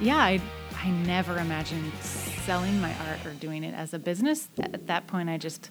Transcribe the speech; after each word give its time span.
yeah, 0.00 0.16
I 0.16 0.40
I 0.80 0.90
never 0.90 1.38
imagined 1.38 1.92
selling 2.02 2.80
my 2.80 2.94
art 3.08 3.26
or 3.26 3.32
doing 3.32 3.64
it 3.64 3.74
as 3.74 3.92
a 3.92 3.98
business. 3.98 4.48
At 4.58 4.86
that 4.86 5.06
point, 5.08 5.28
I 5.28 5.38
just 5.38 5.70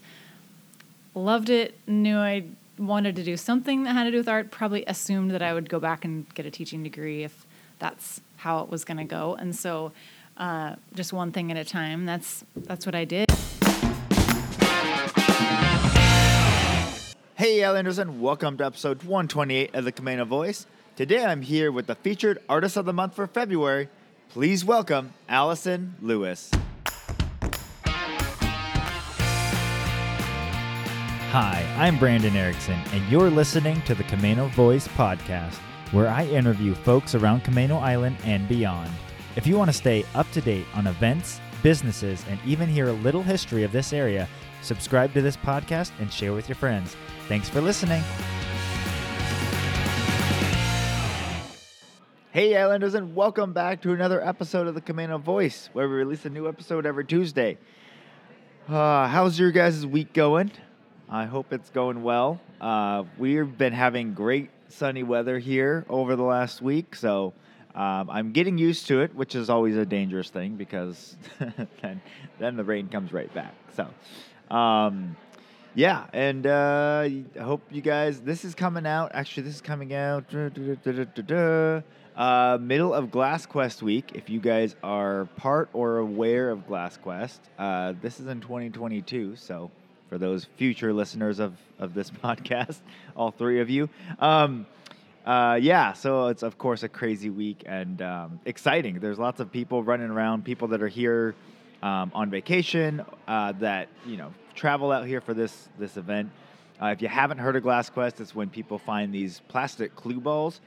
loved 1.15 1.49
it, 1.49 1.77
knew 1.87 2.17
I 2.17 2.43
wanted 2.77 3.15
to 3.15 3.23
do 3.23 3.37
something 3.37 3.83
that 3.83 3.93
had 3.93 4.03
to 4.03 4.11
do 4.11 4.17
with 4.17 4.27
art, 4.27 4.51
probably 4.51 4.83
assumed 4.85 5.31
that 5.31 5.41
I 5.41 5.53
would 5.53 5.69
go 5.69 5.79
back 5.79 6.03
and 6.03 6.31
get 6.35 6.45
a 6.45 6.51
teaching 6.51 6.83
degree 6.83 7.23
if 7.23 7.45
that's 7.79 8.21
how 8.35 8.59
it 8.59 8.69
was 8.69 8.83
going 8.83 8.97
to 8.97 9.05
go. 9.05 9.35
And 9.35 9.55
so, 9.55 9.93
uh, 10.35 10.75
just 10.93 11.13
one 11.13 11.31
thing 11.31 11.49
at 11.51 11.57
a 11.57 11.65
time. 11.65 12.05
That's 12.05 12.43
that's 12.55 12.85
what 12.85 12.95
I 12.95 13.05
did. 13.05 13.31
Hey, 17.35 17.63
Islanders, 17.63 17.97
Anderson, 17.97 18.19
welcome 18.19 18.57
to 18.57 18.65
episode 18.65 19.03
128 19.03 19.73
of 19.73 19.85
the 19.85 19.91
Camano 19.91 20.27
Voice. 20.27 20.65
Today 20.97 21.23
I'm 21.23 21.43
here 21.43 21.71
with 21.71 21.87
the 21.87 21.95
featured 21.95 22.41
Artist 22.49 22.75
of 22.75 22.85
the 22.85 22.93
Month 22.93 23.15
for 23.15 23.27
February. 23.27 23.87
Please 24.29 24.63
welcome 24.65 25.13
Allison 25.29 25.95
Lewis. 26.01 26.51
Hi, 31.31 31.65
I'm 31.77 31.97
Brandon 31.97 32.35
Erickson, 32.35 32.79
and 32.91 33.09
you're 33.11 33.29
listening 33.29 33.81
to 33.83 33.95
the 33.95 34.03
Camano 34.03 34.49
Voice 34.51 34.87
podcast, 34.89 35.55
where 35.91 36.07
I 36.07 36.25
interview 36.25 36.73
folks 36.75 37.15
around 37.15 37.43
Camano 37.43 37.81
Island 37.81 38.17
and 38.23 38.47
beyond. 38.47 38.91
If 39.35 39.47
you 39.47 39.57
want 39.57 39.69
to 39.69 39.77
stay 39.77 40.05
up 40.13 40.29
to 40.31 40.41
date 40.41 40.65
on 40.73 40.87
events, 40.87 41.39
businesses, 41.63 42.23
and 42.29 42.39
even 42.45 42.69
hear 42.69 42.89
a 42.89 42.93
little 42.93 43.23
history 43.23 43.63
of 43.63 43.71
this 43.71 43.93
area, 43.93 44.27
subscribe 44.61 45.13
to 45.13 45.21
this 45.21 45.37
podcast 45.37 45.91
and 45.99 46.11
share 46.11 46.33
with 46.33 46.49
your 46.49 46.55
friends. 46.55 46.95
Thanks 47.27 47.49
for 47.49 47.61
listening. 47.61 48.03
Hey, 52.37 52.55
Islanders, 52.55 52.93
and 52.93 53.15
welcome 53.15 53.51
back 53.51 53.81
to 53.81 53.93
another 53.93 54.23
episode 54.23 54.67
of 54.67 54.75
the 54.75 54.81
Camano 54.81 55.19
Voice, 55.19 55.71
where 55.73 55.89
we 55.89 55.95
release 55.95 56.23
a 56.23 56.29
new 56.29 56.47
episode 56.47 56.85
every 56.85 57.03
Tuesday. 57.03 57.57
Uh, 58.69 59.07
how's 59.07 59.39
your 59.39 59.49
guys' 59.49 59.87
week 59.87 60.13
going? 60.13 60.51
I 61.09 61.25
hope 61.25 61.51
it's 61.51 61.71
going 61.71 62.03
well. 62.03 62.39
Uh, 62.61 63.05
we've 63.17 63.57
been 63.57 63.73
having 63.73 64.13
great 64.13 64.51
sunny 64.69 65.01
weather 65.01 65.39
here 65.39 65.83
over 65.89 66.15
the 66.15 66.21
last 66.21 66.61
week, 66.61 66.95
so 66.95 67.33
um, 67.73 68.07
I'm 68.07 68.33
getting 68.33 68.59
used 68.59 68.85
to 68.89 69.01
it, 69.01 69.15
which 69.15 69.33
is 69.33 69.49
always 69.49 69.75
a 69.75 69.83
dangerous 69.83 70.29
thing 70.29 70.57
because 70.57 71.17
then 71.81 71.99
then 72.37 72.55
the 72.55 72.63
rain 72.63 72.87
comes 72.87 73.11
right 73.11 73.33
back. 73.33 73.55
So, 73.75 74.55
um, 74.55 75.17
yeah, 75.73 76.05
and 76.13 76.45
uh, 76.45 77.01
I 77.03 77.23
hope 77.39 77.63
you 77.71 77.81
guys. 77.81 78.21
This 78.21 78.45
is 78.45 78.53
coming 78.53 78.85
out. 78.85 79.09
Actually, 79.15 79.43
this 79.43 79.55
is 79.55 79.61
coming 79.61 79.95
out. 79.95 80.31
Uh, 82.17 82.57
middle 82.59 82.95
of 82.95 83.11
Glass 83.11 83.45
Quest 83.45 83.83
week. 83.83 84.13
If 84.15 84.27
you 84.27 84.39
guys 84.39 84.75
are 84.81 85.25
part 85.35 85.69
or 85.71 85.99
aware 85.99 86.49
of 86.49 86.65
Glass 86.65 86.97
Quest, 86.97 87.39
uh, 87.59 87.93
this 88.01 88.19
is 88.19 88.25
in 88.25 88.41
2022. 88.41 89.35
So, 89.35 89.69
for 90.09 90.17
those 90.17 90.45
future 90.57 90.91
listeners 90.93 91.37
of 91.37 91.53
of 91.77 91.93
this 91.93 92.09
podcast, 92.23 92.79
all 93.15 93.29
three 93.29 93.59
of 93.59 93.69
you. 93.69 93.87
Um, 94.17 94.65
uh, 95.27 95.59
yeah, 95.61 95.93
so 95.93 96.29
it's 96.29 96.41
of 96.41 96.57
course 96.57 96.81
a 96.81 96.89
crazy 96.89 97.29
week 97.29 97.61
and 97.67 98.01
um, 98.01 98.39
exciting. 98.45 98.99
There's 98.99 99.19
lots 99.19 99.39
of 99.39 99.51
people 99.51 99.83
running 99.83 100.09
around, 100.09 100.43
people 100.43 100.69
that 100.69 100.81
are 100.81 100.87
here 100.87 101.35
um, 101.83 102.11
on 102.15 102.31
vacation, 102.31 103.05
uh, 103.27 103.51
that 103.59 103.89
you 104.07 104.17
know 104.17 104.33
travel 104.55 104.91
out 104.91 105.05
here 105.05 105.21
for 105.21 105.35
this 105.35 105.69
this 105.77 105.97
event. 105.97 106.31
Uh, 106.81 106.87
if 106.87 106.99
you 106.99 107.09
haven't 107.09 107.37
heard 107.37 107.55
of 107.55 107.61
Glass 107.61 107.91
Quest, 107.91 108.19
it's 108.21 108.33
when 108.33 108.49
people 108.49 108.79
find 108.79 109.13
these 109.13 109.41
plastic 109.49 109.95
clue 109.95 110.19
balls, 110.19 110.61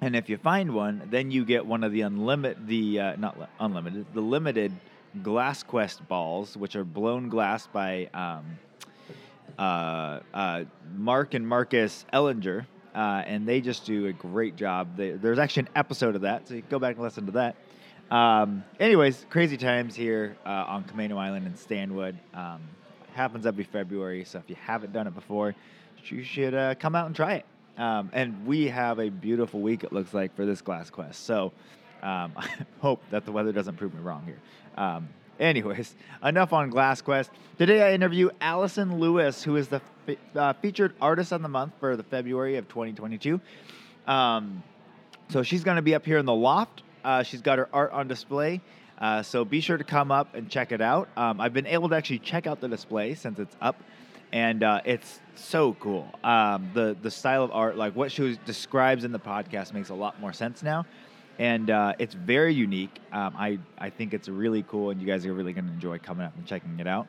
and 0.00 0.14
if 0.14 0.28
you 0.28 0.36
find 0.36 0.74
one, 0.74 1.02
then 1.10 1.30
you 1.30 1.44
get 1.44 1.66
one 1.66 1.82
of 1.82 1.92
the 1.92 2.02
unlimited, 2.02 2.66
the 2.66 3.00
uh, 3.00 3.16
not 3.16 3.38
li- 3.38 3.46
unlimited, 3.58 4.06
the 4.14 4.20
limited 4.20 4.72
Glass 5.22 5.62
Quest 5.62 6.06
balls, 6.06 6.56
which 6.56 6.76
are 6.76 6.84
blown 6.84 7.28
glass 7.28 7.66
by 7.66 8.08
um, 8.14 8.44
uh, 9.58 10.20
uh, 10.32 10.64
Mark 10.96 11.34
and 11.34 11.46
Marcus 11.46 12.04
Ellinger, 12.12 12.66
uh, 12.94 13.22
and 13.26 13.46
they 13.46 13.60
just 13.60 13.86
do 13.86 14.06
a 14.06 14.12
great 14.12 14.54
job. 14.54 14.96
They, 14.96 15.12
there's 15.12 15.38
actually 15.38 15.62
an 15.62 15.70
episode 15.74 16.14
of 16.14 16.22
that, 16.22 16.46
so 16.46 16.54
you 16.54 16.60
can 16.60 16.70
go 16.70 16.78
back 16.78 16.94
and 16.94 17.02
listen 17.02 17.26
to 17.26 17.32
that. 17.32 17.56
Um, 18.10 18.64
anyways, 18.78 19.26
crazy 19.28 19.56
times 19.56 19.94
here 19.94 20.36
uh, 20.46 20.64
on 20.68 20.84
Camano 20.84 21.18
Island 21.18 21.46
in 21.46 21.56
Stanwood. 21.56 22.16
Um, 22.34 22.62
happens 23.14 23.46
every 23.46 23.64
February, 23.64 24.24
so 24.24 24.38
if 24.38 24.48
you 24.48 24.56
haven't 24.56 24.92
done 24.92 25.08
it 25.08 25.14
before, 25.14 25.54
you 26.04 26.22
should 26.22 26.54
uh, 26.54 26.74
come 26.76 26.94
out 26.94 27.06
and 27.06 27.16
try 27.16 27.34
it. 27.34 27.44
Um, 27.78 28.10
and 28.12 28.44
we 28.44 28.66
have 28.68 28.98
a 28.98 29.08
beautiful 29.08 29.60
week, 29.60 29.84
it 29.84 29.92
looks 29.92 30.12
like, 30.12 30.34
for 30.34 30.44
this 30.44 30.60
Glass 30.60 30.90
Quest. 30.90 31.24
So 31.24 31.52
um, 32.02 32.32
I 32.36 32.48
hope 32.80 33.02
that 33.10 33.24
the 33.24 33.32
weather 33.32 33.52
doesn't 33.52 33.76
prove 33.76 33.94
me 33.94 34.00
wrong 34.00 34.24
here. 34.26 34.40
Um, 34.76 35.08
anyways, 35.38 35.94
enough 36.22 36.52
on 36.52 36.70
Glass 36.70 37.00
Quest. 37.00 37.30
Today 37.56 37.82
I 37.82 37.94
interview 37.94 38.30
Allison 38.40 38.98
Lewis, 38.98 39.42
who 39.42 39.56
is 39.56 39.68
the 39.68 39.80
fe- 40.06 40.18
uh, 40.34 40.52
featured 40.54 40.94
artist 41.00 41.32
of 41.32 41.42
the 41.42 41.48
month 41.48 41.72
for 41.78 41.96
the 41.96 42.02
February 42.02 42.56
of 42.56 42.68
2022. 42.68 43.40
Um, 44.06 44.62
so 45.28 45.42
she's 45.42 45.62
going 45.62 45.76
to 45.76 45.82
be 45.82 45.94
up 45.94 46.04
here 46.04 46.18
in 46.18 46.26
the 46.26 46.34
loft. 46.34 46.82
Uh, 47.04 47.22
she's 47.22 47.42
got 47.42 47.58
her 47.58 47.68
art 47.72 47.92
on 47.92 48.08
display. 48.08 48.60
Uh, 48.98 49.22
so 49.22 49.44
be 49.44 49.60
sure 49.60 49.76
to 49.76 49.84
come 49.84 50.10
up 50.10 50.34
and 50.34 50.50
check 50.50 50.72
it 50.72 50.80
out. 50.80 51.08
Um, 51.16 51.40
I've 51.40 51.52
been 51.52 51.66
able 51.66 51.88
to 51.90 51.94
actually 51.96 52.18
check 52.18 52.46
out 52.48 52.60
the 52.60 52.68
display 52.68 53.14
since 53.14 53.38
it's 53.38 53.56
up, 53.60 53.80
and 54.32 54.62
uh, 54.62 54.80
it's 54.84 55.20
so 55.34 55.74
cool. 55.74 56.08
Um, 56.24 56.70
the 56.74 56.96
the 57.00 57.10
style 57.10 57.44
of 57.44 57.50
art, 57.52 57.76
like 57.76 57.94
what 57.96 58.12
she 58.12 58.22
was- 58.22 58.38
describes 58.38 59.04
in 59.04 59.12
the 59.12 59.18
podcast, 59.18 59.72
makes 59.72 59.90
a 59.90 59.94
lot 59.94 60.20
more 60.20 60.32
sense 60.32 60.62
now, 60.62 60.86
and 61.38 61.70
uh, 61.70 61.94
it's 61.98 62.14
very 62.14 62.52
unique. 62.54 62.98
Um, 63.12 63.34
I 63.36 63.58
I 63.78 63.90
think 63.90 64.14
it's 64.14 64.28
really 64.28 64.62
cool, 64.64 64.90
and 64.90 65.00
you 65.00 65.06
guys 65.06 65.24
are 65.26 65.32
really 65.32 65.52
going 65.52 65.66
to 65.66 65.72
enjoy 65.72 65.98
coming 65.98 66.26
up 66.26 66.36
and 66.36 66.46
checking 66.46 66.78
it 66.78 66.86
out. 66.86 67.08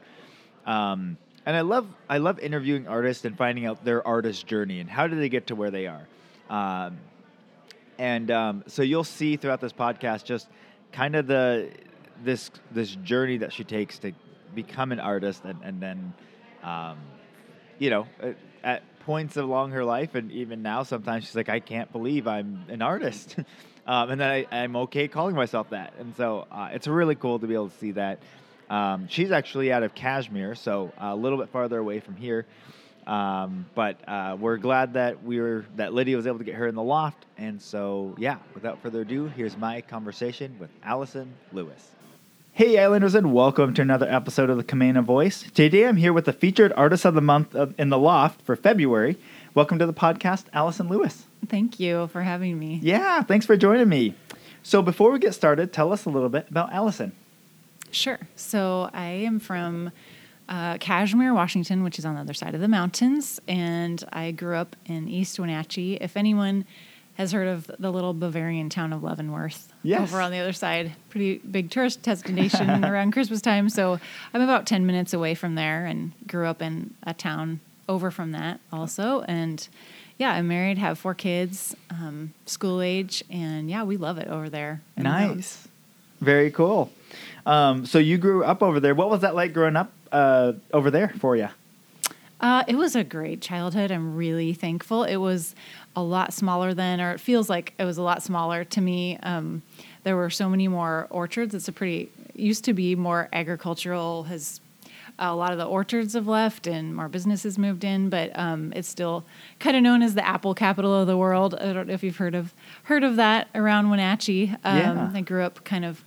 Um, 0.65 1.17
and 1.45 1.55
I 1.55 1.61
love 1.61 1.87
I 2.09 2.19
love 2.19 2.39
interviewing 2.39 2.87
artists 2.87 3.25
and 3.25 3.37
finding 3.37 3.65
out 3.65 3.83
their 3.83 4.05
artist 4.05 4.45
journey 4.45 4.79
and 4.79 4.89
how 4.89 5.07
did 5.07 5.19
they 5.19 5.29
get 5.29 5.47
to 5.47 5.55
where 5.55 5.71
they 5.71 5.87
are. 5.87 6.07
Um, 6.49 6.97
and 7.97 8.31
um, 8.31 8.63
so 8.67 8.81
you'll 8.81 9.03
see 9.03 9.35
throughout 9.35 9.61
this 9.61 9.73
podcast 9.73 10.23
just 10.23 10.47
kind 10.91 11.15
of 11.15 11.27
the 11.27 11.69
this 12.23 12.51
this 12.71 12.95
journey 12.97 13.37
that 13.37 13.51
she 13.53 13.63
takes 13.63 13.99
to 13.99 14.11
become 14.55 14.91
an 14.91 14.99
artist 14.99 15.43
and, 15.45 15.59
and 15.63 15.81
then 15.81 16.13
um, 16.63 16.97
you 17.77 17.89
know 17.89 18.07
at, 18.63 18.83
points 19.01 19.37
along 19.37 19.71
her 19.71 19.83
life 19.83 20.13
and 20.13 20.31
even 20.31 20.61
now 20.61 20.83
sometimes 20.83 21.23
she's 21.23 21.35
like 21.35 21.49
i 21.49 21.59
can't 21.59 21.91
believe 21.91 22.27
i'm 22.27 22.63
an 22.67 22.81
artist 22.81 23.35
um, 23.87 24.11
and 24.11 24.21
then 24.21 24.29
I, 24.29 24.45
i'm 24.51 24.75
okay 24.75 25.07
calling 25.07 25.35
myself 25.35 25.71
that 25.71 25.93
and 25.99 26.15
so 26.15 26.45
uh, 26.51 26.69
it's 26.73 26.87
really 26.87 27.15
cool 27.15 27.39
to 27.39 27.47
be 27.47 27.53
able 27.53 27.69
to 27.69 27.77
see 27.77 27.91
that 27.91 28.19
um, 28.69 29.07
she's 29.07 29.31
actually 29.31 29.71
out 29.71 29.81
of 29.81 29.95
Cashmere 29.95 30.53
so 30.53 30.91
a 30.99 31.15
little 31.15 31.39
bit 31.39 31.49
farther 31.49 31.79
away 31.79 32.01
from 32.01 32.15
here 32.17 32.45
um, 33.09 33.65
but 33.73 33.97
uh, 34.07 34.37
we're 34.39 34.57
glad 34.57 34.93
that 34.93 35.23
we 35.23 35.39
were 35.39 35.65
that 35.77 35.93
Lydia 35.93 36.15
was 36.15 36.27
able 36.27 36.37
to 36.37 36.43
get 36.43 36.53
her 36.53 36.67
in 36.67 36.75
the 36.75 36.83
loft, 36.83 37.25
and 37.39 37.59
so 37.59 38.13
yeah. 38.19 38.37
Without 38.53 38.83
further 38.83 39.01
ado, 39.01 39.25
here's 39.25 39.57
my 39.57 39.81
conversation 39.81 40.55
with 40.59 40.69
Allison 40.83 41.33
Lewis. 41.51 41.98
Hey, 42.59 42.77
Islanders, 42.77 43.15
and 43.15 43.33
welcome 43.33 43.73
to 43.75 43.81
another 43.81 44.05
episode 44.09 44.49
of 44.49 44.57
the 44.57 44.65
Camano 44.65 45.01
Voice. 45.01 45.45
Today, 45.53 45.87
I'm 45.87 45.95
here 45.95 46.11
with 46.11 46.25
the 46.25 46.33
featured 46.33 46.73
artist 46.75 47.05
of 47.05 47.13
the 47.13 47.21
month 47.21 47.55
of, 47.55 47.73
in 47.79 47.87
the 47.87 47.97
loft 47.97 48.41
for 48.41 48.57
February. 48.57 49.15
Welcome 49.55 49.79
to 49.79 49.85
the 49.85 49.93
podcast, 49.93 50.43
Allison 50.51 50.89
Lewis. 50.89 51.23
Thank 51.47 51.79
you 51.79 52.07
for 52.07 52.21
having 52.21 52.59
me. 52.59 52.81
Yeah, 52.83 53.23
thanks 53.23 53.45
for 53.45 53.55
joining 53.55 53.87
me. 53.87 54.13
So, 54.61 54.81
before 54.81 55.09
we 55.09 55.19
get 55.19 55.33
started, 55.33 55.71
tell 55.71 55.93
us 55.93 56.03
a 56.03 56.09
little 56.09 56.27
bit 56.27 56.49
about 56.49 56.73
Allison. 56.73 57.13
Sure. 57.91 58.19
So 58.35 58.89
I 58.91 59.05
am 59.05 59.39
from 59.39 59.93
uh, 60.49 60.79
Cashmere, 60.79 61.33
Washington, 61.33 61.81
which 61.85 61.97
is 61.97 62.03
on 62.03 62.15
the 62.15 62.19
other 62.19 62.33
side 62.33 62.55
of 62.55 62.59
the 62.59 62.67
mountains, 62.67 63.39
and 63.47 64.03
I 64.11 64.31
grew 64.31 64.57
up 64.57 64.75
in 64.85 65.07
East 65.07 65.39
Wenatchee. 65.39 65.93
If 66.01 66.17
anyone 66.17 66.65
has 67.19 67.33
heard 67.33 67.47
of 67.49 67.69
the 67.77 67.91
little 67.91 68.13
Bavarian 68.13 68.69
town 68.69 68.93
of 68.93 69.03
Leavenworth, 69.03 69.71
Yes. 69.83 70.01
over 70.01 70.21
on 70.21 70.31
the 70.31 70.39
other 70.39 70.53
side, 70.53 70.93
pretty 71.09 71.37
big 71.39 71.69
tourist 71.69 72.01
destination 72.01 72.83
around 72.91 73.11
Christmas 73.11 73.41
time. 73.41 73.69
So 73.69 73.99
I'm 74.33 74.41
about 74.41 74.65
ten 74.65 74.85
minutes 74.87 75.13
away 75.13 75.35
from 75.35 75.55
there, 75.55 75.85
and 75.85 76.13
grew 76.27 76.47
up 76.47 76.61
in 76.61 76.95
a 77.03 77.13
town 77.13 77.59
over 77.87 78.09
from 78.09 78.31
that 78.31 78.59
also, 78.73 79.21
and. 79.27 79.67
Yeah, 80.17 80.33
I'm 80.33 80.49
married, 80.49 80.77
have 80.79 80.99
four 80.99 81.13
kids, 81.13 81.73
um, 81.89 82.33
school 82.45 82.81
age, 82.81 83.23
and 83.31 83.69
yeah, 83.69 83.83
we 83.83 83.95
love 83.95 84.17
it 84.17 84.27
over 84.27 84.49
there. 84.49 84.81
Nice. 84.97 85.65
Very 86.19 86.51
cool. 86.51 86.91
Um, 87.45 87.85
so, 87.85 87.99
you 87.99 88.17
grew 88.17 88.43
up 88.43 88.61
over 88.61 88.81
there. 88.81 88.93
What 88.93 89.09
was 89.09 89.21
that 89.21 89.33
like 89.33 89.53
growing 89.53 89.77
up 89.77 89.93
uh, 90.11 90.51
over 90.73 90.91
there 90.91 91.07
for 91.19 91.37
you? 91.37 91.47
Uh, 92.41 92.65
it 92.67 92.75
was 92.75 92.97
a 92.97 93.03
great 93.05 93.39
childhood. 93.41 93.91
I'm 93.91 94.17
really 94.17 94.53
thankful. 94.53 95.05
It 95.05 95.15
was 95.17 95.55
a 95.99 96.03
lot 96.03 96.33
smaller 96.33 96.73
than, 96.73 97.01
or 97.01 97.11
it 97.11 97.19
feels 97.19 97.49
like 97.49 97.73
it 97.77 97.85
was 97.85 97.97
a 97.97 98.01
lot 98.01 98.23
smaller 98.23 98.63
to 98.65 98.81
me. 98.81 99.17
Um, 99.23 99.61
there 100.03 100.15
were 100.15 100.29
so 100.29 100.49
many 100.49 100.67
more 100.67 101.07
orchards. 101.09 101.53
It's 101.53 101.67
a 101.67 101.71
pretty 101.71 102.09
used 102.35 102.63
to 102.65 102.73
be 102.73 102.95
more 102.95 103.29
agricultural. 103.33 104.23
Has 104.23 104.61
a 105.17 105.35
lot 105.35 105.51
of 105.51 105.57
the 105.57 105.65
orchards 105.65 106.13
have 106.13 106.27
left 106.27 106.65
and 106.65 106.95
more 106.95 107.09
businesses 107.09 107.57
moved 107.57 107.83
in, 107.83 108.09
but 108.09 108.31
um, 108.39 108.71
it's 108.75 108.87
still 108.87 109.25
kind 109.59 109.75
of 109.75 109.83
known 109.83 110.01
as 110.01 110.15
the 110.15 110.25
apple 110.25 110.53
capital 110.55 110.95
of 110.95 111.07
the 111.07 111.17
world. 111.17 111.55
I 111.55 111.73
don't 111.73 111.87
know 111.87 111.93
if 111.93 112.03
you've 112.03 112.17
heard 112.17 112.35
of 112.35 112.53
heard 112.83 113.03
of 113.03 113.17
that 113.17 113.49
around 113.53 113.89
Wenatchee. 113.89 114.55
Um, 114.63 114.77
Yeah. 114.77 115.11
I 115.13 115.21
grew 115.21 115.43
up 115.43 115.63
kind 115.65 115.83
of 115.83 116.03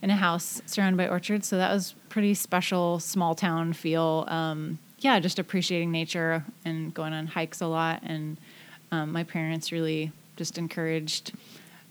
in 0.00 0.10
a 0.10 0.16
house 0.16 0.62
surrounded 0.64 0.96
by 0.96 1.08
orchards, 1.08 1.46
so 1.48 1.58
that 1.58 1.72
was 1.72 1.94
pretty 2.08 2.32
special, 2.32 2.98
small 3.00 3.34
town 3.34 3.72
feel. 3.74 4.24
Um, 4.28 4.78
yeah, 5.00 5.20
just 5.20 5.38
appreciating 5.38 5.92
nature 5.92 6.44
and 6.64 6.92
going 6.94 7.12
on 7.12 7.26
hikes 7.26 7.60
a 7.60 7.66
lot, 7.66 8.00
and 8.02 8.38
um, 8.92 9.12
my 9.12 9.24
parents 9.24 9.72
really 9.72 10.12
just 10.36 10.58
encouraged 10.58 11.32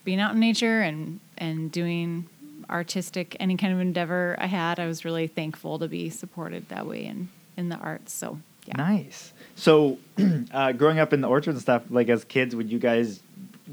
being 0.04 0.20
out 0.20 0.34
in 0.34 0.40
nature 0.40 0.82
and 0.82 1.20
and 1.38 1.72
doing 1.72 2.28
artistic 2.70 3.36
any 3.40 3.56
kind 3.58 3.74
of 3.74 3.80
endeavor 3.80 4.36
I 4.40 4.48
had. 4.48 4.80
I 4.80 4.88
was 4.88 5.06
really 5.06 5.28
thankful 5.28 5.80
to 5.80 5.88
be 5.88 6.10
supported 6.10 6.70
that 6.70 6.86
way 6.88 7.06
in 7.06 7.30
in 7.56 7.70
the 7.70 7.78
arts. 7.78 8.14
So 8.14 8.40
yeah. 8.68 8.76
Nice. 8.78 9.34
So, 9.56 9.98
uh, 10.52 10.74
growing 10.74 11.00
up 11.00 11.14
in 11.14 11.22
the 11.22 11.28
orchard 11.28 11.52
and 11.52 11.62
stuff, 11.62 11.84
like 11.90 12.10
as 12.10 12.26
kids, 12.26 12.56
would 12.56 12.70
you 12.70 12.80
guys, 12.80 13.22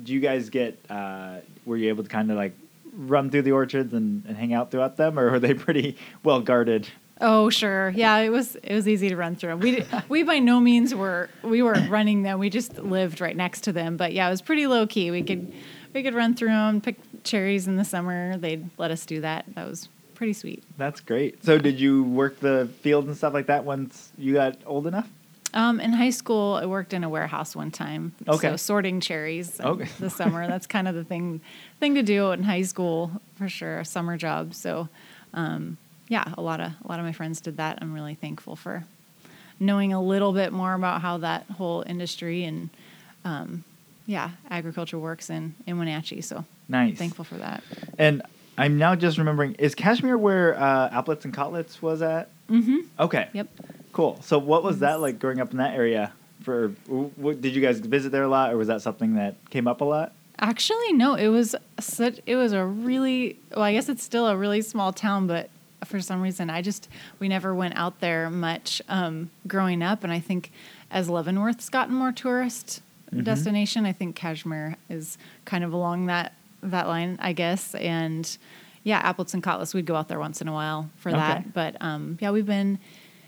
do 0.03 0.13
you 0.13 0.21
guys 0.21 0.51
get, 0.51 0.79
uh, 0.89 1.39
were 1.65 1.77
you 1.77 1.89
able 1.89 2.05
to 2.05 2.09
kind 2.09 2.31
of 2.31 2.37
like 2.37 2.55
run 2.97 3.29
through 3.29 3.43
the 3.43 3.53
orchards 3.53 3.93
and, 3.93 4.25
and 4.27 4.37
hang 4.37 4.55
out 4.55 4.71
throughout 4.71 4.97
them, 4.97 5.19
or 5.19 5.33
were 5.33 5.41
they 5.41 5.53
pretty 5.53 5.97
well 6.23 6.41
guarded? 6.41 6.87
Oh 7.21 7.49
sure, 7.49 7.91
yeah. 7.91 8.19
It 8.19 8.31
was 8.31 8.57
it 8.57 8.75
was 8.75 8.89
easy 8.89 9.09
to 9.09 9.17
run 9.17 9.37
through. 9.37 9.57
We 9.57 9.85
we 10.09 10.23
by 10.25 10.41
no 10.41 10.61
means 10.61 10.95
were 10.95 11.29
we 11.43 11.63
weren't 11.63 11.91
running 11.91 12.23
them. 12.23 12.39
We 12.39 12.51
just 12.51 12.79
lived 12.79 13.21
right 13.21 13.37
next 13.37 13.63
to 13.63 13.73
them. 13.73 13.97
But 13.97 14.13
yeah, 14.13 14.27
it 14.27 14.31
was 14.31 14.43
pretty 14.43 14.67
low 14.67 14.87
key. 14.87 15.11
We 15.11 15.23
could 15.23 15.53
we 15.93 16.03
could 16.03 16.15
run 16.15 16.35
through 16.35 16.49
them, 16.49 16.81
pick 16.81 16.97
cherries 17.23 17.69
in 17.69 17.77
the 17.77 17.85
summer. 17.85 18.37
They'd 18.37 18.69
let 18.79 18.91
us 18.91 19.07
do 19.07 19.21
that. 19.21 19.45
That 19.55 19.69
was 19.69 19.89
pretty 20.15 20.33
sweet. 20.33 20.65
That's 20.77 21.01
great. 21.01 21.45
So, 21.45 21.57
did 21.59 21.79
you 21.79 22.03
work 22.05 22.41
the 22.41 22.69
fields 22.81 23.07
and 23.09 23.17
stuff 23.17 23.33
like 23.33 23.47
that 23.47 23.65
once 23.65 24.13
you 24.19 24.35
got 24.35 24.57
old 24.67 24.87
enough? 24.89 25.09
Um, 25.55 25.79
in 25.79 25.93
high 25.93 26.11
school, 26.11 26.55
I 26.61 26.67
worked 26.67 26.93
in 26.93 27.05
a 27.05 27.09
warehouse 27.09 27.55
one 27.55 27.71
time. 27.71 28.13
Okay. 28.27 28.49
So 28.49 28.57
sorting 28.57 28.99
cherries 29.01 29.61
in 29.61 29.67
Okay. 29.67 29.89
the 30.01 30.11
summer. 30.11 30.47
That's 30.49 30.67
kind 30.67 30.89
of 30.89 30.97
the 30.97 31.05
thing 31.05 31.41
thing 31.79 31.95
to 31.95 32.03
do 32.03 32.33
in 32.33 32.43
high 32.43 32.63
school 32.63 33.13
for 33.37 33.49
sure. 33.49 33.79
A 33.79 33.85
summer 33.85 34.17
job. 34.17 34.53
So 34.53 34.89
um, 35.33 35.77
yeah, 36.15 36.33
a 36.39 36.43
lot 36.43 36.61
of 36.61 36.71
a 36.85 36.89
lot 36.89 36.99
of 37.01 37.05
my 37.05 37.13
friends 37.13 37.41
did 37.41 37.57
that. 37.57 37.79
I'm 37.83 37.93
really 37.93 38.15
thankful 38.15 38.55
for 38.57 38.85
knowing 39.59 39.93
a 39.93 40.01
little 40.01 40.33
bit 40.33 40.53
more 40.53 40.75
about 40.75 41.01
how 41.01 41.19
that 41.19 41.43
whole 41.59 41.83
industry 41.87 42.45
and 42.45 42.71
um, 43.25 43.65
yeah, 44.07 44.31
agriculture 44.49 44.99
works 44.99 45.29
in 45.29 45.55
in 45.67 45.79
Wenatchee. 45.79 46.21
So 46.21 46.45
Nice. 46.69 46.97
thankful 46.97 47.25
for 47.25 47.35
that. 47.47 47.63
And 47.99 48.23
I'm 48.57 48.79
now 48.79 48.95
just 48.95 49.19
remembering, 49.19 49.55
is 49.55 49.75
Cashmere 49.75 50.17
where 50.17 50.55
uh, 50.57 50.89
Aplets 51.03 51.25
and 51.25 51.35
Cotlets 51.35 51.83
was 51.83 52.01
at? 52.01 52.29
Mm-hmm. 52.49 52.79
Okay. 53.01 53.29
Yep. 53.33 53.49
Cool. 53.93 54.19
So, 54.23 54.39
what 54.39 54.63
was 54.63 54.79
that 54.79 55.01
like 55.01 55.19
growing 55.19 55.41
up 55.41 55.51
in 55.51 55.59
that 55.59 55.75
area? 55.75 56.13
For 56.43 56.69
what, 56.87 57.41
did 57.41 57.55
you 57.57 57.63
guys 57.63 57.81
visit 57.81 58.13
there 58.13 58.23
a 58.23 58.29
lot, 58.29 58.53
or 58.53 58.57
was 58.57 58.69
that 58.69 58.83
something 58.83 59.15
that 59.17 59.35
came 59.51 59.67
up 59.67 59.81
a 59.81 59.85
lot? 59.85 60.13
Actually, 60.39 60.93
no. 60.93 61.15
It 61.15 61.29
was 61.29 61.57
such. 61.81 62.21
It 62.27 62.37
was 62.37 62.53
a 62.53 62.65
really. 62.65 63.39
Well, 63.51 63.63
I 63.65 63.73
guess 63.73 63.89
it's 63.89 64.05
still 64.05 64.27
a 64.27 64.37
really 64.37 64.61
small 64.63 64.93
town, 64.93 65.27
but 65.27 65.49
for 65.85 66.01
some 66.01 66.23
reason, 66.23 66.51
I 66.51 66.63
just 66.63 66.89
we 67.19 67.29
never 67.29 67.55
went 67.55 67.77
out 67.77 68.01
there 68.01 68.31
much 68.31 68.81
um, 68.89 69.31
growing 69.47 69.83
up. 69.83 70.03
And 70.05 70.13
I 70.13 70.21
think 70.21 70.51
as 70.91 71.09
Leavenworth's 71.09 71.69
gotten 71.69 71.95
more 71.95 72.13
tourist 72.13 72.81
destination, 73.23 73.87
I 73.87 73.93
think 73.93 74.17
Cashmere 74.17 74.77
is 74.91 75.19
kind 75.45 75.63
of 75.65 75.73
along 75.73 76.07
that 76.07 76.35
that 76.63 76.89
line, 76.89 77.19
I 77.21 77.33
guess. 77.33 77.75
And 77.75 78.37
yeah, 78.83 79.13
Aplets 79.13 79.35
and 79.35 79.43
Cotlets, 79.43 79.75
we'd 79.75 79.87
go 79.87 79.95
out 79.97 80.09
there 80.09 80.19
once 80.19 80.41
in 80.41 80.49
a 80.49 80.53
while 80.53 80.91
for 80.97 81.11
Okay. 81.11 81.19
that. 81.19 81.53
But 81.53 81.77
um, 81.81 82.19
yeah, 82.21 82.31
we've 82.31 82.47
been 82.47 82.79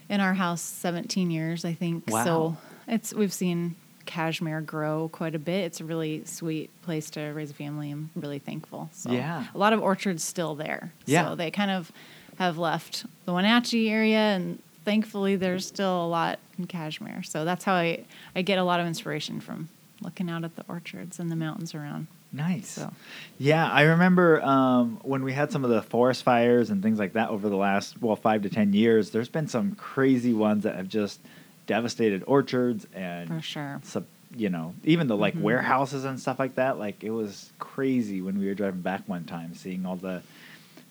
in 0.09 0.19
our 0.21 0.33
house 0.33 0.61
17 0.61 1.29
years, 1.31 1.63
I 1.65 1.73
think. 1.73 2.05
Wow. 2.09 2.23
So 2.23 2.57
it's 2.87 3.13
we've 3.13 3.33
seen 3.33 3.75
Cashmere 4.05 4.61
grow 4.61 5.09
quite 5.09 5.35
a 5.35 5.39
bit. 5.39 5.65
It's 5.65 5.81
a 5.81 5.85
really 5.85 6.23
sweet 6.25 6.69
place 6.81 7.09
to 7.11 7.21
raise 7.33 7.51
a 7.51 7.53
family. 7.53 7.91
I'm 7.91 8.09
really 8.15 8.39
thankful. 8.39 8.89
So 8.93 9.11
Yeah. 9.11 9.45
a 9.53 9.57
lot 9.57 9.73
of 9.73 9.81
orchards 9.81 10.23
still 10.23 10.55
there. 10.55 10.93
Yeah. 11.05 11.29
So 11.29 11.35
they 11.35 11.51
kind 11.51 11.71
of 11.71 11.91
have 12.37 12.57
left 12.57 13.05
the 13.25 13.33
Wenatchee 13.33 13.89
area 13.89 14.17
and 14.19 14.59
thankfully 14.85 15.35
there's 15.35 15.65
still 15.65 16.05
a 16.05 16.07
lot 16.07 16.39
in 16.57 16.65
Cashmere. 16.67 17.23
So 17.23 17.43
that's 17.45 17.63
how 17.63 17.73
I, 17.73 18.05
I 18.35 18.41
get 18.41 18.57
a 18.57 18.63
lot 18.63 18.79
of 18.79 18.87
inspiration 18.87 19.39
from 19.41 19.69
looking 20.01 20.29
out 20.29 20.43
at 20.43 20.55
the 20.55 20.63
orchards 20.69 21.19
and 21.19 21.31
the 21.31 21.35
mountains 21.35 21.73
around. 21.75 22.07
Nice. 22.31 22.67
So 22.69 22.91
Yeah, 23.39 23.69
I 23.69 23.83
remember 23.83 24.41
um, 24.43 24.99
when 25.01 25.23
we 25.23 25.33
had 25.33 25.51
some 25.51 25.63
of 25.63 25.69
the 25.69 25.81
forest 25.81 26.23
fires 26.23 26.69
and 26.69 26.83
things 26.83 26.99
like 26.99 27.13
that 27.13 27.29
over 27.29 27.49
the 27.49 27.55
last 27.55 28.01
well 28.01 28.15
five 28.15 28.43
to 28.43 28.49
ten 28.49 28.73
years. 28.73 29.09
There's 29.11 29.29
been 29.29 29.47
some 29.47 29.75
crazy 29.75 30.33
ones 30.33 30.63
that 30.63 30.75
have 30.75 30.89
just 30.89 31.19
devastated 31.67 32.23
orchards 32.27 32.85
and 32.93 33.27
for 33.29 33.41
sure. 33.41 33.79
sub, 33.83 34.05
you 34.35 34.49
know 34.49 34.73
even 34.83 35.07
the 35.07 35.15
like 35.17 35.35
Mhm. 35.35 35.41
warehouses 35.41 36.03
and 36.05 36.19
stuff 36.19 36.37
like 36.37 36.55
that. 36.55 36.77
Like 36.77 37.03
it 37.03 37.11
was 37.11 37.51
crazy 37.59 38.21
when 38.21 38.37
we 38.39 38.45
were 38.47 38.53
driving 38.53 38.81
back 38.81 39.03
one 39.07 39.23
time, 39.23 39.55
seeing 39.55 39.85
all 39.85 39.95
the 39.95 40.21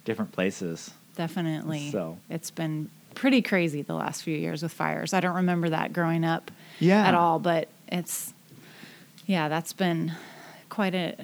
different 0.04 0.32
places. 0.32 0.90
Definitely. 1.16 1.90
So- 1.90 2.18
it's 2.30 2.50
been 2.50 2.90
pretty 3.14 3.42
crazy 3.42 3.82
the 3.82 3.94
last 3.94 4.22
few 4.22 4.36
years 4.36 4.62
with 4.62 4.72
fires. 4.72 5.12
I 5.14 5.20
don't 5.20 5.36
remember 5.36 5.70
that 5.70 5.92
growing 5.92 6.24
up 6.24 6.50
Yeah. 6.78 7.06
at 7.08 7.14
all, 7.14 7.38
but 7.38 7.68
it's 7.88 8.32
yeah, 9.26 9.48
that's 9.48 9.72
been 9.72 10.12
quite 10.68 10.94
a 10.94 11.14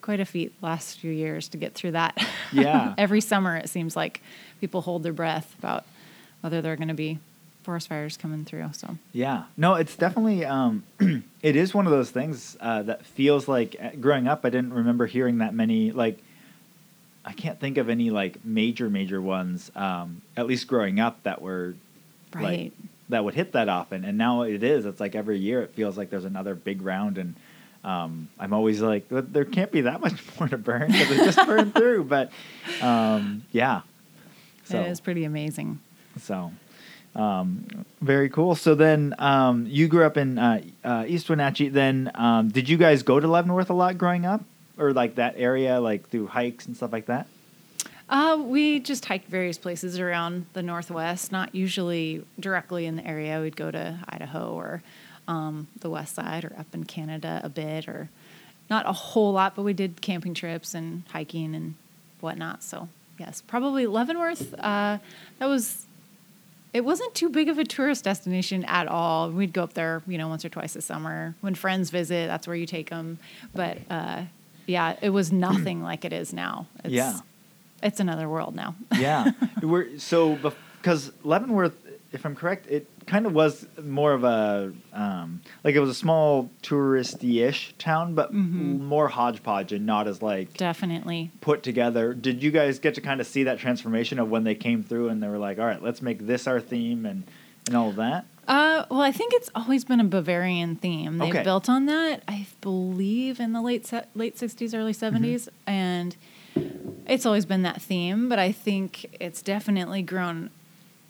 quite 0.00 0.18
a 0.18 0.24
feat 0.24 0.52
last 0.62 0.98
few 0.98 1.12
years 1.12 1.46
to 1.48 1.56
get 1.56 1.74
through 1.74 1.92
that. 1.92 2.18
Yeah. 2.52 2.94
Every 2.98 3.20
summer 3.20 3.56
it 3.56 3.68
seems 3.68 3.94
like 3.94 4.20
people 4.60 4.80
hold 4.80 5.02
their 5.04 5.12
breath 5.12 5.54
about 5.58 5.84
whether 6.40 6.60
they're 6.60 6.74
going 6.76 6.88
to 6.88 6.94
be 6.94 7.18
forest 7.62 7.88
fires 7.88 8.16
coming 8.16 8.44
through. 8.44 8.70
So 8.72 8.96
Yeah, 9.12 9.44
no, 9.56 9.74
it's 9.74 9.94
definitely 9.94 10.44
um, 10.44 10.82
it 11.42 11.54
is 11.54 11.72
one 11.72 11.86
of 11.86 11.92
those 11.92 12.10
things 12.10 12.56
uh, 12.60 12.82
that 12.82 13.04
feels 13.06 13.46
like 13.46 13.76
uh, 13.80 13.90
growing 14.00 14.26
up. 14.26 14.40
I 14.44 14.50
didn't 14.50 14.72
remember 14.72 15.06
hearing 15.06 15.38
that 15.38 15.54
many 15.54 15.92
like. 15.92 16.18
I 17.24 17.32
can't 17.32 17.60
think 17.60 17.78
of 17.78 17.88
any 17.88 18.10
like 18.10 18.44
major 18.44 18.90
major 18.90 19.20
ones. 19.22 19.70
Um, 19.76 20.22
at 20.36 20.46
least 20.46 20.66
growing 20.66 20.98
up, 21.00 21.22
that 21.22 21.40
were 21.40 21.74
like 22.34 22.42
right. 22.44 22.72
that 23.10 23.24
would 23.24 23.34
hit 23.34 23.52
that 23.52 23.68
often, 23.68 24.04
and 24.04 24.18
now 24.18 24.42
it 24.42 24.62
is. 24.62 24.86
It's 24.86 25.00
like 25.00 25.14
every 25.14 25.38
year 25.38 25.62
it 25.62 25.74
feels 25.74 25.96
like 25.98 26.10
there's 26.10 26.24
another 26.24 26.54
big 26.54 26.82
round, 26.82 27.18
and 27.18 27.34
um, 27.84 28.28
I'm 28.38 28.52
always 28.52 28.80
like, 28.80 29.08
"There- 29.08 29.22
there 29.22 29.44
can't 29.44 29.70
be 29.70 29.82
that 29.82 30.00
much 30.00 30.14
more 30.40 30.48
to 30.48 30.58
burn 30.58 30.90
because 30.90 31.10
it 31.10 31.24
just 31.24 31.46
burned 31.46 31.74
through. 31.76 32.04
But 32.04 32.30
um, 32.80 33.44
yeah, 33.52 33.82
so 34.64 34.80
it 34.80 34.88
is 34.88 35.00
pretty 35.00 35.24
amazing. 35.24 35.78
so, 36.20 36.52
um, 37.14 37.84
very 38.00 38.28
cool. 38.30 38.54
So 38.54 38.74
then, 38.74 39.14
um, 39.18 39.66
you 39.68 39.86
grew 39.88 40.04
up 40.04 40.16
in 40.16 40.38
uh, 40.38 40.62
uh, 40.84 41.04
East 41.06 41.28
Wenatchee. 41.28 41.68
Then, 41.68 42.10
um, 42.14 42.48
did 42.48 42.68
you 42.68 42.76
guys 42.76 43.02
go 43.02 43.20
to 43.20 43.26
Leavenworth 43.28 43.70
a 43.70 43.74
lot 43.74 43.98
growing 43.98 44.24
up, 44.24 44.42
or 44.78 44.92
like 44.92 45.16
that 45.16 45.34
area, 45.36 45.80
like 45.80 46.08
through 46.08 46.26
hikes 46.28 46.66
and 46.66 46.76
stuff 46.76 46.92
like 46.92 47.06
that? 47.06 47.26
Uh, 48.08 48.36
we 48.36 48.78
just 48.78 49.06
hiked 49.06 49.28
various 49.28 49.56
places 49.56 49.98
around 49.98 50.44
the 50.52 50.62
Northwest, 50.62 51.32
not 51.32 51.54
usually 51.54 52.24
directly 52.38 52.84
in 52.84 52.96
the 52.96 53.06
area. 53.06 53.40
We'd 53.40 53.56
go 53.56 53.70
to 53.70 53.98
Idaho 54.06 54.52
or 54.52 54.82
um, 55.28 55.68
the 55.80 55.88
West 55.88 56.14
Side 56.14 56.44
or 56.44 56.52
up 56.58 56.66
in 56.74 56.84
Canada 56.84 57.40
a 57.42 57.48
bit, 57.48 57.88
or 57.88 58.10
not 58.68 58.86
a 58.86 58.92
whole 58.92 59.32
lot, 59.32 59.54
but 59.54 59.62
we 59.62 59.72
did 59.72 60.02
camping 60.02 60.34
trips 60.34 60.74
and 60.74 61.04
hiking 61.10 61.54
and 61.54 61.74
whatnot. 62.20 62.62
So, 62.62 62.88
yes, 63.18 63.42
probably 63.46 63.86
Leavenworth. 63.86 64.52
Uh, 64.54 64.98
that 65.38 65.46
was. 65.46 65.86
It 66.74 66.86
wasn't 66.86 67.14
too 67.14 67.28
big 67.28 67.50
of 67.50 67.58
a 67.58 67.64
tourist 67.64 68.04
destination 68.04 68.64
at 68.64 68.88
all. 68.88 69.30
We'd 69.30 69.52
go 69.52 69.62
up 69.62 69.74
there, 69.74 70.02
you 70.06 70.16
know, 70.16 70.28
once 70.28 70.42
or 70.42 70.48
twice 70.48 70.74
a 70.74 70.80
summer. 70.80 71.34
When 71.42 71.54
friends 71.54 71.90
visit, 71.90 72.28
that's 72.28 72.46
where 72.46 72.56
you 72.56 72.64
take 72.64 72.88
them. 72.88 73.18
But 73.54 73.76
uh, 73.90 74.22
yeah, 74.66 74.96
it 75.02 75.10
was 75.10 75.32
nothing 75.32 75.82
like 75.90 76.04
it 76.04 76.12
is 76.12 76.32
now. 76.32 76.66
It's, 76.84 76.92
Yeah. 76.94 77.18
it's 77.82 78.00
another 78.00 78.28
world 78.28 78.54
now. 78.54 78.74
Yeah, 78.98 79.32
we're 79.62 79.98
so 79.98 80.38
because 80.80 81.12
Leavenworth, 81.24 81.74
if 82.12 82.24
I'm 82.26 82.34
correct, 82.34 82.66
it 82.68 82.86
kind 83.06 83.26
of 83.26 83.32
was 83.32 83.66
more 83.82 84.12
of 84.12 84.22
a 84.24 84.72
um, 84.92 85.40
like 85.64 85.74
it 85.74 85.80
was 85.80 85.90
a 85.90 85.94
small 85.94 86.50
touristy-ish 86.62 87.74
town, 87.78 88.14
but 88.14 88.32
Mhm. 88.32 88.80
more 88.80 89.08
hodgepodge 89.08 89.72
and 89.72 89.86
not 89.86 90.06
as 90.06 90.22
like 90.22 90.56
Definitely. 90.56 91.30
put 91.40 91.62
together. 91.62 92.14
Did 92.14 92.42
you 92.42 92.50
guys 92.50 92.78
get 92.78 92.94
to 92.94 93.00
kind 93.00 93.20
of 93.20 93.26
see 93.26 93.44
that 93.44 93.58
transformation 93.58 94.18
of 94.18 94.30
when 94.30 94.44
they 94.44 94.54
came 94.54 94.82
through 94.82 95.08
and 95.08 95.22
they 95.22 95.28
were 95.28 95.38
like, 95.38 95.58
all 95.58 95.66
right, 95.66 95.82
let's 95.82 96.02
make 96.02 96.26
this 96.26 96.46
our 96.46 96.60
theme 96.60 97.06
and 97.06 97.24
and 97.66 97.76
all 97.76 97.88
of 97.90 97.96
that? 97.96 98.26
Uh, 98.48 98.84
well, 98.90 99.00
I 99.02 99.12
think 99.12 99.32
it's 99.34 99.48
always 99.54 99.84
been 99.84 100.00
a 100.00 100.04
Bavarian 100.04 100.76
theme. 100.76 101.18
They've 101.18 101.30
Okay. 101.30 101.42
built 101.44 101.68
on 101.68 101.86
that, 101.86 102.22
I 102.26 102.46
believe, 102.60 103.38
in 103.38 103.52
the 103.52 103.62
late 103.62 103.86
se- 103.86 104.06
late 104.14 104.36
sixties, 104.38 104.74
early 104.74 104.92
70s 104.92 105.48
and 105.66 106.16
it's 107.06 107.24
always 107.24 107.46
been 107.46 107.62
that 107.62 107.80
theme. 107.80 108.28
But 108.28 108.38
I 108.38 108.52
think 108.52 109.16
it's 109.20 109.42
definitely 109.42 110.02
grown 110.02 110.50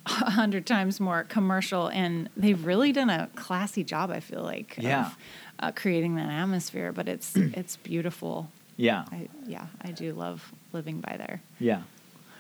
a 0.07 0.31
hundred 0.31 0.67
times 0.67 1.01
more 1.01 1.25
commercial, 1.25 1.87
and 1.89 2.29
they've 2.37 2.65
really 2.67 2.93
done 2.93 3.09
a 3.11 3.29
classy 3.35 3.83
job. 3.85 4.11
I 4.11 4.21
feel 4.21 4.43
like 4.43 4.77
Yeah. 4.79 5.07
of 5.07 5.17
uh, 5.61 5.73
creating 5.73 6.17
that 6.17 6.29
atmosphere. 6.29 6.93
But 6.93 7.09
it's 7.09 7.35
it's 7.37 7.77
beautiful. 7.77 8.51
Yeah, 8.77 9.05
I, 9.13 9.29
yeah, 9.47 9.67
I 9.81 9.93
do 9.93 10.13
love 10.13 10.53
living 10.73 11.01
by 11.01 11.17
there. 11.17 11.41
yeah. 11.59 11.83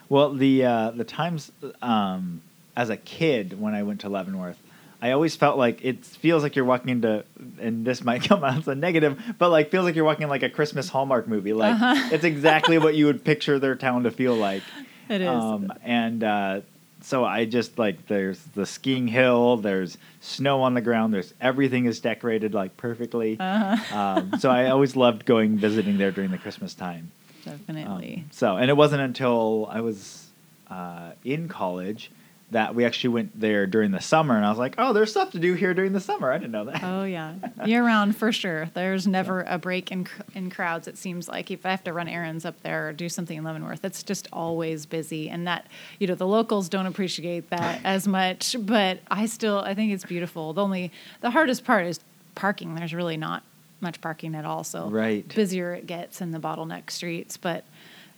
Well, 0.08 0.34
the 0.34 0.64
uh, 0.64 0.90
the 0.90 1.04
Times 1.04 1.50
um, 1.80 2.42
as 2.76 2.90
a 2.90 2.96
kid 2.96 3.58
when 3.60 3.74
I 3.74 3.82
went 3.82 4.00
to 4.00 4.08
Leavenworth, 4.08 4.58
I 5.02 5.10
always 5.10 5.34
felt 5.34 5.58
like 5.58 5.84
it 5.84 6.04
feels 6.06 6.44
like 6.44 6.54
you're 6.54 6.64
walking 6.64 6.90
into, 6.90 7.24
and 7.60 7.84
this 7.84 8.04
might 8.04 8.22
come 8.28 8.44
out 8.44 8.56
as 8.58 8.68
a 8.68 8.74
negative, 8.76 9.20
but 9.36 9.50
like 9.50 9.70
feels 9.72 9.84
like 9.84 9.96
you're 9.96 10.04
walking 10.04 10.22
in 10.22 10.28
like 10.30 10.44
a 10.44 10.48
Christmas 10.48 10.88
Hallmark 10.88 11.26
movie. 11.26 11.52
Like 11.52 11.74
Uh-huh. 11.74 12.08
it's 12.12 12.22
exactly 12.24 12.78
what 12.78 12.94
you 12.94 13.06
would 13.06 13.24
picture 13.24 13.58
their 13.58 13.74
town 13.74 14.04
to 14.04 14.10
feel 14.12 14.36
like. 14.36 14.62
It 15.08 15.20
is. 15.20 15.28
Um, 15.28 15.72
and 15.82 16.22
uh, 16.22 16.60
so 17.00 17.24
I 17.24 17.46
just 17.46 17.78
like 17.80 18.06
there's 18.06 18.38
the 18.54 18.64
skiing 18.64 19.08
hill, 19.08 19.56
there's 19.56 19.98
snow 20.20 20.62
on 20.62 20.74
the 20.74 20.80
ground, 20.80 21.12
there's 21.12 21.34
everything 21.40 21.86
is 21.86 21.98
decorated 21.98 22.54
like 22.54 22.76
perfectly. 22.76 23.36
Uh-huh. 23.40 23.96
Um, 23.98 24.38
so 24.38 24.50
I 24.50 24.70
always 24.70 24.94
loved 24.94 25.26
going 25.26 25.58
visiting 25.58 25.98
there 25.98 26.12
during 26.12 26.30
the 26.30 26.38
Christmas 26.38 26.74
time. 26.74 27.10
Definitely. 27.44 28.18
Um, 28.18 28.24
so, 28.30 28.56
and 28.56 28.70
it 28.70 28.76
wasn't 28.76 29.02
until 29.02 29.66
I 29.68 29.80
was 29.80 30.28
uh, 30.70 31.10
in 31.24 31.48
college 31.48 32.12
that 32.52 32.74
we 32.74 32.84
actually 32.84 33.08
went 33.14 33.38
there 33.38 33.66
during 33.66 33.90
the 33.90 34.00
summer, 34.00 34.36
and 34.36 34.44
I 34.46 34.50
was 34.50 34.58
like, 34.58 34.74
"Oh, 34.78 34.92
there's 34.92 35.10
stuff 35.10 35.32
to 35.32 35.38
do 35.38 35.54
here 35.54 35.74
during 35.74 35.92
the 35.92 36.00
summer." 36.00 36.30
I 36.30 36.38
didn't 36.38 36.52
know 36.52 36.66
that. 36.66 36.82
Oh 36.82 37.04
yeah, 37.04 37.34
year 37.64 37.84
round 37.84 38.16
for 38.16 38.30
sure. 38.30 38.70
There's 38.74 39.06
never 39.06 39.42
a 39.48 39.58
break 39.58 39.90
in 39.90 40.06
in 40.34 40.50
crowds. 40.50 40.86
It 40.86 40.96
seems 40.96 41.28
like 41.28 41.50
if 41.50 41.66
I 41.66 41.70
have 41.70 41.82
to 41.84 41.92
run 41.92 42.08
errands 42.08 42.44
up 42.44 42.62
there 42.62 42.88
or 42.88 42.92
do 42.92 43.08
something 43.08 43.36
in 43.36 43.44
Leavenworth, 43.44 43.84
it's 43.84 44.02
just 44.02 44.28
always 44.32 44.86
busy. 44.86 45.28
And 45.28 45.46
that 45.46 45.66
you 45.98 46.06
know 46.06 46.14
the 46.14 46.26
locals 46.26 46.68
don't 46.68 46.86
appreciate 46.86 47.50
that 47.50 47.80
as 47.84 48.06
much, 48.06 48.54
but 48.60 49.00
I 49.10 49.26
still 49.26 49.58
I 49.58 49.74
think 49.74 49.92
it's 49.92 50.04
beautiful. 50.04 50.52
The 50.52 50.62
only 50.62 50.92
the 51.20 51.30
hardest 51.30 51.64
part 51.64 51.86
is 51.86 52.00
parking. 52.34 52.74
There's 52.74 52.94
really 52.94 53.16
not 53.16 53.42
much 53.80 54.00
parking 54.00 54.34
at 54.34 54.44
all. 54.44 54.62
So 54.62 54.88
Right. 54.88 55.26
busier 55.34 55.74
it 55.74 55.86
gets 55.86 56.20
in 56.20 56.30
the 56.30 56.38
bottleneck 56.38 56.90
streets, 56.90 57.36
but 57.36 57.64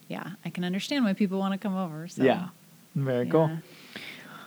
yeah, 0.08 0.32
I 0.44 0.50
can 0.50 0.64
understand 0.64 1.04
why 1.04 1.14
people 1.14 1.38
want 1.38 1.52
to 1.52 1.58
come 1.58 1.76
over. 1.76 2.06
So. 2.08 2.22
Yeah, 2.22 2.48
very 2.94 3.26
cool. 3.28 3.50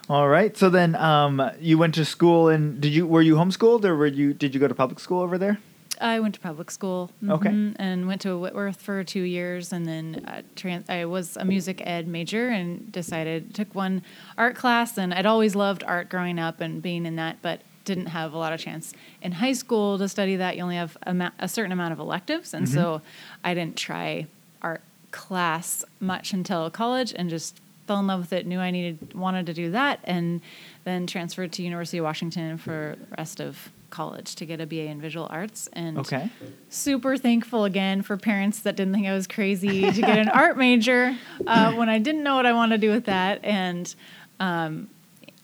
All 0.09 0.29
right, 0.29 0.55
so 0.55 0.69
then 0.69 0.95
um, 0.95 1.51
you 1.59 1.77
went 1.77 1.95
to 1.95 2.05
school, 2.05 2.47
and 2.47 2.79
did 2.79 2.93
you 2.93 3.05
were 3.05 3.21
you 3.21 3.35
homeschooled 3.35 3.83
or 3.83 3.95
were 3.95 4.07
you 4.07 4.33
did 4.33 4.53
you 4.53 4.59
go 4.59 4.67
to 4.67 4.75
public 4.75 4.99
school 4.99 5.21
over 5.21 5.37
there? 5.37 5.57
I 5.99 6.19
went 6.19 6.35
to 6.35 6.39
public 6.39 6.69
school. 6.69 7.09
Okay. 7.27 7.49
mhm, 7.49 7.75
And 7.79 8.07
went 8.07 8.21
to 8.21 8.37
Whitworth 8.37 8.79
for 8.81 9.03
two 9.03 9.23
years, 9.23 9.73
and 9.73 9.85
then 9.85 10.23
uh, 10.27 10.43
tran- 10.55 10.87
I 10.89 11.05
was 11.05 11.35
a 11.37 11.43
music 11.43 11.81
ed 11.85 12.07
major, 12.07 12.47
and 12.49 12.89
decided 12.91 13.53
took 13.53 13.73
one 13.75 14.01
art 14.37 14.55
class, 14.55 14.97
and 14.97 15.13
I'd 15.13 15.25
always 15.25 15.55
loved 15.55 15.83
art 15.83 16.07
growing 16.09 16.39
up 16.39 16.61
and 16.61 16.81
being 16.81 17.05
in 17.05 17.15
that, 17.17 17.37
but 17.41 17.61
didn't 17.83 18.07
have 18.07 18.33
a 18.33 18.37
lot 18.37 18.53
of 18.53 18.59
chance 18.59 18.93
in 19.21 19.31
high 19.33 19.53
school 19.53 19.97
to 19.97 20.07
study 20.07 20.35
that. 20.37 20.55
You 20.55 20.63
only 20.63 20.75
have 20.75 20.95
a, 21.03 21.13
ma- 21.13 21.31
a 21.39 21.47
certain 21.49 21.71
amount 21.71 21.91
of 21.93 21.99
electives, 21.99 22.53
and 22.53 22.69
so 22.69 23.01
I 23.43 23.53
didn't 23.53 23.75
try 23.75 24.27
art 24.61 24.81
class 25.11 25.83
much 25.99 26.31
until 26.31 26.69
college, 26.69 27.13
and 27.17 27.29
just 27.29 27.59
fell 27.87 27.99
in 27.99 28.07
love 28.07 28.19
with 28.19 28.33
it. 28.33 28.45
Knew 28.45 28.59
I 28.59 28.69
needed 28.71 29.13
wanted 29.13 29.45
to 29.47 29.53
do 29.53 29.71
that, 29.71 29.99
and 30.03 30.41
then 30.83 31.07
transferred 31.07 31.51
to 31.53 31.63
University 31.63 31.97
of 31.97 32.03
Washington 32.03 32.57
for 32.57 32.95
the 32.99 33.15
rest 33.17 33.39
of 33.41 33.71
college 33.89 34.35
to 34.35 34.45
get 34.45 34.59
a 34.59 34.65
BA 34.67 34.83
in 34.87 34.99
visual 34.99 35.27
arts 35.29 35.69
and 35.71 35.97
Okay. 35.97 36.29
super 36.69 37.15
thankful 37.15 37.63
again 37.63 38.01
for 38.01 38.17
parents 38.17 38.59
that 38.59 38.75
didn't 38.75 38.93
think 38.93 39.07
I 39.07 39.13
was 39.13 39.27
crazy 39.27 39.89
to 39.89 40.01
get 40.01 40.17
an 40.17 40.27
art 40.43 40.57
major 40.57 41.17
uh, 41.47 41.71
when 41.71 41.87
I 41.87 41.97
didn't 41.97 42.23
know 42.23 42.35
what 42.35 42.45
I 42.45 42.51
wanted 42.51 42.81
to 42.81 42.87
do 42.87 42.91
with 42.93 43.05
that. 43.05 43.39
And 43.45 43.93
um, 44.41 44.89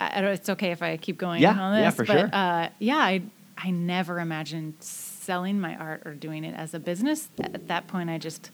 I, 0.02 0.18
I 0.18 0.22
don't- 0.22 0.32
it's 0.34 0.50
okay 0.50 0.72
if 0.72 0.84
I 0.84 0.98
keep 0.98 1.18
going 1.18 1.42
Yeah, 1.42 1.58
on 1.58 1.74
this, 1.76 1.82
yeah, 1.84 1.90
for 1.92 2.04
but 2.04 2.20
sure. 2.20 2.30
uh, 2.34 2.68
yeah, 2.80 2.98
I 2.98 3.22
I 3.58 3.70
never 3.70 4.20
imagined 4.20 4.74
selling 4.82 5.62
my 5.62 5.78
art 5.78 6.02
or 6.06 6.14
doing 6.14 6.44
it 6.44 6.54
as 6.54 6.74
a 6.74 6.80
business. 6.80 7.30
At 7.40 7.70
that 7.70 7.88
point, 7.88 8.10
I 8.10 8.18
just 8.18 8.50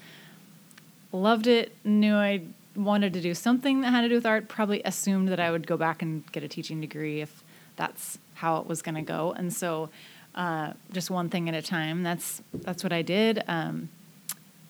loved 1.12 1.48
it. 1.48 1.75
Knew 1.84 2.13
I 2.15 2.41
wanted 2.75 3.13
to 3.13 3.21
do 3.21 3.33
something 3.33 3.81
that 3.81 3.91
had 3.91 4.01
to 4.01 4.09
do 4.09 4.15
with 4.15 4.25
art. 4.25 4.47
Probably 4.47 4.81
assumed 4.83 5.29
that 5.29 5.39
I 5.39 5.51
would 5.51 5.67
go 5.67 5.77
back 5.77 6.01
and 6.01 6.29
get 6.31 6.43
a 6.43 6.47
teaching 6.47 6.81
degree 6.81 7.21
if 7.21 7.43
that's 7.75 8.17
how 8.35 8.57
it 8.57 8.67
was 8.67 8.81
going 8.81 8.95
to 8.95 9.01
go. 9.01 9.31
And 9.31 9.53
so, 9.53 9.89
uh, 10.35 10.73
just 10.91 11.09
one 11.09 11.29
thing 11.29 11.49
at 11.49 11.55
a 11.55 11.61
time. 11.61 12.03
That's 12.03 12.41
that's 12.53 12.83
what 12.83 12.93
I 12.93 13.01
did. 13.01 13.43
Um, 13.47 13.89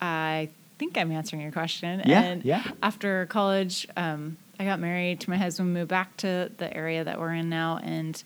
I 0.01 0.49
think 0.77 0.97
I'm 0.97 1.11
answering 1.11 1.41
your 1.41 1.51
question. 1.51 2.01
Yeah, 2.05 2.21
And 2.21 2.45
yeah. 2.45 2.63
After 2.81 3.25
college, 3.27 3.87
um, 3.97 4.37
I 4.59 4.65
got 4.65 4.79
married 4.79 5.19
to 5.21 5.29
my 5.29 5.37
husband, 5.37 5.73
moved 5.73 5.89
back 5.89 6.15
to 6.17 6.51
the 6.57 6.73
area 6.75 7.03
that 7.03 7.19
we're 7.19 7.33
in 7.33 7.49
now, 7.49 7.79
and 7.83 8.21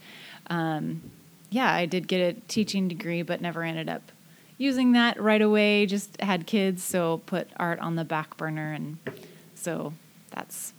um, 0.48 1.02
yeah, 1.50 1.72
I 1.74 1.86
did 1.86 2.08
get 2.08 2.20
a 2.20 2.40
teaching 2.48 2.88
degree, 2.88 3.22
but 3.22 3.42
never 3.42 3.64
ended 3.64 3.90
up 3.90 4.12
using 4.58 4.94
that 4.94 5.22
right 5.22 5.42
away. 5.42 5.86
Just 5.86 6.20
had 6.22 6.48
kids, 6.48 6.84
so 6.84 7.22
put 7.26 7.50
art 7.58 7.80
on 7.80 7.96
the 7.96 8.06
back 8.06 8.38
burner, 8.38 8.74
and 8.74 8.98
so 9.64 9.94
that's 10.32 10.74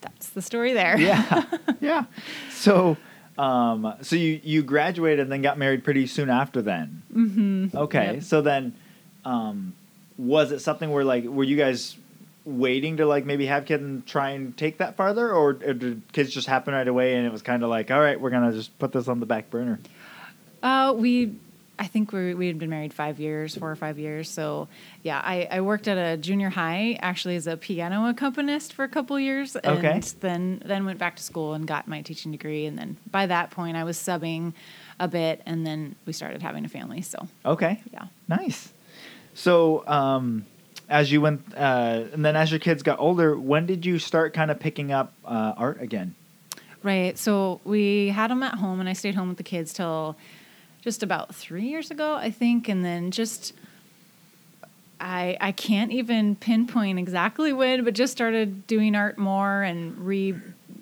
that's 0.00 0.28
the 0.30 0.42
story 0.42 0.72
there. 0.72 0.98
Yeah, 0.98 1.44
yeah. 1.80 2.04
So, 2.50 2.96
um, 3.38 3.94
so 4.02 4.16
you 4.16 4.40
you 4.42 4.62
graduated 4.62 5.20
and 5.20 5.32
then 5.32 5.42
got 5.42 5.58
married 5.58 5.82
pretty 5.84 6.06
soon 6.06 6.30
after 6.30 6.62
then. 6.62 7.02
mm-hmm. 7.14 7.76
Okay, 7.76 8.14
Yep. 8.14 8.22
so 8.22 8.42
then, 8.42 8.74
um, 9.24 9.74
was 10.18 10.52
it 10.52 10.60
something 10.60 10.90
where 10.90 11.04
like 11.04 11.24
were 11.24 11.44
you 11.44 11.56
guys 11.56 11.96
waiting 12.44 12.98
to 12.98 13.06
like 13.06 13.24
maybe 13.24 13.46
have 13.46 13.64
kids 13.64 13.82
and 13.82 14.06
try 14.06 14.30
and 14.30 14.54
take 14.56 14.76
that 14.78 14.96
farther, 14.96 15.32
or, 15.32 15.50
or 15.64 15.72
did 15.72 16.02
kids 16.12 16.30
just 16.30 16.46
happen 16.46 16.74
right 16.74 16.86
away 16.86 17.14
and 17.16 17.24
it 17.26 17.32
was 17.32 17.40
kind 17.40 17.62
of 17.62 17.70
like, 17.70 17.90
all 17.90 18.00
right, 18.00 18.20
we're 18.20 18.28
gonna 18.30 18.52
just 18.52 18.78
put 18.78 18.92
this 18.92 19.08
on 19.08 19.18
the 19.18 19.24
back 19.26 19.48
burner? 19.50 19.80
Uh, 20.62 20.94
we, 20.96 21.34
I 21.78 21.86
think 21.88 22.12
we 22.12 22.34
we 22.34 22.46
had 22.46 22.58
been 22.58 22.70
married 22.70 22.94
five 22.94 23.18
years, 23.18 23.56
four 23.56 23.70
or 23.70 23.76
five 23.76 23.98
years. 23.98 24.30
So 24.30 24.68
yeah, 25.02 25.20
I, 25.24 25.48
I 25.50 25.60
worked 25.60 25.88
at 25.88 25.98
a 25.98 26.16
junior 26.16 26.48
high 26.50 26.98
actually 27.02 27.34
as 27.36 27.46
a 27.46 27.56
piano 27.56 28.08
accompanist 28.08 28.72
for 28.72 28.84
a 28.84 28.88
couple 28.88 29.18
years, 29.18 29.56
and 29.56 29.78
Okay. 29.78 30.00
then 30.20 30.62
then 30.64 30.84
went 30.86 30.98
back 30.98 31.16
to 31.16 31.22
school 31.22 31.54
and 31.54 31.66
got 31.66 31.88
my 31.88 32.00
teaching 32.02 32.30
degree. 32.32 32.66
And 32.66 32.78
then 32.78 32.96
by 33.10 33.26
that 33.26 33.50
point, 33.50 33.76
I 33.76 33.82
was 33.84 33.96
subbing 33.98 34.52
a 35.00 35.08
bit, 35.08 35.42
and 35.46 35.66
then 35.66 35.96
we 36.06 36.12
started 36.12 36.42
having 36.42 36.64
a 36.64 36.68
family. 36.68 37.02
So 37.02 37.26
Okay, 37.44 37.82
yeah. 37.92 38.06
nice. 38.28 38.72
So, 39.34 39.84
um, 39.88 40.46
as 40.88 41.10
you 41.10 41.20
went, 41.20 41.42
uh, 41.56 42.04
and 42.12 42.24
then 42.24 42.36
as 42.36 42.52
your 42.52 42.60
kids 42.60 42.84
got 42.84 43.00
older, 43.00 43.36
when 43.36 43.66
did 43.66 43.84
you 43.84 43.98
start 43.98 44.32
kind 44.32 44.50
of 44.52 44.60
picking 44.60 44.92
up 44.92 45.12
uh, 45.24 45.54
art 45.56 45.80
again? 45.82 46.14
Right. 46.84 47.18
So 47.18 47.60
we 47.64 48.08
had 48.10 48.30
them 48.30 48.44
at 48.44 48.54
home, 48.54 48.78
and 48.78 48.88
I 48.88 48.92
stayed 48.92 49.14
home 49.16 49.28
with 49.28 49.38
the 49.38 49.42
kids 49.42 49.72
till 49.72 50.16
just 50.84 51.02
about 51.02 51.34
three 51.34 51.64
years 51.64 51.90
ago, 51.90 52.14
I 52.14 52.30
think, 52.30 52.68
and 52.68 52.84
then 52.84 53.10
just 53.10 53.54
I 55.00 55.38
I 55.40 55.50
can't 55.50 55.90
even 55.90 56.36
pinpoint 56.36 56.98
exactly 56.98 57.54
when, 57.54 57.84
but 57.84 57.94
just 57.94 58.12
started 58.12 58.66
doing 58.66 58.94
art 58.94 59.16
more 59.16 59.62
and 59.62 59.98
re 59.98 60.34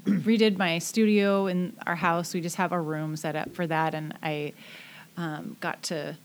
redid 0.05 0.59
my 0.59 0.81
studio 0.81 1.47
in 1.47 1.75
our 1.87 1.95
house. 1.95 2.35
We 2.35 2.41
just 2.41 2.57
have 2.57 2.73
a 2.73 2.81
room 2.81 3.15
set 3.15 3.37
up 3.37 3.55
for 3.55 3.65
that, 3.69 3.95
and 3.95 4.19
I 4.25 4.55
um, 5.17 5.57
got 5.61 5.85
to 5.85 6.17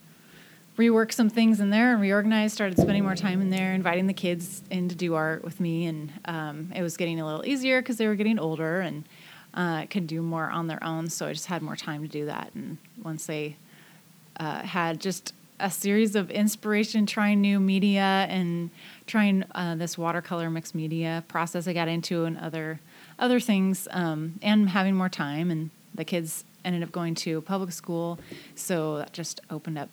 rework 0.76 1.12
some 1.12 1.30
things 1.30 1.60
in 1.60 1.70
there 1.70 1.92
and 1.92 2.02
reorganize 2.02 2.52
started 2.52 2.78
spending 2.78 3.02
more 3.02 3.16
time 3.16 3.40
in 3.40 3.50
there 3.50 3.74
inviting 3.74 4.06
the 4.06 4.12
kids 4.12 4.62
in 4.70 4.88
to 4.88 4.94
do 4.94 5.14
art 5.14 5.42
with 5.44 5.58
me 5.58 5.86
and 5.86 6.12
um, 6.26 6.72
it 6.74 6.82
was 6.82 6.96
getting 6.96 7.18
a 7.18 7.26
little 7.26 7.44
easier 7.44 7.82
because 7.82 7.96
they 7.96 8.06
were 8.06 8.14
getting 8.14 8.38
older 8.38 8.78
and 8.78 9.04
uh, 9.54 9.86
could 9.86 10.06
do 10.06 10.22
more 10.22 10.48
on 10.48 10.68
their 10.68 10.82
own 10.84 11.08
so 11.10 11.26
i 11.26 11.32
just 11.32 11.46
had 11.46 11.62
more 11.62 11.74
time 11.74 12.00
to 12.02 12.06
do 12.06 12.26
that 12.26 12.52
and 12.54 12.78
once 13.02 13.26
they 13.26 13.56
uh, 14.38 14.62
had 14.62 15.00
just 15.00 15.32
a 15.60 15.70
series 15.70 16.14
of 16.14 16.30
inspiration 16.30 17.04
trying 17.06 17.40
new 17.40 17.58
media 17.58 18.26
and 18.30 18.70
trying 19.06 19.44
uh, 19.54 19.74
this 19.74 19.98
watercolor 19.98 20.48
mixed 20.50 20.74
media 20.74 21.24
process 21.26 21.66
i 21.66 21.72
got 21.72 21.88
into 21.88 22.24
and 22.24 22.38
other 22.38 22.78
other 23.18 23.40
things 23.40 23.88
um, 23.90 24.38
and 24.42 24.68
having 24.68 24.94
more 24.94 25.08
time 25.08 25.50
and 25.50 25.70
the 25.94 26.04
kids 26.04 26.44
ended 26.64 26.82
up 26.82 26.92
going 26.92 27.14
to 27.14 27.40
public 27.40 27.72
school 27.72 28.18
so 28.54 28.98
that 28.98 29.12
just 29.12 29.40
opened 29.50 29.76
up 29.78 29.88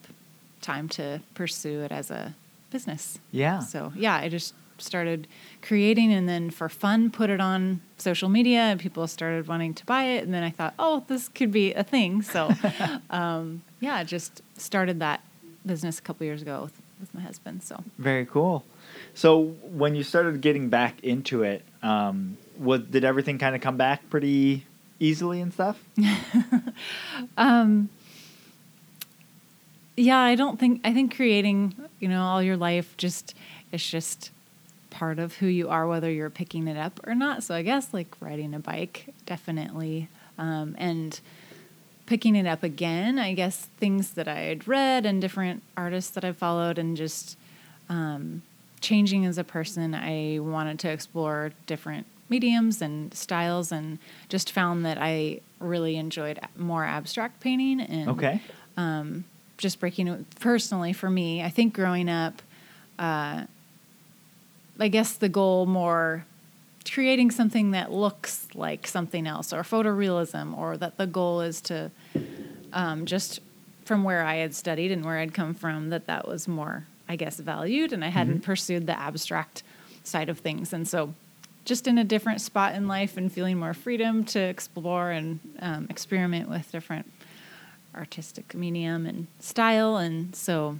time 0.61 0.87
to 0.89 1.19
pursue 1.33 1.81
it 1.81 1.91
as 1.91 2.11
a 2.11 2.35
business 2.69 3.17
Yeah. 3.31 3.59
so 3.59 3.91
yeah 3.95 4.15
i 4.17 4.29
just 4.29 4.53
started 4.77 5.27
creating 5.61 6.13
and 6.13 6.27
then 6.27 6.49
for 6.49 6.69
fun 6.69 7.09
put 7.09 7.29
it 7.29 7.39
on 7.39 7.81
social 7.97 8.29
media 8.29 8.59
and 8.59 8.79
people 8.79 9.07
started 9.07 9.47
wanting 9.47 9.73
to 9.73 9.85
buy 9.85 10.03
it 10.03 10.23
and 10.23 10.33
then 10.33 10.43
i 10.43 10.49
thought 10.49 10.73
oh 10.77 11.03
this 11.07 11.27
could 11.29 11.51
be 11.51 11.73
a 11.73 11.83
thing 11.83 12.21
so 12.21 12.51
um, 13.09 13.61
yeah 13.79 14.03
just 14.03 14.41
started 14.57 14.99
that 14.99 15.21
business 15.65 15.99
a 15.99 16.01
couple 16.01 16.25
years 16.25 16.41
ago 16.41 16.63
with, 16.63 16.73
with 16.99 17.13
my 17.13 17.21
husband 17.21 17.63
so 17.63 17.83
Very 17.97 18.25
cool. 18.25 18.63
So 19.13 19.55
when 19.63 19.95
you 19.95 20.03
started 20.03 20.41
getting 20.41 20.69
back 20.69 21.03
into 21.03 21.43
it, 21.43 21.63
um, 21.81 22.37
was, 22.57 22.81
did 22.81 23.03
everything 23.03 23.37
kind 23.37 23.55
of 23.55 23.61
come 23.61 23.77
back 23.77 24.09
pretty 24.09 24.65
easily 24.99 25.41
and 25.41 25.53
stuff? 25.53 25.81
yeah 29.97 30.19
i 30.19 30.35
don't 30.35 30.59
think 30.59 30.81
i 30.83 30.93
think 30.93 31.15
creating 31.15 31.73
you 31.99 32.07
know 32.07 32.21
all 32.21 32.43
your 32.43 32.57
life 32.57 32.95
just 32.97 33.33
it's 33.71 33.89
just 33.89 34.31
part 34.95 35.19
of 35.19 35.35
who 35.35 35.47
you 35.47 35.67
are 35.67 35.85
whether 35.85 36.09
you're 36.09 36.29
picking 36.29 36.69
it 36.69 36.77
up 36.77 37.01
or 37.05 37.13
not 37.13 37.43
so 37.43 37.53
i 37.53 37.61
guess 37.61 37.93
like 37.93 38.07
riding 38.21 38.53
a 38.53 38.59
bike 38.59 39.13
definitely 39.25 40.07
um, 40.37 40.73
and 40.79 41.19
picking 42.05 42.33
it 42.33 42.47
up 42.47 42.63
again 42.63 43.19
i 43.19 43.33
guess 43.33 43.65
things 43.77 44.11
that 44.11 44.25
i 44.27 44.39
had 44.39 44.65
read 44.67 45.05
and 45.05 45.19
different 45.19 45.61
artists 45.75 46.11
that 46.11 46.23
i 46.23 46.31
followed 46.31 46.77
and 46.77 46.95
just 46.95 47.37
um, 47.89 48.41
changing 48.79 49.25
as 49.25 49.37
a 49.37 49.43
person 49.43 49.93
i 49.93 50.39
wanted 50.39 50.79
to 50.79 50.89
explore 50.89 51.51
different 51.67 52.05
mediums 52.29 52.81
and 52.81 53.13
styles, 53.13 53.71
and 53.71 53.99
just 54.29 54.51
found 54.51 54.85
that 54.85 54.97
I 54.99 55.41
really 55.59 55.95
enjoyed 55.95 56.39
more 56.57 56.83
abstract 56.83 57.39
painting 57.39 57.79
and 57.81 58.09
Okay. 58.09 58.41
just 59.57 59.79
breaking 59.79 60.07
it 60.07 60.25
personally 60.39 60.91
for 60.91 61.09
me. 61.09 61.43
I 61.43 61.49
think 61.49 61.73
growing 61.73 62.09
up, 62.09 62.41
uh, 62.99 63.45
I 64.79 64.87
guess 64.87 65.13
the 65.13 65.29
goal 65.29 65.65
more 65.65 66.25
creating 66.89 67.31
something 67.31 67.71
that 67.71 67.91
looks 67.91 68.47
like 68.53 68.87
something 68.87 69.25
else 69.25 69.51
or 69.51 69.63
photorealism, 69.63 70.57
or 70.57 70.77
that 70.77 70.97
the 70.97 71.07
goal 71.07 71.41
is 71.41 71.61
to 71.61 71.91
um, 72.73 73.05
just 73.05 73.39
from 73.85 74.03
where 74.03 74.23
I 74.23 74.35
had 74.35 74.53
studied 74.53 74.91
and 74.91 75.05
where 75.05 75.17
I'd 75.19 75.33
come 75.33 75.53
from, 75.53 75.89
that 75.89 76.07
that 76.07 76.27
was 76.27 76.47
more, 76.47 76.85
I 77.07 77.15
guess, 77.15 77.39
valued, 77.39 77.93
and 77.93 78.03
I 78.03 78.09
hadn't 78.09 78.41
pursued 78.41 78.87
the 78.87 78.99
abstract 78.99 79.63
side 80.03 80.29
of 80.29 80.39
things. 80.39 80.73
And 80.73 80.87
so, 80.87 81.13
just 81.63 81.87
in 81.87 81.97
a 81.97 82.03
different 82.03 82.41
spot 82.41 82.75
in 82.75 82.87
life 82.87 83.17
and 83.17 83.31
feeling 83.31 83.57
more 83.57 83.73
freedom 83.73 84.23
to 84.25 84.39
explore 84.39 85.09
and 85.09 85.39
um, 85.59 85.87
experiment 85.89 86.47
with 86.47 86.71
different 86.71 87.11
artistic 87.95 88.53
medium 88.53 89.07
and 89.07 89.25
style. 89.39 89.97
And 89.97 90.35
so, 90.35 90.79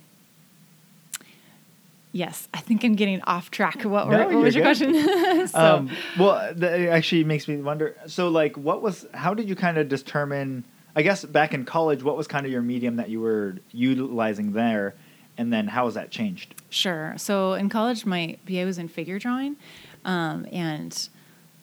yes, 2.15 2.47
I 2.53 2.61
think 2.61 2.83
I'm 2.85 2.95
getting 2.95 3.21
off 3.23 3.51
track. 3.51 3.83
What, 3.83 4.07
No, 4.07 4.17
were, 4.17 4.35
what 4.35 4.43
was 4.43 4.55
you're 4.55 4.63
your 4.63 4.73
good. 4.73 4.93
question? 5.03 5.47
so, 5.49 5.59
um, 5.59 5.91
well, 6.17 6.53
that 6.55 6.79
actually 6.89 7.25
makes 7.25 7.47
me 7.47 7.57
wonder. 7.57 7.95
So, 8.07 8.29
like, 8.29 8.57
what 8.57 8.81
was? 8.81 9.05
How 9.13 9.33
did 9.33 9.47
you 9.49 9.55
kind 9.55 9.77
of 9.77 9.89
determine? 9.89 10.63
I 10.95 11.01
guess 11.01 11.25
back 11.25 11.53
in 11.53 11.65
college, 11.65 12.03
what 12.03 12.15
was 12.15 12.25
kind 12.25 12.45
of 12.45 12.51
your 12.51 12.61
medium 12.61 12.95
that 12.95 13.09
you 13.09 13.19
were 13.19 13.57
utilizing 13.73 14.53
there, 14.53 14.95
and 15.37 15.51
then 15.51 15.67
how 15.67 15.85
has 15.85 15.95
that 15.95 16.09
changed? 16.09 16.55
Sure. 16.69 17.13
So 17.17 17.53
in 17.53 17.67
college, 17.67 18.05
my 18.05 18.37
BA 18.45 18.63
was 18.63 18.77
in 18.77 18.87
figure 18.87 19.19
drawing, 19.19 19.57
um, 20.05 20.47
and 20.53 21.09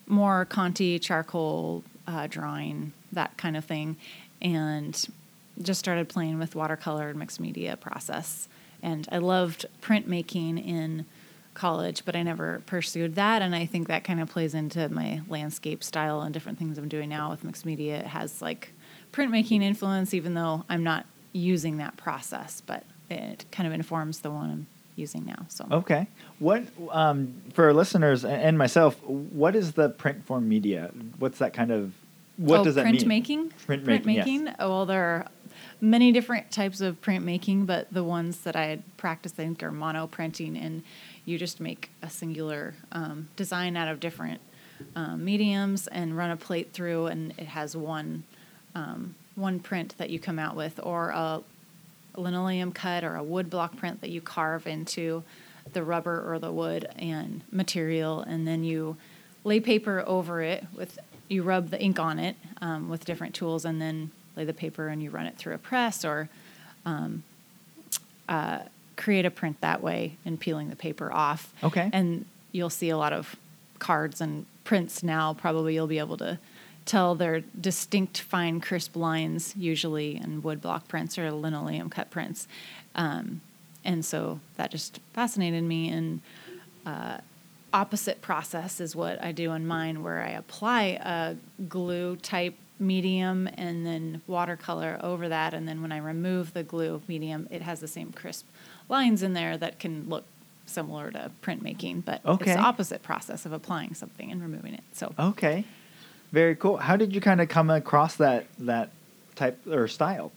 more 0.07 0.47
Conté 0.51 1.01
charcoal 1.01 1.83
uh, 2.07 2.27
drawing, 2.27 2.93
that 3.13 3.39
kind 3.39 3.57
of 3.57 3.65
thing, 3.65 3.97
and 4.43 5.03
just 5.63 5.79
started 5.79 6.11
playing 6.11 6.39
with 6.39 6.55
watercolor 6.55 7.09
and 7.09 7.19
mixed 7.19 7.41
media 7.41 7.79
process. 7.79 8.49
And 8.83 9.09
I 9.13 9.19
loved 9.19 9.67
printmaking 9.81 10.65
in 10.65 11.07
college, 11.55 12.05
but 12.05 12.17
I 12.17 12.23
never 12.23 12.63
pursued 12.67 13.15
that. 13.15 13.43
And 13.43 13.55
I 13.55 13.67
think 13.67 13.89
that 13.89 14.05
kind 14.05 14.21
of 14.21 14.29
plays 14.29 14.55
into 14.55 14.89
my 14.89 15.21
landscape 15.29 15.85
style 15.85 16.23
and 16.23 16.33
different 16.33 16.59
things 16.59 16.79
I'm 16.79 16.89
doing 16.89 17.09
now 17.09 17.31
with 17.31 17.45
mixed 17.45 17.67
media. 17.67 17.99
It 17.99 18.07
has 18.07 18.41
like 18.43 18.73
printmaking 19.13 19.63
influence, 19.63 20.15
even 20.15 20.35
though 20.35 20.65
I'm 20.69 20.83
not 20.83 21.07
using 21.33 21.77
that 21.79 21.97
process, 21.97 22.63
but 22.65 22.85
it 23.11 23.45
kind 23.53 23.67
of 23.67 23.73
informs 23.73 24.21
the 24.21 24.31
one 24.31 24.51
I'm 24.51 24.67
using 24.97 25.25
now. 25.25 25.47
So 25.49 25.67
Okay. 25.71 26.07
What 26.39 26.65
um, 26.91 27.35
for 27.53 27.67
our 27.67 27.73
listeners 27.75 28.25
and 28.25 28.57
myself? 28.59 29.03
What 29.05 29.55
is 29.55 29.73
the 29.73 29.91
print 29.91 30.25
form 30.25 30.49
media? 30.49 30.91
What's 31.19 31.39
that 31.39 31.53
kind 31.53 31.71
of? 31.71 31.93
What 32.39 32.61
Oh, 32.61 32.65
does 32.65 32.75
that 32.77 32.83
print 32.83 33.01
mean? 33.01 33.09
making? 33.09 33.53
Printmaking, 33.67 34.15
yes. 34.15 34.27
Printmaking? 34.27 34.57
Oh, 34.59 34.69
well, 34.71 34.87
there 34.87 35.05
are 35.05 35.27
many 35.83 36.13
different 36.13 36.53
types 36.53 36.81
of 36.81 37.03
printmaking, 37.03 37.67
but 37.67 37.93
the 37.93 38.05
ones 38.05 38.39
that 38.43 38.55
I 38.55 38.67
had 38.67 38.97
practiced, 38.97 39.35
I 39.35 39.43
think, 39.43 39.63
are 39.65 39.73
mono 39.73 40.07
printing, 40.07 40.57
and 40.57 40.85
you 41.25 41.37
just 41.37 41.61
make 41.61 41.91
a 42.01 42.09
singular 42.09 42.75
um, 42.93 43.29
design 43.37 43.77
out 43.77 43.89
of 43.89 43.99
different 43.99 44.41
um, 44.95 45.25
mediums 45.25 45.89
and 45.89 46.17
run 46.17 46.31
a 46.31 46.37
plate 46.37 46.73
through, 46.73 47.07
and 47.07 47.35
it 47.37 47.49
has 47.49 47.77
one 47.77 48.23
um, 48.75 49.17
one 49.35 49.59
print 49.59 49.95
that 49.99 50.09
you 50.09 50.19
come 50.19 50.39
out 50.39 50.55
with, 50.55 50.79
or 50.83 51.11
a 51.11 51.43
linoleum 52.17 52.71
cut 52.71 53.03
or 53.03 53.17
a 53.17 53.23
wood 53.23 53.51
block 53.51 53.77
print 53.77 54.01
that 54.03 54.11
you 54.11 54.21
carve 54.21 54.67
into 54.67 55.23
the 55.73 55.83
rubber 55.83 56.23
or 56.31 56.39
the 56.39 56.53
wood 56.53 56.89
and 56.97 57.43
material, 57.51 58.21
and 58.21 58.47
then 58.47 58.63
you 58.63 58.97
lay 59.45 59.59
paper 59.59 60.05
over 60.07 60.43
it 60.43 60.65
with 60.77 60.99
you 61.29 61.43
rub 61.43 61.71
the 61.71 61.81
ink 61.81 61.99
on 61.99 62.19
it 62.21 62.37
um, 62.61 62.89
with 62.89 63.05
different 63.05 63.35
tools, 63.35 63.65
and 63.65 63.81
then 63.81 64.13
lay 64.37 64.45
the 64.45 64.55
paper 64.55 64.89
and 64.89 65.03
you 65.03 65.11
run 65.11 65.27
it 65.27 65.37
through 65.37 65.55
a 65.55 65.59
press 65.59 66.05
or 66.05 66.29
um, 66.85 67.23
uh, 68.29 68.61
create 68.97 69.27
a 69.27 69.31
print 69.31 69.61
that 69.61 69.83
way 69.83 70.17
and 70.25 70.39
peeling 70.39 70.71
the 70.71 70.77
paper 70.77 71.13
off. 71.13 71.53
Okay. 71.63 71.91
And 71.93 72.25
you'll 72.53 72.71
see 72.71 72.91
a 72.91 72.97
lot 72.97 73.13
of 73.13 73.37
cards 73.79 74.21
and 74.21 74.47
prints 74.65 75.03
now. 75.03 75.35
Probably 75.35 75.75
you'll 75.75 75.87
be 75.87 75.99
able 75.99 76.17
to 76.19 76.39
tell 76.85 77.15
their 77.15 77.41
distinct, 77.61 78.21
fine, 78.21 78.61
crisp 78.61 78.97
lines 78.97 79.55
usually 79.57 80.17
in 80.17 80.43
wood 80.43 80.61
block 80.61 80.89
prints 80.89 81.19
or 81.19 81.31
linoleum 81.31 81.89
cut 81.91 82.11
prints. 82.11 82.49
Um, 82.95 83.41
and 83.85 84.05
so 84.05 84.41
that 84.57 84.71
just 84.71 85.01
fascinated 85.13 85.65
me. 85.65 85.89
And 85.89 86.21
uh, 86.87 87.19
opposite 87.73 88.21
process 88.21 88.81
is 88.81 88.95
what 88.95 89.23
I 89.23 89.33
do 89.33 89.53
in 89.53 89.67
mine, 89.67 90.03
where 90.03 90.23
I 90.23 90.31
apply 90.31 90.83
a 91.03 91.37
glue 91.69 92.17
type 92.17 92.55
medium 92.83 93.49
and 93.55 93.87
then 93.87 94.21
watercolor 94.27 94.99
over 95.03 95.29
that. 95.29 95.55
And 95.55 95.67
then 95.67 95.81
when 95.81 95.93
I 95.93 95.99
remove 95.99 96.53
the 96.53 96.63
glue 96.63 97.01
medium, 97.09 97.49
it 97.51 97.63
has 97.63 97.81
the 97.81 97.89
same 97.89 98.13
crisp 98.13 98.47
lines 98.89 99.23
in 99.23 99.33
there 99.33 99.57
that 99.57 99.79
can 99.79 100.09
look 100.09 100.25
similar 100.67 101.11
to 101.11 101.31
printmaking, 101.43 102.05
but 102.05 102.21
Okay. 102.25 102.51
it's 102.51 102.55
the 102.61 102.63
opposite 102.63 103.03
process 103.03 103.47
of 103.47 103.53
applying 103.53 103.95
something 103.95 104.31
and 104.31 104.41
removing 104.43 104.75
it. 104.75 104.85
So 104.93 105.13
Okay. 105.19 105.65
Very 106.33 106.57
cool. 106.57 106.79
How 106.79 106.97
did 106.97 107.15
you 107.15 107.21
kind 107.21 107.41
of 107.41 107.49
come 107.49 107.69
across 107.71 108.17
that 108.17 108.47
that 108.59 108.91
type 109.35 109.59
or 109.67 109.87
style? 109.89 110.33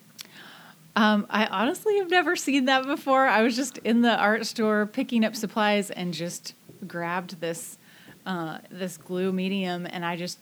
Um, 0.98 1.26
I 1.30 1.46
honestly 1.48 1.98
have 1.98 2.10
never 2.10 2.36
seen 2.36 2.66
that 2.66 2.86
before. 2.86 3.28
I 3.28 3.42
was 3.42 3.56
just 3.56 3.78
in 3.80 4.02
the 4.02 4.16
art 4.18 4.46
store 4.46 4.86
picking 4.86 5.26
up 5.26 5.36
supplies 5.36 5.92
and 5.92 6.14
just 6.14 6.54
grabbed 6.88 7.40
this 7.42 7.78
uh, 8.26 8.58
this 8.72 8.98
glue 8.98 9.32
medium, 9.32 9.86
and 9.90 10.04
I 10.04 10.16
just 10.16 10.40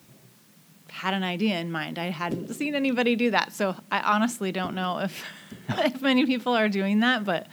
had 0.94 1.16
an 1.16 1.24
idea 1.24 1.60
in 1.60 1.72
mind. 1.72 1.98
I 1.98 2.12
hadn't 2.12 2.54
seen 2.54 2.76
anybody 2.76 3.16
do 3.16 3.32
that, 3.32 3.52
so 3.52 3.76
I 3.92 4.00
honestly 4.02 4.52
don't 4.52 4.76
know 4.76 5.00
if 5.00 5.26
if 5.70 6.02
many 6.02 6.26
people 6.26 6.54
are 6.54 6.70
doing 6.70 7.00
that, 7.00 7.26
but 7.26 7.48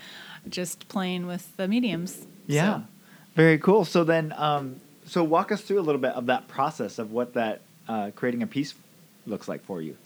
just 0.47 0.87
playing 0.87 1.25
with 1.25 1.55
the 1.57 1.67
mediums. 1.67 2.27
Yeah. 2.45 2.75
So, 2.77 2.83
Very 3.35 3.57
cool. 3.57 3.83
So 3.83 4.03
then, 4.03 4.33
um, 4.37 4.79
so 5.05 5.23
walk 5.23 5.51
us 5.51 5.61
through 5.61 5.79
a 5.79 5.81
little 5.81 6.01
bit 6.01 6.13
of 6.13 6.27
that 6.27 6.47
process 6.47 6.99
of 6.99 7.11
what 7.11 7.33
that 7.33 7.61
uh, 7.87 8.11
creating 8.15 8.43
a 8.43 8.47
piece 8.47 8.75
looks 9.25 9.47
like 9.47 9.63
for 9.65 9.81
you. 9.81 9.97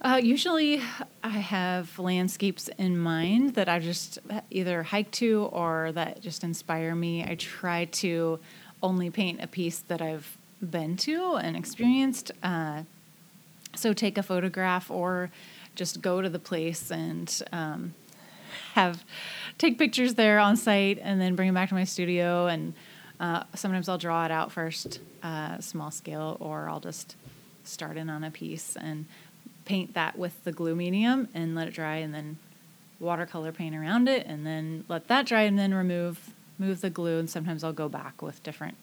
Uh, 0.00 0.20
usually, 0.22 0.82
I 1.22 1.28
have 1.28 1.96
landscapes 1.98 2.68
in 2.76 2.98
mind 2.98 3.54
that 3.54 3.68
I 3.68 3.78
just 3.78 4.18
either 4.50 4.82
hike 4.82 5.10
to 5.12 5.48
or 5.52 5.92
that 5.92 6.22
just 6.22 6.44
inspire 6.44 6.94
me. 6.94 7.24
I 7.24 7.36
try 7.36 7.86
to 7.86 8.40
only 8.82 9.10
paint 9.10 9.42
a 9.42 9.46
piece 9.46 9.78
that 9.78 10.02
I've 10.02 10.36
been 10.60 10.96
to 10.98 11.36
and 11.36 11.56
experienced. 11.56 12.32
Uh, 12.42 12.82
so, 13.74 13.92
take 13.92 14.16
a 14.16 14.22
photograph 14.22 14.90
or 14.90 15.30
just 15.74 16.00
go 16.00 16.22
to 16.22 16.28
the 16.28 16.38
place 16.38 16.90
and 16.90 17.42
um, 17.52 17.94
have 18.72 19.04
take 19.58 19.78
pictures 19.78 20.14
there 20.14 20.38
on 20.38 20.56
site 20.56 20.98
and 21.02 21.20
then 21.20 21.36
bring 21.36 21.48
them 21.48 21.54
back 21.54 21.68
to 21.68 21.74
my 21.74 21.84
studio. 21.84 22.46
And 22.46 22.74
uh, 23.20 23.44
sometimes 23.54 23.88
I'll 23.88 23.98
draw 23.98 24.24
it 24.24 24.30
out 24.30 24.52
first, 24.52 25.00
uh, 25.22 25.60
small 25.60 25.90
scale, 25.90 26.36
or 26.40 26.68
I'll 26.68 26.80
just 26.80 27.16
start 27.64 27.96
in 27.96 28.08
on 28.08 28.24
a 28.24 28.30
piece 28.30 28.76
and 28.76 29.06
paint 29.64 29.94
that 29.94 30.16
with 30.16 30.44
the 30.44 30.52
glue 30.52 30.74
medium 30.74 31.28
and 31.34 31.54
let 31.54 31.68
it 31.68 31.74
dry 31.74 31.96
and 31.96 32.14
then 32.14 32.38
watercolor 33.00 33.52
paint 33.52 33.74
around 33.74 34.08
it 34.08 34.24
and 34.26 34.46
then 34.46 34.84
let 34.88 35.08
that 35.08 35.26
dry 35.26 35.42
and 35.42 35.58
then 35.58 35.74
remove 35.74 36.30
move 36.58 36.80
the 36.80 36.88
glue 36.88 37.18
and 37.18 37.28
sometimes 37.28 37.62
I'll 37.62 37.72
go 37.72 37.88
back 37.88 38.22
with 38.22 38.42
different 38.42 38.76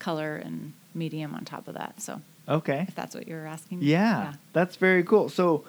color 0.00 0.36
and 0.36 0.72
medium 0.94 1.34
on 1.34 1.44
top 1.44 1.68
of 1.68 1.74
that. 1.74 2.00
So 2.00 2.20
Okay. 2.48 2.84
if 2.88 2.94
that's 2.94 3.14
what 3.14 3.26
you're 3.28 3.46
asking. 3.46 3.78
Yeah, 3.82 4.34
that's 4.52 4.76
very 4.76 5.02
cool. 5.04 5.28
So, 5.28 5.64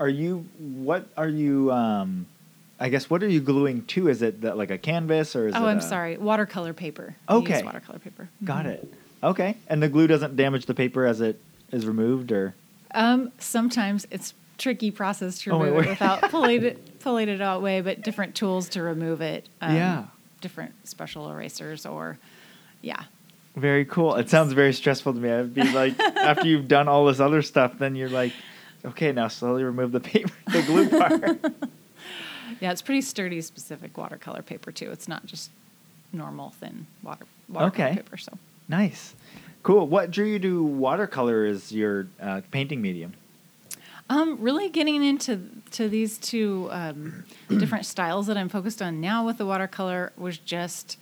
are 0.00 0.08
you? 0.08 0.46
What 0.58 1.06
are 1.16 1.28
you? 1.28 1.70
Um, 1.72 2.26
I 2.80 2.88
guess 2.88 3.08
what 3.08 3.22
are 3.22 3.28
you 3.28 3.40
gluing 3.40 3.84
to? 3.86 4.08
Is 4.08 4.20
it 4.22 4.40
that 4.42 4.56
like 4.56 4.70
a 4.70 4.78
canvas 4.78 5.36
or 5.36 5.48
is 5.48 5.54
Oh, 5.54 5.66
I'm 5.66 5.78
a- 5.78 5.82
sorry. 5.82 6.16
Watercolor 6.16 6.72
paper. 6.72 7.14
Okay. 7.28 7.62
watercolor 7.62 7.98
paper. 7.98 8.28
Got 8.44 8.66
Mhm. 8.66 8.70
it. 8.70 8.94
Okay, 9.22 9.56
and 9.68 9.82
the 9.82 9.88
glue 9.88 10.06
doesn't 10.06 10.36
damage 10.36 10.66
the 10.66 10.74
paper 10.74 11.06
as 11.06 11.20
it 11.20 11.40
is 11.72 11.86
removed, 11.86 12.30
or 12.32 12.54
Um, 12.92 13.32
sometimes 13.38 14.06
it's 14.10 14.34
tricky 14.58 14.90
process 14.90 15.38
to 15.40 15.50
Oh, 15.52 15.58
remove 15.58 15.76
wait. 15.78 15.86
it 15.86 15.90
without 15.90 16.20
pulling 16.30 16.62
it 16.64 16.98
pulling 17.00 17.28
it 17.28 17.40
out 17.40 17.60
way, 17.62 17.80
but 17.80 18.02
different 18.02 18.34
tools 18.34 18.68
to 18.70 18.82
remove 18.82 19.20
it. 19.20 19.48
Um, 19.60 19.74
Yeah. 19.76 20.04
Different 20.40 20.74
special 20.86 21.30
erasers 21.30 21.86
or, 21.86 22.18
yeah. 22.82 23.04
Very 23.56 23.84
cool. 23.84 24.16
It 24.16 24.28
sounds 24.30 24.52
very 24.52 24.72
stressful 24.72 25.14
to 25.14 25.18
me. 25.20 25.30
I'd 25.30 25.54
be 25.54 25.62
like, 25.70 25.98
after 26.16 26.46
you've 26.46 26.68
done 26.68 26.88
all 26.88 27.06
this 27.06 27.20
other 27.20 27.42
stuff, 27.42 27.78
then 27.78 27.94
you're 27.94 28.08
like, 28.08 28.32
okay, 28.84 29.12
now 29.12 29.28
slowly 29.28 29.62
remove 29.64 29.92
the 29.92 30.00
paper, 30.00 30.32
the 30.52 30.62
glue 30.62 30.88
part. 30.88 31.40
Yeah, 32.60 32.70
it's 32.70 32.82
pretty 32.82 33.00
sturdy, 33.00 33.40
specific 33.40 33.96
watercolor 33.98 34.40
paper 34.42 34.70
too. 34.70 34.90
It's 34.92 35.08
not 35.08 35.26
just 35.26 35.50
normal 36.12 36.50
thin 36.50 36.86
water 37.02 37.26
watercolor 37.48 37.86
Okay. 37.88 37.96
paper. 37.96 38.16
So, 38.16 38.38
nice, 38.68 39.14
cool. 39.62 39.86
What 39.88 40.10
drew 40.10 40.26
you 40.26 40.38
to 40.38 40.62
watercolor 40.62 41.44
as 41.46 41.72
your 41.72 42.06
uh, 42.20 42.42
painting 42.52 42.80
medium? 42.80 43.14
um, 44.08 44.38
really 44.40 44.68
getting 44.68 45.02
into 45.02 45.40
to 45.72 45.88
these 45.88 46.16
two 46.18 46.68
um, 46.70 47.24
different 47.48 47.86
styles 47.86 48.26
that 48.28 48.36
I'm 48.36 48.48
focused 48.50 48.80
on 48.82 49.00
now 49.00 49.26
with 49.26 49.38
the 49.38 49.46
watercolor 49.46 50.12
was 50.16 50.38
just 50.38 50.98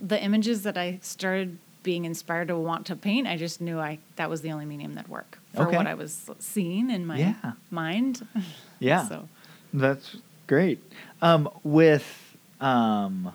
the 0.00 0.22
images 0.22 0.62
that 0.62 0.76
I 0.78 0.98
started 1.02 1.58
being 1.82 2.04
inspired 2.04 2.48
to 2.48 2.56
want 2.58 2.86
to 2.86 2.96
paint. 2.96 3.26
I 3.26 3.36
just 3.36 3.60
knew 3.60 3.78
I 3.78 3.98
that 4.16 4.28
was 4.28 4.42
the 4.42 4.52
only 4.52 4.64
medium 4.66 4.94
that 4.96 5.08
work 5.08 5.38
for 5.54 5.66
Okay. 5.68 5.76
what 5.76 5.86
I 5.86 5.94
was 5.94 6.28
seeing 6.38 6.90
in 6.90 7.06
my 7.06 7.18
Yeah. 7.18 7.52
mind. 7.70 8.26
Yeah. 8.80 9.08
So 9.08 9.28
That's 9.74 10.16
great. 10.46 10.80
Um, 11.20 11.48
with 11.64 12.36
um, 12.60 13.32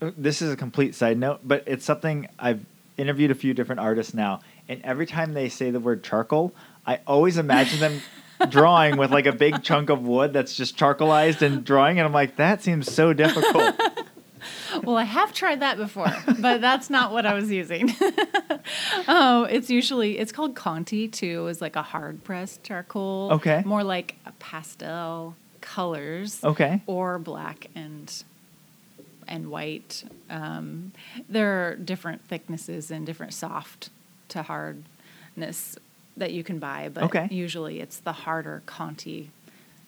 this 0.00 0.40
is 0.42 0.52
a 0.52 0.56
complete 0.56 0.94
side 0.94 1.18
note, 1.18 1.40
but 1.44 1.64
it's 1.66 1.84
something 1.84 2.28
I've 2.38 2.64
interviewed 2.96 3.30
a 3.30 3.34
few 3.34 3.52
different 3.54 3.80
artists 3.80 4.14
now, 4.14 4.40
and 4.68 4.80
every 4.84 5.06
time 5.06 5.32
they 5.34 5.48
say 5.48 5.70
the 5.70 5.80
word 5.80 6.02
charcoal, 6.02 6.52
I 6.86 7.00
always 7.06 7.36
imagine 7.38 7.78
them 7.80 8.00
drawing 8.48 8.96
with 8.96 9.10
like 9.10 9.26
a 9.26 9.32
big 9.32 9.62
chunk 9.62 9.90
of 9.90 10.02
wood 10.02 10.32
that's 10.32 10.54
just 10.56 10.76
charcoalized 10.78 11.42
and 11.42 11.64
drawing, 11.64 11.98
and 11.98 12.06
I'm 12.06 12.12
like, 12.12 12.36
that 12.36 12.62
seems 12.62 12.90
so 12.92 13.12
difficult. 13.12 13.74
well, 14.84 14.96
I 14.96 15.04
have 15.04 15.32
tried 15.32 15.60
that 15.60 15.76
before, 15.76 16.12
but 16.40 16.60
that's 16.60 16.90
not 16.90 17.12
what 17.12 17.26
I 17.26 17.34
was 17.34 17.50
using. 17.50 17.92
oh, 19.08 19.46
it's 19.50 19.70
usually 19.70 20.18
it's 20.18 20.32
called 20.32 20.54
Conté 20.54 21.10
too. 21.10 21.46
Is 21.48 21.60
like 21.60 21.76
a 21.76 21.82
hard 21.82 22.24
pressed 22.24 22.62
charcoal. 22.64 23.30
Okay. 23.32 23.62
More 23.64 23.84
like 23.84 24.16
a 24.26 24.32
pastel 24.32 25.34
colors. 25.60 26.42
Okay. 26.44 26.82
Or 26.86 27.18
black 27.18 27.68
and 27.74 28.22
and 29.26 29.50
white. 29.50 30.04
Um, 30.30 30.92
there 31.28 31.68
are 31.68 31.74
different 31.76 32.22
thicknesses 32.28 32.90
and 32.90 33.04
different 33.04 33.34
soft 33.34 33.90
to 34.28 34.42
hardness 34.42 35.76
that 36.16 36.32
you 36.32 36.42
can 36.42 36.58
buy, 36.58 36.88
but 36.92 37.04
Okay. 37.04 37.28
usually 37.30 37.80
it's 37.80 37.98
the 37.98 38.12
harder 38.12 38.62
Conté 38.66 39.28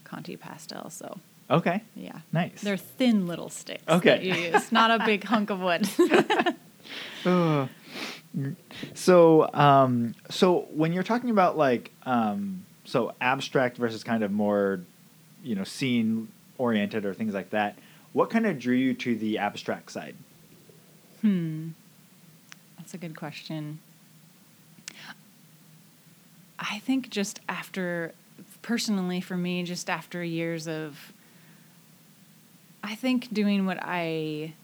Conté 0.05 0.39
pastel. 0.39 0.91
So 0.91 1.19
Okay. 1.51 1.83
yeah. 1.97 2.21
Nice. 2.33 2.61
They're 2.61 2.77
thin 2.77 3.27
little 3.27 3.49
sticks 3.49 3.83
Okay. 3.89 4.11
that 4.11 4.23
you 4.23 4.35
use, 4.35 4.71
not 4.71 4.91
a 5.01 5.05
big 5.05 5.25
hunk 5.25 5.51
of 5.51 5.61
wood. 5.61 5.89
Ugh. 7.27 7.69
so 8.95 9.51
um 9.53 10.15
so 10.31 10.69
when 10.71 10.93
you're 10.93 11.03
talking 11.03 11.31
about 11.31 11.59
like 11.59 11.91
um 12.05 12.65
so 12.85 13.13
abstract 13.21 13.77
versus 13.77 14.05
kind 14.05 14.23
of 14.23 14.31
more 14.31 14.81
you 15.43 15.57
know 15.57 15.65
scene 15.65 16.29
oriented 16.57 17.05
or 17.05 17.13
things 17.13 17.35
like 17.35 17.51
that 17.51 17.77
what 18.13 18.31
kind 18.31 18.47
of 18.47 18.57
drew 18.57 18.77
you 18.77 18.95
to 18.95 19.17
the 19.17 19.39
abstract 19.39 19.91
side 19.91 20.15
hmm. 21.23 21.71
That's 22.79 22.95
a 22.95 22.99
good 22.99 23.17
question. 23.17 23.79
I 26.59 26.79
think 26.81 27.11
just 27.11 27.41
after, 27.49 28.13
personally 28.63 29.21
for 29.21 29.37
me, 29.37 29.63
just 29.63 29.89
after 29.89 30.23
years 30.25 30.67
of, 30.67 31.13
I 32.83 32.95
think 32.95 33.33
doing 33.33 33.67
what 33.67 33.79
I 33.81 34.55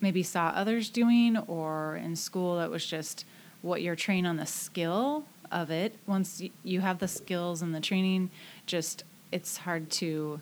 maybe 0.00 0.22
saw 0.22 0.48
others 0.48 0.88
doing 0.90 1.36
or 1.36 1.96
in 1.96 2.16
school 2.16 2.56
that 2.58 2.70
was 2.70 2.84
just 2.86 3.24
what 3.60 3.82
you're 3.82 3.94
trained 3.96 4.26
on 4.26 4.36
the 4.36 4.46
skill 4.46 5.24
of 5.50 5.70
it 5.70 5.94
once 6.06 6.42
you 6.64 6.80
have 6.80 6.98
the 6.98 7.06
skills 7.06 7.62
and 7.62 7.74
the 7.74 7.80
training 7.80 8.30
just 8.66 9.04
it's 9.30 9.58
hard 9.58 9.90
to 9.90 10.40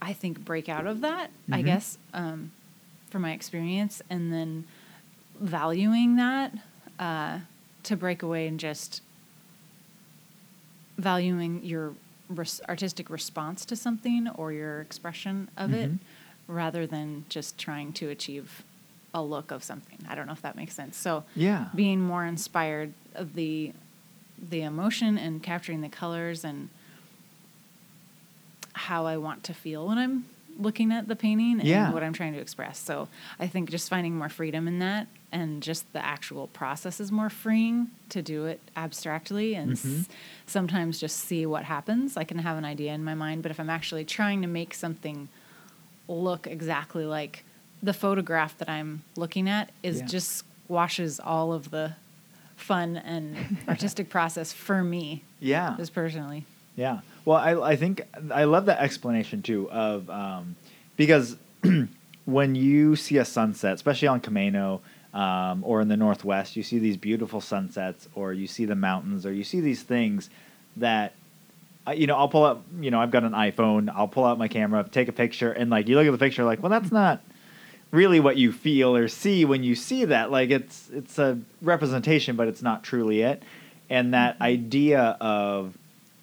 i 0.00 0.12
think 0.12 0.42
break 0.44 0.68
out 0.68 0.86
of 0.86 1.00
that 1.02 1.30
i 1.50 1.60
Mhm. 1.60 1.64
guess 1.66 1.98
um, 2.14 2.52
from 3.10 3.22
my 3.22 3.32
experience 3.32 4.00
and 4.08 4.32
then 4.32 4.64
valuing 5.40 6.16
that 6.16 6.54
uh, 7.00 7.40
to 7.82 7.96
break 7.96 8.22
away 8.22 8.46
and 8.46 8.58
just 8.60 9.02
valuing 10.96 11.62
your 11.64 11.94
res- 12.28 12.60
artistic 12.68 13.08
response 13.10 13.64
to 13.66 13.76
something 13.76 14.28
or 14.28 14.52
your 14.52 14.80
expression 14.80 15.48
of 15.56 15.72
it 15.72 15.90
Mhm. 15.92 15.98
rather 16.48 16.86
than 16.86 17.24
just 17.28 17.58
trying 17.58 17.92
to 17.94 18.08
achieve 18.08 18.62
a 19.14 19.22
look 19.22 19.50
of 19.50 19.62
something. 19.64 19.98
I 20.08 20.14
don't 20.14 20.26
know 20.26 20.32
if 20.32 20.42
that 20.42 20.56
makes 20.56 20.74
sense. 20.74 20.96
So 20.96 21.24
Yeah. 21.34 21.68
being 21.74 22.00
more 22.00 22.24
inspired 22.24 22.92
of 23.14 23.34
the 23.34 23.72
the 24.38 24.60
emotion 24.60 25.16
and 25.16 25.42
capturing 25.42 25.80
the 25.80 25.88
colors 25.88 26.44
and 26.44 26.68
how 28.74 29.06
I 29.06 29.16
want 29.16 29.42
to 29.44 29.54
feel 29.54 29.86
when 29.88 29.96
I'm 29.96 30.26
looking 30.58 30.92
at 30.92 31.08
the 31.08 31.16
painting 31.16 31.60
and 31.60 31.64
Yeah. 31.68 31.92
what 31.92 32.02
I'm 32.02 32.12
trying 32.12 32.32
to 32.32 32.38
express. 32.38 32.78
So 32.78 33.08
I 33.38 33.46
think 33.46 33.70
just 33.70 33.88
finding 33.90 34.16
more 34.16 34.28
freedom 34.28 34.66
in 34.68 34.78
that 34.78 35.06
and 35.32 35.62
just 35.62 35.92
the 35.92 36.04
actual 36.04 36.46
process 36.48 36.98
is 37.00 37.12
more 37.12 37.28
freeing 37.30 37.88
to 38.10 38.22
do 38.22 38.46
it 38.46 38.60
abstractly 38.76 39.54
and 39.54 39.72
Mhm. 39.72 40.00
s- 40.00 40.08
sometimes 40.46 40.98
just 40.98 41.16
see 41.18 41.44
what 41.46 41.64
happens. 41.64 42.16
I 42.16 42.24
can 42.24 42.38
have 42.38 42.56
an 42.56 42.64
idea 42.64 42.94
in 42.94 43.04
my 43.04 43.14
mind, 43.14 43.42
but 43.42 43.50
if 43.50 43.60
I'm 43.60 43.68
actually 43.70 44.04
trying 44.04 44.40
to 44.42 44.48
make 44.48 44.72
something 44.74 45.28
look 46.08 46.46
exactly 46.46 47.04
like 47.04 47.44
the 47.82 47.92
photograph 47.92 48.56
that 48.58 48.68
I'm 48.68 49.02
looking 49.16 49.48
at 49.48 49.70
is 49.82 49.98
Yeah. 50.00 50.06
just 50.06 50.44
squashes 50.64 51.20
all 51.20 51.52
of 51.52 51.70
the 51.70 51.92
fun 52.56 52.96
and 52.96 53.58
artistic 53.68 54.08
process 54.08 54.52
for 54.52 54.82
me 54.82 55.22
Yeah. 55.40 55.74
just 55.76 55.92
personally. 55.92 56.44
Yeah. 56.76 57.00
Well, 57.26 57.36
I, 57.36 57.72
I 57.72 57.76
think 57.76 58.02
I 58.32 58.44
love 58.44 58.66
that 58.66 58.78
explanation 58.80 59.42
too 59.42 59.68
of 59.70 60.08
um, 60.08 60.56
because 60.96 61.36
when 62.24 62.54
you 62.54 62.96
see 62.96 63.18
a 63.18 63.24
sunset, 63.24 63.74
especially 63.74 64.08
on 64.08 64.20
Camano 64.22 64.80
um, 65.12 65.62
or 65.64 65.80
in 65.82 65.88
the 65.88 65.96
Northwest, 65.96 66.56
you 66.56 66.62
see 66.62 66.78
these 66.78 66.96
beautiful 66.96 67.40
sunsets, 67.40 68.08
or 68.14 68.32
you 68.32 68.46
see 68.46 68.64
the 68.64 68.76
mountains, 68.76 69.26
or 69.26 69.32
you 69.32 69.44
see 69.44 69.60
these 69.60 69.82
things 69.82 70.30
that. 70.78 71.12
I- 71.86 71.94
You 71.94 72.06
know, 72.06 72.16
I'll 72.16 72.28
pull 72.28 72.44
up. 72.44 72.64
You 72.80 72.90
know, 72.90 73.00
I've 73.00 73.10
got 73.12 73.24
an 73.24 73.32
iPhone. 73.32 73.92
I'll 73.94 74.08
pull 74.08 74.24
out 74.24 74.38
my 74.38 74.48
camera, 74.48 74.84
take 74.90 75.08
a 75.08 75.12
picture, 75.12 75.52
and 75.52 75.68
like 75.70 75.88
you 75.88 75.96
look 75.96 76.06
at 76.06 76.10
the 76.12 76.18
picture, 76.18 76.44
like, 76.44 76.62
well, 76.62 76.70
that's 76.70 76.90
not 76.92 77.20
really 77.92 78.18
what 78.20 78.36
you 78.36 78.50
feel 78.52 78.96
or 78.96 79.06
see 79.08 79.44
when 79.44 79.62
you 79.64 79.74
see 79.74 80.04
that. 80.04 80.30
Like 80.30 80.50
it's 80.50 80.88
it's 80.92 81.18
a 81.18 81.38
representation, 81.62 82.36
but 82.36 82.48
it's 82.48 82.62
not 82.62 82.82
truly 82.84 83.22
it. 83.22 83.42
And 83.90 84.14
that 84.14 84.40
idea 84.40 85.16
of 85.20 85.76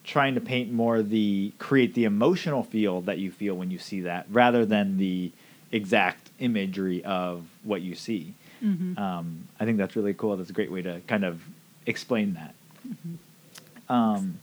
trying 0.04 0.36
to 0.36 0.42
paint 0.42 0.72
more 0.72 1.02
the 1.02 1.54
create 1.60 1.94
the 1.94 2.06
emotional 2.06 2.64
feel 2.64 3.02
that 3.02 3.18
you 3.18 3.32
feel 3.32 3.56
when 3.56 3.72
you 3.72 3.80
see 3.80 4.02
that, 4.02 4.26
rather 4.30 4.66
than 4.66 4.98
the 4.98 5.32
exact 5.72 6.30
imagery 6.40 7.04
of 7.04 7.46
what 7.64 7.82
you 7.82 7.96
see. 7.96 8.34
Mm-hmm. 8.64 8.98
Um, 8.98 9.48
I 9.60 9.66
think 9.66 9.78
that's 9.78 9.96
really 9.96 10.14
cool. 10.14 10.38
That's 10.38 10.50
a 10.50 10.54
great 10.54 10.72
way 10.72 10.82
to 10.82 11.02
kind 11.08 11.24
of 11.24 11.42
explain 11.86 12.34
that. 12.34 12.54
Mm-hmm. 12.88 13.92
Um, 13.92 14.40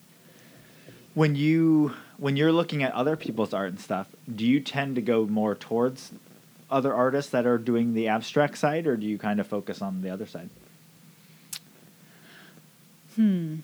when 1.14 1.36
you 1.36 1.94
when 2.18 2.36
you're 2.36 2.52
looking 2.52 2.82
at 2.82 2.92
other 2.92 3.16
people's 3.16 3.54
art 3.54 3.70
and 3.70 3.80
stuff, 3.80 4.08
do 4.34 4.46
you 4.46 4.60
tend 4.60 4.96
to 4.96 5.02
go 5.02 5.26
more 5.26 5.54
towards 5.54 6.12
other 6.70 6.94
artists 6.94 7.30
that 7.32 7.46
are 7.46 7.58
doing 7.58 7.94
the 7.94 8.08
abstract 8.08 8.58
side, 8.58 8.86
or 8.86 8.96
do 8.96 9.06
you 9.06 9.18
kind 9.18 9.40
of 9.40 9.46
focus 9.46 9.82
on 9.82 10.02
the 10.02 10.10
other 10.10 10.26
side? 10.26 10.50
Hmm. 13.16 13.56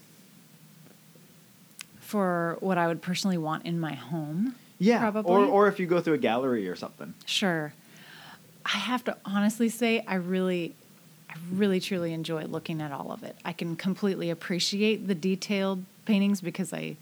For 2.06 2.56
what 2.60 2.78
I 2.78 2.86
would 2.86 3.02
personally 3.02 3.36
want 3.38 3.66
in 3.66 3.80
my 3.80 3.94
home. 3.94 4.54
Yeah, 4.78 5.00
Probably. 5.00 5.32
or 5.32 5.44
or 5.44 5.68
if 5.68 5.80
you 5.80 5.86
go 5.86 6.00
through 6.00 6.14
a 6.14 6.18
gallery 6.18 6.68
or 6.68 6.76
something. 6.76 7.14
Sure. 7.24 7.72
I 8.64 8.78
have 8.78 9.02
to 9.04 9.16
honestly 9.24 9.68
say 9.68 10.04
I 10.06 10.14
really 10.16 10.74
I 11.28 11.34
really 11.52 11.80
truly 11.80 12.12
enjoy 12.12 12.44
looking 12.44 12.80
at 12.80 12.92
all 12.92 13.10
of 13.10 13.22
it. 13.24 13.36
I 13.44 13.52
can 13.52 13.74
completely 13.74 14.30
appreciate 14.30 15.08
the 15.08 15.14
detailed 15.16 15.84
paintings 16.04 16.40
because 16.40 16.72
I 16.72 16.96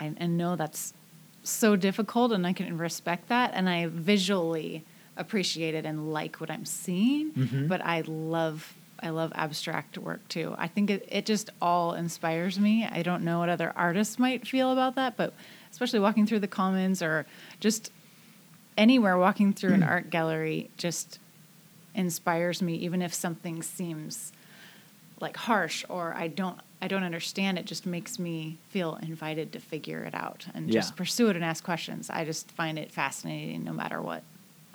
I, 0.00 0.12
I 0.20 0.26
know 0.26 0.56
that's 0.56 0.92
so 1.44 1.76
difficult 1.76 2.32
and 2.32 2.44
I 2.46 2.52
can 2.52 2.76
respect 2.78 3.28
that 3.28 3.52
and 3.54 3.68
I 3.68 3.86
visually 3.86 4.82
appreciate 5.16 5.74
it 5.76 5.86
and 5.86 6.12
like 6.12 6.36
what 6.40 6.50
I'm 6.50 6.64
seeing, 6.64 7.30
Mhm. 7.32 7.68
but 7.68 7.80
I 7.84 8.02
love 8.06 8.74
I 9.00 9.10
love 9.10 9.32
abstract 9.34 9.98
work 9.98 10.26
too. 10.28 10.54
I 10.58 10.68
think 10.68 10.90
it, 10.90 11.06
it 11.10 11.26
just 11.26 11.50
all 11.60 11.94
inspires 11.94 12.58
me. 12.58 12.86
I 12.90 13.02
don't 13.02 13.24
know 13.24 13.40
what 13.40 13.48
other 13.48 13.72
artists 13.76 14.18
might 14.18 14.46
feel 14.46 14.72
about 14.72 14.94
that, 14.94 15.16
but 15.16 15.34
especially 15.70 16.00
walking 16.00 16.26
through 16.26 16.40
the 16.40 16.48
commons 16.48 17.02
or 17.02 17.26
just 17.60 17.92
anywhere 18.78 19.16
walking 19.18 19.52
through 19.52 19.74
an 19.74 19.82
mm. 19.82 19.88
art 19.88 20.10
gallery 20.10 20.70
just 20.76 21.18
inspires 21.94 22.60
me 22.60 22.74
even 22.74 23.00
if 23.00 23.12
something 23.14 23.62
seems 23.62 24.32
like 25.20 25.36
harsh 25.36 25.84
or 25.88 26.14
I 26.14 26.28
don't 26.28 26.58
I 26.82 26.88
don't 26.88 27.04
understand 27.04 27.58
it 27.58 27.64
just 27.64 27.86
makes 27.86 28.18
me 28.18 28.58
feel 28.68 28.96
invited 28.96 29.52
to 29.54 29.60
figure 29.60 30.04
it 30.04 30.14
out 30.14 30.46
and 30.54 30.68
Yeah. 30.68 30.80
just 30.80 30.94
pursue 30.94 31.28
it 31.30 31.36
and 31.36 31.44
ask 31.44 31.64
questions. 31.64 32.10
I 32.10 32.26
just 32.26 32.50
find 32.50 32.78
it 32.78 32.92
fascinating 32.92 33.64
no 33.64 33.72
matter 33.72 34.02
what 34.02 34.22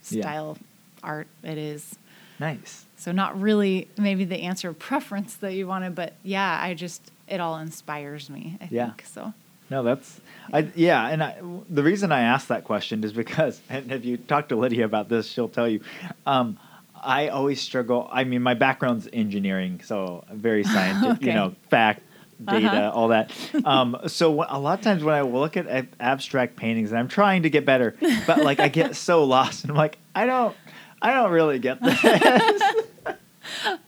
Yeah. 0.09 0.21
style 0.23 0.57
art 1.03 1.27
it 1.43 1.59
is. 1.59 1.95
Nice. 2.41 2.85
So 2.97 3.11
not 3.11 3.39
really 3.39 3.87
maybe 3.97 4.25
the 4.25 4.41
answer 4.41 4.69
of 4.69 4.77
preference 4.79 5.35
that 5.35 5.53
you 5.53 5.67
wanted, 5.67 5.95
but 5.95 6.13
yeah, 6.23 6.59
I 6.61 6.73
just 6.73 7.11
it 7.27 7.39
all 7.39 7.57
inspires 7.57 8.29
me. 8.29 8.57
I 8.59 8.67
Yeah. 8.69 8.87
think 8.87 9.05
so. 9.05 9.33
No, 9.69 9.83
that's 9.83 10.19
I 10.51 10.67
yeah, 10.75 11.07
and 11.07 11.23
I, 11.23 11.35
the 11.69 11.83
reason 11.83 12.11
I 12.11 12.21
asked 12.21 12.49
that 12.49 12.63
question 12.65 13.03
is 13.03 13.13
because, 13.13 13.61
and 13.69 13.91
if 13.91 14.03
you 14.03 14.17
talk 14.17 14.49
to 14.49 14.55
Lydia 14.57 14.85
about 14.85 15.07
this, 15.07 15.27
she'll 15.27 15.47
tell 15.49 15.67
you. 15.69 15.79
Um, 16.25 16.57
I 17.03 17.29
always 17.29 17.59
struggle. 17.61 18.07
I 18.11 18.25
mean, 18.25 18.41
my 18.43 18.53
background's 18.53 19.07
engineering, 19.13 19.81
so 19.83 20.23
very 20.31 20.63
scientific, 20.75 21.21
you 21.23 21.33
know, 21.33 21.55
fact, 21.69 22.01
data, 22.43 22.67
Uh-huh. 22.67 22.91
all 22.99 23.07
that. 23.09 23.31
Um, 23.65 23.97
so 24.07 24.43
a 24.47 24.59
lot 24.59 24.77
of 24.79 24.83
times 24.83 25.03
when 25.03 25.15
I 25.15 25.21
look 25.21 25.55
at 25.57 25.67
ab- 25.67 25.95
abstract 25.99 26.55
paintings, 26.57 26.91
and 26.91 26.99
I'm 26.99 27.07
trying 27.07 27.43
to 27.43 27.49
get 27.49 27.65
better, 27.65 27.95
but 28.27 28.43
like 28.43 28.59
I 28.59 28.67
get 28.67 28.95
so 28.95 29.23
lost, 29.23 29.63
and 29.63 29.71
I'm 29.71 29.77
like, 29.77 29.97
I 30.13 30.25
don't, 30.25 30.55
I 31.01 31.13
don't 31.13 31.31
really 31.31 31.59
get 31.59 31.81
this. 31.83 31.99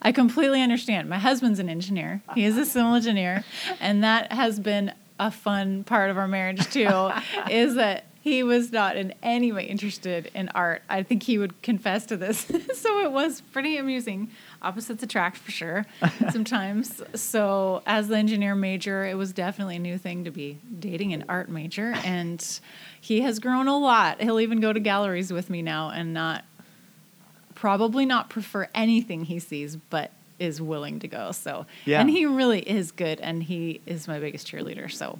I 0.01 0.11
completely 0.11 0.61
understand. 0.61 1.09
My 1.09 1.19
husband's 1.19 1.59
an 1.59 1.69
engineer. 1.69 2.21
He 2.33 2.43
is 2.43 2.57
a 2.57 2.65
civil 2.65 2.95
engineer, 2.95 3.43
and 3.79 4.03
that 4.03 4.31
has 4.31 4.59
been 4.59 4.93
a 5.19 5.31
fun 5.31 5.83
part 5.83 6.09
of 6.09 6.17
our 6.17 6.27
marriage 6.27 6.69
too. 6.69 7.11
is 7.49 7.75
that 7.75 8.05
he 8.23 8.41
was 8.41 8.71
not 8.71 8.95
in 8.95 9.13
any 9.21 9.51
way 9.51 9.65
interested 9.65 10.31
in 10.33 10.47
art. 10.55 10.81
I 10.89 11.03
think 11.03 11.23
he 11.23 11.37
would 11.37 11.61
confess 11.61 12.05
to 12.05 12.15
this. 12.15 12.39
so 12.73 13.03
it 13.03 13.11
was 13.11 13.41
pretty 13.41 13.75
amusing. 13.75 14.31
Opposites 14.61 15.03
attract 15.03 15.35
for 15.35 15.51
sure 15.51 15.85
sometimes. 16.31 17.01
so 17.15 17.83
as 17.85 18.07
the 18.07 18.15
engineer 18.15 18.55
major, 18.55 19.03
it 19.05 19.17
was 19.17 19.33
definitely 19.33 19.75
a 19.75 19.79
new 19.79 19.97
thing 19.97 20.23
to 20.23 20.31
be 20.31 20.57
dating 20.79 21.11
an 21.11 21.25
art 21.27 21.49
major 21.49 21.93
and 22.05 22.61
he 23.01 23.19
has 23.21 23.39
grown 23.39 23.67
a 23.67 23.77
lot. 23.77 24.21
He'll 24.21 24.39
even 24.39 24.61
go 24.61 24.71
to 24.71 24.79
galleries 24.79 25.33
with 25.33 25.49
me 25.49 25.61
now 25.61 25.89
and 25.89 26.13
not 26.13 26.45
probably 27.63 28.05
not 28.05 28.29
prefer 28.29 28.67
anything 28.75 29.23
he 29.23 29.39
sees, 29.39 29.77
but 29.77 30.11
is 30.37 30.61
willing 30.61 30.99
to 30.99 31.07
go. 31.07 31.31
So 31.31 31.65
Yeah. 31.85 32.01
and 32.01 32.09
he 32.09 32.25
really 32.25 32.59
is 32.59 32.91
good 32.91 33.21
and 33.21 33.41
he 33.41 33.79
is 33.85 34.05
my 34.05 34.19
biggest 34.19 34.45
cheerleader. 34.51 34.91
So 34.91 35.19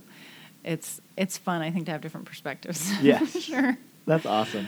it's 0.61 0.99
it's 1.15 1.37
fun, 1.37 1.61
I 1.61 1.71
think, 1.71 1.85
to 1.85 1.93
have 1.93 2.01
different 2.01 2.25
perspectives. 2.25 2.91
Yeah, 3.01 3.25
sure. 3.25 3.77
That's 4.05 4.25
awesome. 4.25 4.67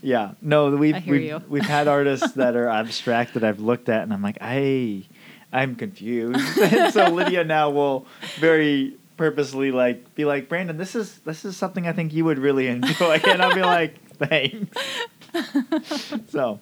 Yeah. 0.00 0.30
No, 0.40 0.70
we've 0.74 0.94
I 0.94 1.00
hear 1.00 1.12
we've, 1.14 1.22
you. 1.24 1.42
we've 1.50 1.66
had 1.66 1.86
artists 1.86 2.32
that 2.36 2.56
are 2.56 2.68
abstract 2.68 3.34
that 3.34 3.44
I've 3.44 3.60
looked 3.60 3.90
at 3.90 4.04
and 4.04 4.10
I'm 4.14 4.22
like, 4.22 4.38
I 4.40 5.04
I'm 5.52 5.74
confused. 5.76 6.40
and 6.62 6.94
so 6.94 7.10
Lydia 7.10 7.44
now 7.44 7.68
will 7.68 8.06
very 8.40 8.96
purposely 9.18 9.70
like 9.70 10.14
be 10.14 10.24
like, 10.24 10.48
Brandon, 10.48 10.78
this 10.78 10.94
is 10.94 11.18
this 11.26 11.44
is 11.44 11.58
something 11.58 11.86
I 11.86 11.92
think 11.92 12.14
you 12.14 12.24
would 12.24 12.38
really 12.38 12.68
enjoy. 12.68 13.20
and 13.26 13.42
I'll 13.42 13.54
be 13.54 13.60
like, 13.60 13.96
thanks. 14.16 14.78
So 16.28 16.60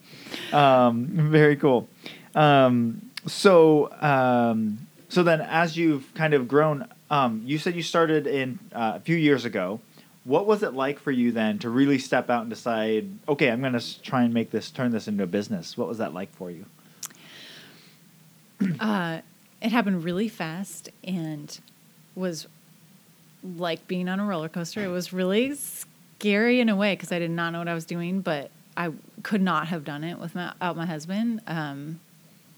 um, 0.53 1.07
very 1.07 1.57
cool. 1.57 1.89
Um, 2.35 3.11
so 3.27 3.93
um, 4.01 4.87
so 5.09 5.23
then 5.23 5.41
as 5.41 5.77
you've 5.77 6.13
kind 6.15 6.35
of 6.35 6.49
grown 6.49 6.87
um, 7.11 7.43
you 7.45 7.59
said 7.59 7.75
you 7.75 7.83
started 7.83 8.27
in 8.27 8.59
uh, 8.75 8.93
a 8.97 9.01
few 9.01 9.17
years 9.17 9.45
ago 9.45 9.81
what 10.25 10.47
was 10.47 10.63
it 10.63 10.75
like 10.75 10.99
for 10.99 11.11
you 11.11 11.33
then 11.33 11.59
to 11.59 11.69
really 11.69 11.99
step 11.99 12.31
out 12.31 12.43
and 12.43 12.51
decide 12.51 13.09
okay 13.29 13.49
i'm 13.49 13.61
going 13.61 13.73
to 13.73 14.03
try 14.03 14.23
and 14.23 14.33
make 14.33 14.51
this 14.51 14.71
turn 14.71 14.93
this 14.93 15.09
into 15.09 15.25
a 15.25 15.27
business 15.27 15.77
what 15.77 15.89
was 15.89 15.99
that 15.99 16.15
like 16.15 16.33
for 16.35 16.51
you 16.51 16.65
Uh, 18.79 19.21
it 19.63 19.73
happened 19.73 20.05
really 20.05 20.29
fast 20.29 20.91
and 21.05 21.61
was 22.15 22.47
like 23.43 23.87
being 23.89 24.09
on 24.09 24.21
a 24.21 24.25
roller 24.25 24.49
coaster. 24.49 24.85
It 24.85 24.89
was 24.89 25.13
really 25.13 25.55
scary 25.55 26.61
in 26.61 26.69
a 26.69 26.77
way 26.77 26.95
because 26.95 27.13
I 27.13 27.19
did 27.19 27.31
not 27.31 27.53
know 27.53 27.59
what 27.59 27.69
I 27.69 27.75
was 27.75 27.85
doing, 27.85 28.21
but 28.21 28.51
I 28.81 28.93
could 29.23 29.43
not 29.43 29.69
have 29.69 29.85
done 29.85 30.05
it 30.05 30.19
without 30.19 30.75
my 30.75 30.87
husband. 30.87 31.43
Um, 31.47 32.01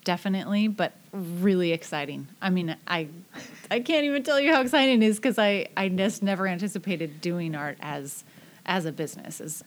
definitely, 0.04 0.68
but 0.68 0.92
really 1.12 1.72
exciting. 1.72 2.28
I 2.40 2.48
mean, 2.48 2.76
I 2.86 3.08
I 3.72 3.80
can't 3.80 4.04
even 4.04 4.22
tell 4.22 4.38
you 4.38 4.54
how 4.54 4.60
exciting 4.60 5.02
it 5.02 5.06
is 5.06 5.16
because 5.16 5.36
I 5.36 5.66
I 5.76 5.88
just 5.88 6.22
never 6.22 6.46
anticipated 6.46 7.20
doing 7.20 7.56
art 7.56 7.76
as 7.80 8.22
as 8.64 8.84
a 8.84 8.92
business 8.92 9.40
as 9.40 9.64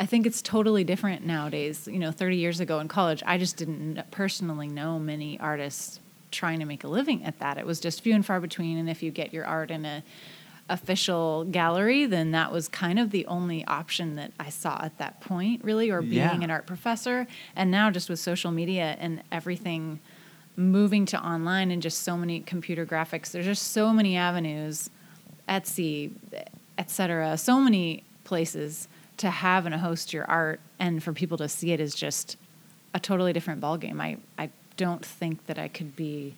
I 0.00 0.06
think 0.06 0.24
it's 0.24 0.40
totally 0.40 0.84
different 0.84 1.26
nowadays. 1.26 1.86
You 1.86 1.98
know, 1.98 2.12
30 2.12 2.36
years 2.36 2.60
ago 2.60 2.80
in 2.80 2.88
college, 2.88 3.22
I 3.26 3.36
just 3.36 3.58
didn't 3.58 4.10
personally 4.10 4.68
know 4.68 4.98
many 4.98 5.38
artists 5.38 6.00
trying 6.30 6.60
to 6.60 6.64
make 6.64 6.82
a 6.82 6.88
living 6.88 7.24
at 7.24 7.38
that. 7.40 7.58
It 7.58 7.66
was 7.66 7.78
just 7.78 8.00
few 8.00 8.14
and 8.14 8.24
far 8.24 8.40
between. 8.40 8.78
And 8.78 8.88
if 8.88 9.02
you 9.02 9.10
get 9.10 9.34
your 9.34 9.44
art 9.44 9.70
in 9.70 9.84
a 9.84 10.02
official 10.68 11.44
gallery, 11.44 12.06
then 12.06 12.32
that 12.32 12.50
was 12.50 12.66
kind 12.68 12.98
of 12.98 13.10
the 13.10 13.24
only 13.26 13.64
option 13.66 14.16
that 14.16 14.32
I 14.40 14.50
saw 14.50 14.82
at 14.82 14.98
that 14.98 15.20
point, 15.20 15.62
really, 15.62 15.90
or 15.90 16.02
being 16.02 16.14
Yeah. 16.14 16.40
an 16.42 16.50
art 16.50 16.66
professor. 16.66 17.26
And 17.54 17.70
now, 17.70 17.90
just 17.90 18.08
with 18.08 18.18
social 18.18 18.50
media 18.50 18.96
and 18.98 19.22
everything 19.30 20.00
moving 20.56 21.06
to 21.06 21.24
online 21.24 21.70
and 21.70 21.80
just 21.82 22.02
so 22.02 22.16
many 22.16 22.40
computer 22.40 22.84
graphics, 22.84 23.30
there's 23.30 23.44
just 23.46 23.72
so 23.72 23.92
many 23.92 24.16
avenues, 24.16 24.90
Etsy, 25.48 26.10
et 26.78 26.90
cetera, 26.90 27.36
so 27.38 27.60
many 27.60 28.02
places 28.24 28.88
to 29.18 29.30
have 29.30 29.66
and 29.66 29.74
host 29.76 30.12
your 30.12 30.24
art 30.24 30.60
and 30.78 31.02
for 31.02 31.12
people 31.12 31.38
to 31.38 31.48
see 31.48 31.72
it 31.72 31.80
is 31.80 31.94
just 31.94 32.36
a 32.92 32.98
totally 32.98 33.32
different 33.32 33.60
ballgame. 33.60 34.00
I, 34.00 34.16
I 34.36 34.50
don't 34.76 35.04
think 35.04 35.46
that 35.46 35.58
I 35.58 35.68
could 35.68 35.94
be 35.94 36.34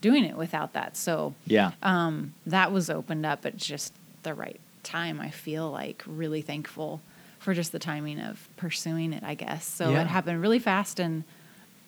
doing 0.00 0.24
it 0.24 0.36
without 0.36 0.72
that. 0.74 0.96
So 0.96 1.34
yeah 1.46 1.72
um, 1.82 2.34
that 2.46 2.72
was 2.72 2.88
opened 2.90 3.26
up 3.26 3.44
at 3.46 3.56
just 3.56 3.92
the 4.22 4.34
right 4.34 4.60
time. 4.82 5.20
I 5.20 5.30
feel 5.30 5.70
like 5.70 6.02
really 6.06 6.40
thankful 6.42 7.00
for 7.38 7.54
just 7.54 7.72
the 7.72 7.78
timing 7.78 8.20
of 8.20 8.48
pursuing 8.56 9.12
it, 9.12 9.22
I 9.22 9.34
guess. 9.34 9.64
So 9.64 9.90
Yeah. 9.90 10.00
it 10.02 10.06
happened 10.08 10.40
really 10.42 10.58
fast 10.58 10.98
and 11.00 11.24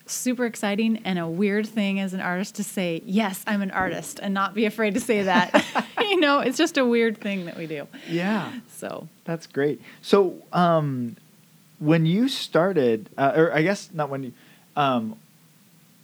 super 0.07 0.45
exciting 0.45 1.01
and 1.05 1.19
a 1.19 1.27
weird 1.27 1.67
thing 1.69 2.01
as 2.01 2.15
an 2.15 2.21
artist 2.21 2.57
to 2.57 2.65
say, 2.65 3.01
yes, 3.05 3.45
I'm 3.47 3.63
an 3.63 3.71
artist 3.71 4.19
and 4.23 4.35
not 4.35 4.55
be 4.55 4.65
afraid 4.65 4.95
to 4.95 5.01
say 5.01 5.23
that. 5.23 5.65
you 6.01 6.19
know, 6.19 6.41
it's 6.41 6.59
just 6.59 6.77
a 6.79 6.85
weird 6.85 7.19
thing 7.19 7.45
that 7.47 7.57
we 7.57 7.67
do. 7.67 7.87
yeah 8.09 8.53
So 8.69 9.07
that's 9.25 9.47
great 9.47 9.81
so 10.03 10.35
um, 10.53 11.17
when 11.79 12.07
you 12.07 12.29
started 12.29 13.09
uh, 13.17 13.33
or 13.37 13.55
i 13.55 13.63
guess 13.63 13.91
not 13.93 14.11
when 14.11 14.23
you 14.25 14.33
um, 14.77 15.17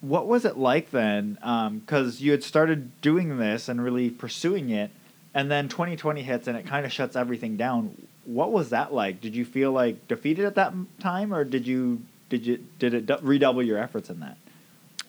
what 0.00 0.26
was 0.26 0.44
it 0.44 0.56
like 0.56 0.90
then 0.90 1.38
because 1.84 2.20
you 2.20 2.30
had 2.30 2.42
started 2.44 3.00
doing 3.00 3.38
this 3.38 3.68
and 3.68 3.82
really 3.82 4.10
pursuing 4.10 4.70
it 4.70 4.90
and 5.34 5.50
then 5.50 5.68
2020 5.68 6.22
hits 6.22 6.46
and 6.46 6.56
it 6.56 6.66
kind 6.66 6.84
of 6.86 6.92
shuts 6.92 7.16
everything 7.16 7.56
down 7.56 7.96
what 8.24 8.52
was 8.52 8.70
that 8.70 8.92
like 8.92 9.20
did 9.20 9.34
you 9.34 9.44
feel 9.44 9.72
like 9.72 10.06
defeated 10.08 10.44
at 10.44 10.54
that 10.54 10.72
time 11.00 11.32
or 11.32 11.44
did 11.44 11.66
you 11.66 12.00
did 12.28 12.44
you 12.46 12.58
did 12.78 12.92
it 12.94 13.22
redouble 13.22 13.62
your 13.62 13.78
efforts 13.78 14.10
in 14.10 14.20
that 14.20 14.36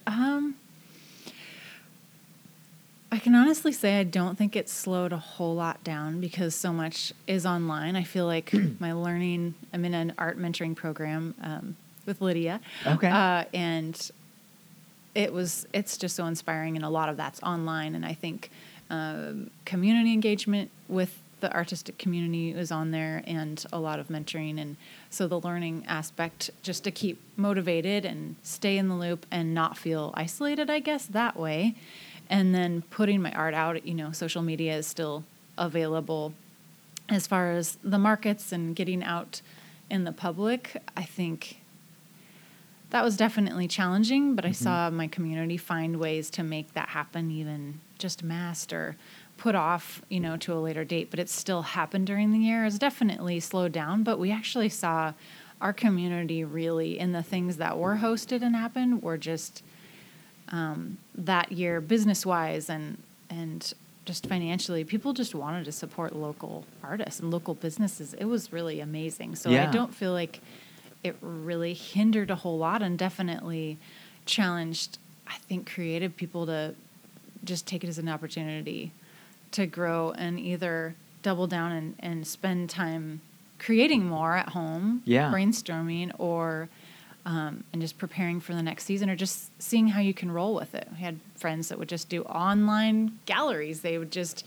Um, 0.08 0.56
I 3.12 3.19
can 3.19 3.36
honestly 3.36 3.71
say 3.71 4.00
I 4.00 4.04
don't 4.04 4.38
think 4.38 4.56
it 4.56 4.67
slowed 4.69 5.13
a 5.13 5.17
whole 5.17 5.56
lot 5.56 5.84
down 5.84 6.19
because 6.19 6.54
so 6.56 6.73
much 6.73 7.13
is 7.26 7.45
online. 7.45 7.95
I 7.95 8.04
feel 8.04 8.26
like 8.26 8.54
my 8.80 8.91
learning, 8.91 9.56
I'm 9.73 9.86
in 9.86 9.93
an 9.93 10.13
art 10.17 10.38
mentoring 10.38 10.76
program 10.76 11.34
um, 11.41 11.78
with 12.06 12.21
Lydia. 12.21 12.60
Okay. 12.86 13.08
Uh, 13.10 13.45
and 13.54 14.12
it 15.17 15.34
was, 15.34 15.65
it's 15.73 15.97
just 15.97 16.15
so 16.15 16.25
inspiring, 16.27 16.75
and 16.75 16.86
a 16.86 16.89
lot 16.89 17.10
of 17.10 17.17
that's 17.17 17.41
online. 17.41 17.95
And 17.95 18.06
I 18.06 18.13
think 18.13 18.51
um, 18.91 19.49
community 19.65 20.13
engagement 20.13 20.69
with 20.88 21.19
the 21.39 21.51
artistic 21.53 21.97
community 21.97 22.51
is 22.51 22.71
on 22.71 22.91
there 22.91 23.23
and 23.27 23.65
a 23.71 23.80
lot 23.80 23.99
of 23.99 24.08
mentoring 24.08 24.60
and 24.60 24.75
so 25.12 25.27
the 25.27 25.39
learning 25.39 25.84
aspect 25.88 26.49
just 26.63 26.84
to 26.84 26.89
keep 26.89 27.21
motivated 27.36 28.06
and 28.06 28.36
stay 28.41 28.75
in 28.75 28.88
the 28.88 28.95
loop 28.95 29.23
and 29.30 29.53
not 29.53 29.77
feel 29.77 30.12
isolated 30.15 30.67
i 30.67 30.80
guess 30.80 31.06
that 31.06 31.38
way 31.38 31.75
and 32.27 32.56
then 32.56 32.82
putting 32.89 33.21
my 33.21 33.32
art 33.34 33.53
out 33.53 33.86
you 33.86 33.93
know 33.93 34.12
social 34.12 34.41
media 34.41 34.75
is 34.77 34.88
still 34.88 35.23
available 35.60 36.34
as 37.08 37.27
far 37.27 37.51
as 37.51 37.77
the 37.84 37.99
markets 37.99 38.51
and 38.51 38.75
getting 38.75 39.03
out 39.03 39.41
in 39.91 40.06
the 40.06 40.12
public 40.12 40.75
i 40.95 41.03
think 41.03 41.60
that 42.89 43.04
was 43.04 43.17
definitely 43.17 43.67
challenging, 43.67 44.36
but 44.36 44.45
I 44.45 44.52
saw 44.52 44.89
my 44.89 45.08
community 45.08 45.58
find 45.58 46.00
ways 46.00 46.30
to 46.32 46.43
make 46.43 46.73
that 46.73 46.89
happen, 46.89 47.32
even 47.32 47.82
just 47.97 48.23
masked 48.23 48.71
or 48.71 48.95
put 49.38 49.56
off, 49.56 50.02
you 50.10 50.19
know, 50.19 50.38
to 50.38 50.54
a 50.54 50.60
later 50.60 50.86
date. 50.86 51.10
But 51.10 51.19
it 51.19 51.30
still 51.30 51.62
happened 51.63 52.08
during 52.08 52.32
the 52.32 52.39
year. 52.39 52.65
It's 52.65 52.78
definitely 52.78 53.39
slowed 53.39 53.71
down, 53.73 54.04
but 54.04 54.19
we 54.19 54.32
actually 54.32 54.69
saw 54.69 55.13
our 55.60 55.73
community 55.73 56.43
really 56.43 56.97
in 56.97 57.12
the 57.12 57.23
things 57.23 57.58
that 57.58 57.78
were 57.78 57.97
hosted 57.97 58.41
and 58.41 58.56
happened 58.56 59.02
were 59.02 59.17
just 59.17 59.63
um, 60.50 60.97
that 61.15 61.52
year, 61.52 61.82
business 61.82 62.26
wise 62.26 62.69
and 62.69 62.97
and 63.30 63.73
just 64.06 64.26
financially, 64.26 64.86
people 64.86 65.12
just 65.12 65.36
wanted 65.36 65.65
to 65.65 65.71
support 65.73 66.15
local 66.15 66.65
artists 66.82 67.19
and 67.19 67.30
local 67.30 67.54
businesses. 67.54 68.13
It 68.13 68.23
was 68.23 68.54
really 68.54 68.80
amazing. 68.80 69.36
So 69.36 69.50
Yeah. 69.50 69.67
I 69.67 69.71
don't 69.71 69.93
feel 69.93 70.13
like 70.13 70.39
it 71.08 71.15
really 71.22 71.74
hindered 71.74 72.30
a 72.30 72.36
whole 72.36 72.58
lot 72.58 72.82
and 72.82 72.98
definitely 72.98 73.78
challenged, 74.26 74.98
I 75.28 75.38
think, 75.38 75.72
creative 75.72 76.15
people 76.15 76.46
to 76.46 76.76
just 77.43 77.65
take 77.65 77.84
it 77.84 77.88
as 77.88 77.98
an 77.98 78.10
opportunity 78.10 78.91
to 79.52 79.65
grow 79.65 80.12
and 80.12 80.39
either 80.39 80.96
double 81.24 81.48
down 81.48 81.72
and, 81.72 81.96
and 82.00 82.28
spend 82.28 82.70
time 82.70 83.22
creating 83.60 84.06
more 84.06 84.36
at 84.36 84.50
home, 84.50 85.02
Yeah. 85.06 85.32
brainstorming, 85.32 86.12
or 86.20 86.70
um, 87.26 87.65
and 87.74 87.82
just 87.82 87.98
preparing 87.98 88.39
for 88.39 88.54
the 88.54 88.62
next 88.62 88.86
season, 88.86 89.10
or 89.10 89.15
just 89.15 89.50
seeing 89.62 89.89
how 89.89 90.00
you 90.00 90.13
can 90.13 90.32
roll 90.32 90.56
with 90.56 90.74
it. 90.74 90.88
We 90.93 91.00
had 91.00 91.20
friends 91.36 91.67
that 91.67 91.78
would 91.78 91.89
just 91.89 92.08
do 92.08 92.22
online 92.24 93.20
galleries. 93.26 93.82
They 93.82 93.98
would 93.98 94.12
just 94.12 94.46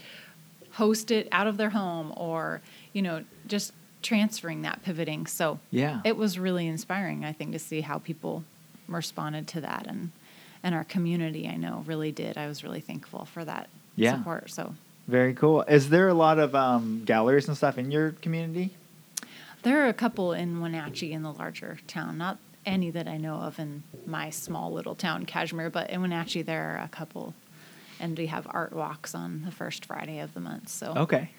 host 0.72 1.10
it 1.10 1.28
out 1.30 1.46
of 1.46 1.58
their 1.58 1.70
home, 1.70 2.12
or 2.16 2.62
you 2.94 3.02
know, 3.02 3.24
just 3.46 3.72
transferring 4.02 4.62
that, 4.62 4.82
pivoting. 4.82 5.26
So 5.26 5.58
Yeah. 5.70 6.00
it 6.04 6.16
was 6.16 6.38
really 6.38 6.66
inspiring. 6.66 7.24
I 7.24 7.32
think 7.32 7.52
to 7.52 7.58
see 7.58 7.80
how 7.82 7.98
people 7.98 8.44
responded 8.88 9.46
to 9.48 9.60
that, 9.62 9.86
and 9.86 10.12
and 10.62 10.74
our 10.74 10.84
community, 10.84 11.48
I 11.48 11.56
know, 11.56 11.84
really 11.86 12.12
did. 12.12 12.36
I 12.36 12.46
was 12.46 12.62
really 12.62 12.80
thankful 12.82 13.24
for 13.24 13.44
that 13.46 13.70
Yeah. 13.96 14.16
support. 14.18 14.50
So 14.50 14.74
Very 15.08 15.32
cool. 15.34 15.62
Is 15.62 15.88
there 15.88 16.06
a 16.08 16.14
lot 16.14 16.38
of 16.38 16.54
um, 16.54 17.02
galleries 17.04 17.48
and 17.48 17.56
stuff 17.56 17.78
in 17.78 17.90
your 17.90 18.12
community? 18.12 18.74
There 19.62 19.84
are 19.84 19.88
a 19.88 19.94
couple 19.94 20.32
in 20.32 20.60
Wenatchee 20.60 21.12
in 21.12 21.22
the 21.22 21.32
larger 21.32 21.78
town, 21.86 22.16
not 22.18 22.38
any 22.66 22.90
that 22.90 23.08
I 23.08 23.16
know 23.16 23.36
of 23.36 23.58
in 23.58 23.82
my 24.06 24.28
small 24.30 24.70
little 24.72 24.94
town, 24.94 25.24
Cashmere. 25.26 25.70
But 25.70 25.90
in 25.90 26.02
Wenatchee, 26.02 26.42
there 26.42 26.74
are 26.76 26.84
a 26.84 26.88
couple, 26.88 27.34
and 27.98 28.16
we 28.16 28.26
have 28.26 28.46
art 28.50 28.72
walks 28.74 29.14
on 29.14 29.42
the 29.44 29.50
first 29.50 29.84
Friday 29.86 30.18
of 30.20 30.32
the 30.34 30.40
month. 30.40 30.68
So 30.68 30.92
Okay. 30.94 31.30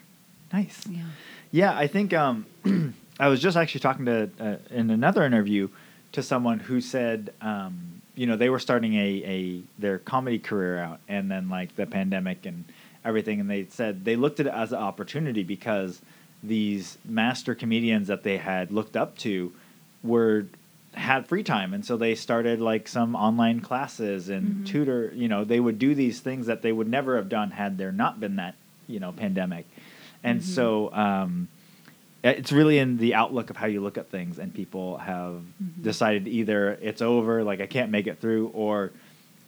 Nice. 0.52 0.86
yeah. 0.88 1.02
Yeah, 1.50 1.76
I 1.76 1.86
think 1.86 2.14
um, 2.14 2.46
I 3.20 3.28
was 3.28 3.40
just 3.40 3.56
actually 3.56 3.80
talking 3.80 4.06
to 4.06 4.30
uh, 4.40 4.56
in 4.70 4.90
another 4.90 5.24
interview 5.24 5.68
to 6.12 6.22
someone 6.22 6.58
who 6.58 6.80
said, 6.80 7.32
um, 7.40 8.02
you 8.14 8.26
know, 8.26 8.36
they 8.36 8.48
were 8.48 8.58
starting 8.58 8.94
a, 8.94 9.22
a 9.24 9.62
their 9.78 9.98
comedy 9.98 10.38
career 10.38 10.78
out, 10.78 11.00
and 11.08 11.30
then 11.30 11.48
like 11.48 11.76
the 11.76 11.86
pandemic 11.86 12.46
and 12.46 12.64
everything, 13.04 13.40
and 13.40 13.50
they 13.50 13.66
said 13.66 14.04
they 14.04 14.16
looked 14.16 14.40
at 14.40 14.46
it 14.46 14.52
as 14.54 14.72
an 14.72 14.78
opportunity 14.78 15.42
because 15.42 16.00
these 16.42 16.98
master 17.04 17.54
comedians 17.54 18.08
that 18.08 18.22
they 18.22 18.38
had 18.38 18.70
looked 18.70 18.96
up 18.96 19.16
to 19.18 19.52
were 20.02 20.46
had 20.94 21.26
free 21.26 21.42
time 21.42 21.72
and 21.72 21.86
so 21.86 21.96
they 21.96 22.14
started 22.14 22.60
like 22.60 22.86
some 22.86 23.14
online 23.14 23.60
classes 23.60 24.28
and 24.28 24.66
tutor 24.66 25.10
you 25.14 25.26
know 25.26 25.42
they 25.42 25.58
would 25.58 25.78
do 25.78 25.94
these 25.94 26.20
things 26.20 26.46
that 26.46 26.60
they 26.60 26.70
would 26.72 26.88
never 26.88 27.16
have 27.16 27.30
done 27.30 27.50
had 27.50 27.78
there 27.78 27.92
not 27.92 28.20
been 28.20 28.36
that 28.36 28.54
you 28.86 29.00
know 29.00 29.10
pandemic 29.10 29.64
and 30.24 30.42
so 30.44 30.92
um, 30.92 31.48
it's 32.24 32.52
really 32.52 32.78
in 32.78 32.98
the 32.98 33.14
outlook 33.14 33.50
of 33.50 33.56
how 33.56 33.66
you 33.66 33.80
look 33.80 33.98
at 33.98 34.08
things 34.10 34.38
and 34.38 34.54
people 34.54 34.98
have 34.98 35.42
decided 35.80 36.28
either 36.28 36.78
it's 36.80 37.02
over 37.02 37.42
like 37.42 37.60
i 37.60 37.66
can't 37.66 37.90
make 37.90 38.06
it 38.06 38.20
through 38.20 38.48
or 38.54 38.92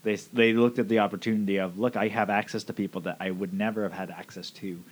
they 0.02 0.16
they 0.32 0.52
looked 0.52 0.78
at 0.78 0.88
the 0.88 0.98
opportunity 0.98 1.58
of 1.58 1.78
look 1.78 1.96
i 1.96 2.08
have 2.08 2.30
access 2.30 2.64
to 2.64 2.72
people 2.72 3.00
that 3.02 3.16
i 3.20 3.30
would 3.30 3.52
never 3.52 3.82
have 3.84 3.92
had 3.92 4.10
access 4.10 4.50
to 4.50 4.82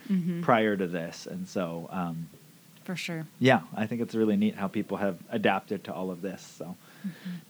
prior 0.41 0.75
to 0.77 0.87
this. 0.87 1.27
And 1.27 1.47
so 1.47 1.87
um, 1.91 2.29
For 2.85 2.95
sure. 2.95 3.25
yeah 3.39 3.61
i 3.75 3.85
think 3.85 4.01
it's 4.01 4.15
really 4.15 4.37
neat 4.37 4.55
how 4.55 4.67
people 4.67 4.97
have 4.97 5.17
adapted 5.29 5.83
to 5.85 5.93
all 5.93 6.09
of 6.11 6.21
this 6.21 6.41
so. 6.57 6.75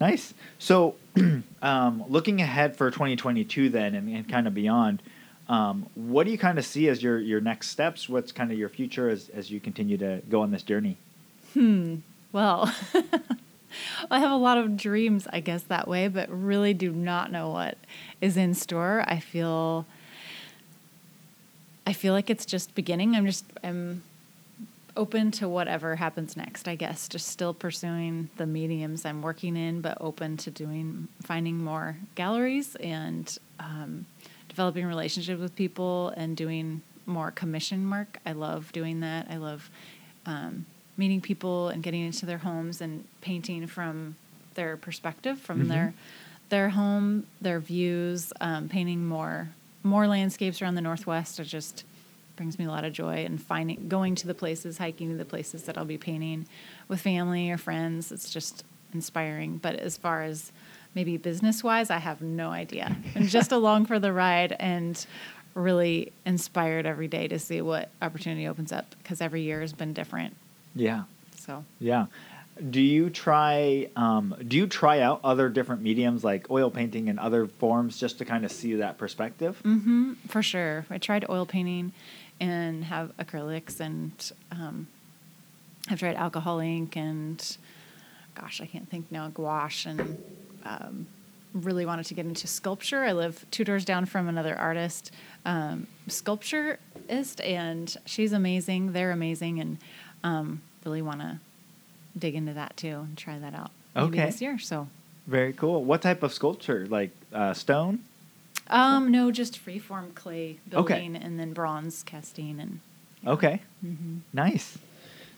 Nice. 0.02 0.34
So 0.58 0.96
um, 1.62 2.04
looking 2.10 2.42
ahead 2.42 2.76
for 2.76 2.90
2022 2.90 3.70
then 3.70 3.94
and, 3.94 4.10
and 4.10 4.28
kind 4.28 4.48
of 4.48 4.56
beyond 4.56 5.04
um, 5.50 5.88
what 5.96 6.26
do 6.26 6.32
you 6.32 6.38
kind 6.38 6.58
of 6.58 6.66
see 6.66 6.88
as 6.88 7.04
your, 7.04 7.20
your 7.20 7.42
next 7.42 7.70
steps 7.70 8.08
what's 8.08 8.32
kind 8.32 8.52
of 8.52 8.58
your 8.58 8.70
future 8.70 9.10
as, 9.10 9.30
as 9.30 9.52
you 9.52 9.60
continue 9.60 9.98
to 9.98 10.22
go 10.30 10.42
on 10.42 10.52
this 10.52 10.64
journey 10.64 10.98
Hmm. 11.54 11.98
Well, 12.32 12.74
I 14.12 14.20
have 14.20 14.32
a 14.32 14.36
lot 14.36 14.58
of 14.58 14.76
dreams, 14.76 15.28
I 15.32 15.40
guess, 15.40 15.64
that 15.64 15.88
way, 15.88 16.08
but 16.08 16.30
really 16.30 16.74
do 16.74 16.92
not 16.92 17.32
know 17.32 17.50
what 17.50 17.78
is 18.22 18.38
in 18.38 18.54
store. 18.54 19.04
I 19.08 19.20
feel 19.20 19.86
I 21.86 21.94
feel 21.94 22.14
like 22.14 22.30
it's 22.30 22.46
just 22.46 22.74
beginning. 22.76 23.16
I'm 23.16 23.26
just 23.26 23.46
I'm 23.64 24.04
open 24.96 25.32
to 25.32 25.48
whatever 25.48 25.96
happens 25.96 26.36
next, 26.38 26.68
I 26.68 26.76
guess. 26.76 27.08
Just 27.08 27.28
still 27.28 27.54
pursuing 27.54 28.30
the 28.38 28.46
mediums 28.48 29.06
I'm 29.06 29.22
working 29.22 29.56
in, 29.56 29.82
but 29.82 29.98
open 30.02 30.38
to 30.38 30.52
doing 30.52 31.08
finding 31.22 31.64
more 31.64 31.98
galleries 32.16 32.76
and 32.76 33.38
um, 33.60 34.06
developing 34.54 34.86
relationships 34.86 35.42
with 35.42 35.56
people 35.56 36.10
and 36.16 36.38
doing 36.38 36.84
more 37.08 37.32
commission 37.32 37.90
work. 37.90 38.20
I 38.24 38.34
love 38.34 38.72
doing 38.72 39.00
that. 39.00 39.26
I 39.30 39.38
love 39.38 39.72
um, 40.28 40.68
meeting 40.96 41.22
people 41.22 41.70
and 41.70 41.82
getting 41.82 42.06
into 42.06 42.28
their 42.28 42.38
homes 42.38 42.80
and 42.80 43.04
painting 43.22 43.66
from 43.66 44.16
their 44.54 44.78
perspective, 44.78 45.40
from 45.40 45.64
Mhm. 45.66 45.68
their 45.70 45.94
their 46.50 46.70
home, 46.70 47.26
their 47.42 47.60
views, 47.60 48.32
um, 48.40 48.70
painting 48.70 49.04
more 49.08 49.50
more 49.82 50.08
landscapes 50.08 50.62
around 50.62 50.76
the 50.76 50.82
northwest. 50.82 51.40
It 51.40 51.46
just 51.46 51.84
brings 52.36 52.58
me 52.60 52.66
a 52.66 52.70
lot 52.70 52.86
of 52.86 52.94
joy 52.94 53.26
and 53.26 53.42
finding 53.42 53.90
going 53.90 54.14
to 54.16 54.28
the 54.28 54.36
places, 54.36 54.78
hiking 54.78 55.10
to 55.10 55.16
the 55.18 55.26
places 55.26 55.64
that 55.64 55.78
I'll 55.80 55.84
be 55.84 55.98
painting 55.98 56.46
with 56.88 57.02
family 57.02 57.50
or 57.50 57.58
friends. 57.58 58.12
It's 58.12 58.30
just 58.32 58.64
inspiring. 58.94 59.58
But 59.58 59.76
as 59.78 59.98
far 59.98 60.22
as 60.22 60.52
maybe 60.96 61.18
business 61.18 61.64
wise, 61.64 61.90
I 61.90 61.98
have 61.98 62.22
no 62.22 62.50
idea. 62.52 62.96
I'm 63.16 63.28
just 63.28 63.52
along 63.60 63.86
for 63.86 64.00
the 64.00 64.12
ride 64.14 64.56
and 64.60 65.04
really 65.54 66.12
inspired 66.26 66.86
every 66.86 67.08
day 67.08 67.28
to 67.28 67.38
see 67.40 67.62
what 67.62 67.90
opportunity 68.02 68.48
opens 68.48 68.72
up 68.72 68.96
because 69.02 69.22
every 69.22 69.42
year 69.42 69.62
has 69.62 69.74
been 69.74 69.94
different. 69.94 70.36
yeah 70.76 71.04
So 71.36 71.64
yeah 71.80 72.06
do 72.70 72.82
you 72.82 73.10
try 73.10 73.90
um, 73.96 74.36
do 74.48 74.58
you 74.58 74.68
try 74.68 75.00
out 75.00 75.20
other 75.24 75.50
different 75.50 75.82
mediums 75.82 76.24
like 76.24 76.50
oil 76.52 76.70
painting 76.70 77.10
and 77.10 77.20
other 77.20 77.48
forms 77.48 78.00
just 78.00 78.20
to 78.20 78.26
kind 78.26 78.46
of 78.46 78.52
see 78.52 78.76
that 78.76 78.98
perspective 79.00 79.60
Mm-hmm, 79.64 80.14
for 80.28 80.44
sure. 80.44 80.86
I 80.92 80.98
tried 81.00 81.26
oil 81.30 81.46
painting 81.48 81.94
and 82.40 82.84
have 82.86 83.16
acrylics 83.18 83.80
and 83.80 84.12
um, 84.52 84.88
I've 85.90 86.00
tried 86.00 86.16
alcohol 86.16 86.60
ink 86.60 86.96
and 86.96 87.58
gosh, 88.36 88.62
I 88.62 88.66
can't 88.68 88.90
think 88.90 89.12
now, 89.12 89.30
gouache 89.30 89.90
and 89.90 90.18
um, 90.64 91.08
really 91.54 91.86
wanted 91.86 92.06
to 92.08 92.14
get 92.14 92.26
into 92.26 92.48
sculpture. 92.48 93.04
I 93.04 93.12
live 93.14 93.46
two 93.52 93.64
doors 93.64 93.86
down 93.86 94.06
from 94.06 94.28
another 94.28 94.56
artist, 94.58 95.12
um, 95.46 95.88
sculpturist, 96.08 97.42
and 97.44 97.96
she's 98.06 98.34
amazing. 98.34 98.94
They're 98.94 99.12
amazing 99.12 99.60
and 99.60 99.78
um, 100.24 100.62
really 100.86 101.02
want 101.02 101.20
to 101.20 101.40
dig 102.18 102.36
into 102.36 102.54
that 102.54 102.78
too 102.78 103.00
and 103.08 103.18
try 103.18 103.38
that 103.40 103.54
out 103.54 103.72
maybe 103.96 104.08
Okay. 104.20 104.26
this 104.28 104.42
year. 104.42 104.58
So 104.60 104.88
very 105.28 105.54
cool 105.54 105.84
what 105.84 106.02
type 106.02 106.22
of 106.24 106.34
sculpture 106.34 106.86
like 106.90 107.12
uh, 107.34 107.54
stone 107.54 108.00
Um, 108.68 109.10
no, 109.12 109.32
just 109.32 109.64
freeform 109.64 110.14
clay 110.16 110.58
Okay. 110.74 111.08
building 111.08 111.16
and 111.16 111.40
then 111.40 111.54
bronze 111.54 112.04
casting 112.04 112.60
and 112.60 112.80
okay 113.26 113.62
hmm 113.82 114.18
Nice. 114.34 114.78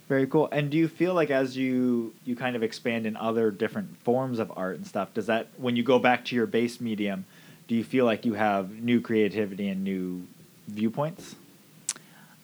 Very 0.07 0.27
cool. 0.27 0.47
And 0.51 0.69
do 0.69 0.77
you 0.77 0.87
feel 0.87 1.13
like 1.15 1.31
as 1.31 1.57
you 1.57 2.13
you 2.25 2.35
kind 2.35 2.55
of 2.55 2.61
expand 2.63 3.05
in 3.07 3.15
other 3.17 3.49
different 3.51 3.97
forms 4.03 4.37
of 4.39 4.51
art 4.55 4.75
and 4.77 4.85
stuff, 4.85 5.13
does 5.13 5.25
that 5.27 5.47
when 5.57 5.75
you 5.75 5.83
go 5.83 5.97
back 5.97 6.25
to 6.25 6.35
your 6.35 6.45
base 6.45 6.79
medium, 6.79 7.25
do 7.67 7.75
you 7.75 7.83
feel 7.83 8.05
like 8.05 8.23
you 8.25 8.33
have 8.35 8.69
new 8.83 9.01
creativity 9.01 9.67
and 9.67 9.83
new 9.83 10.27
viewpoints? 10.67 11.35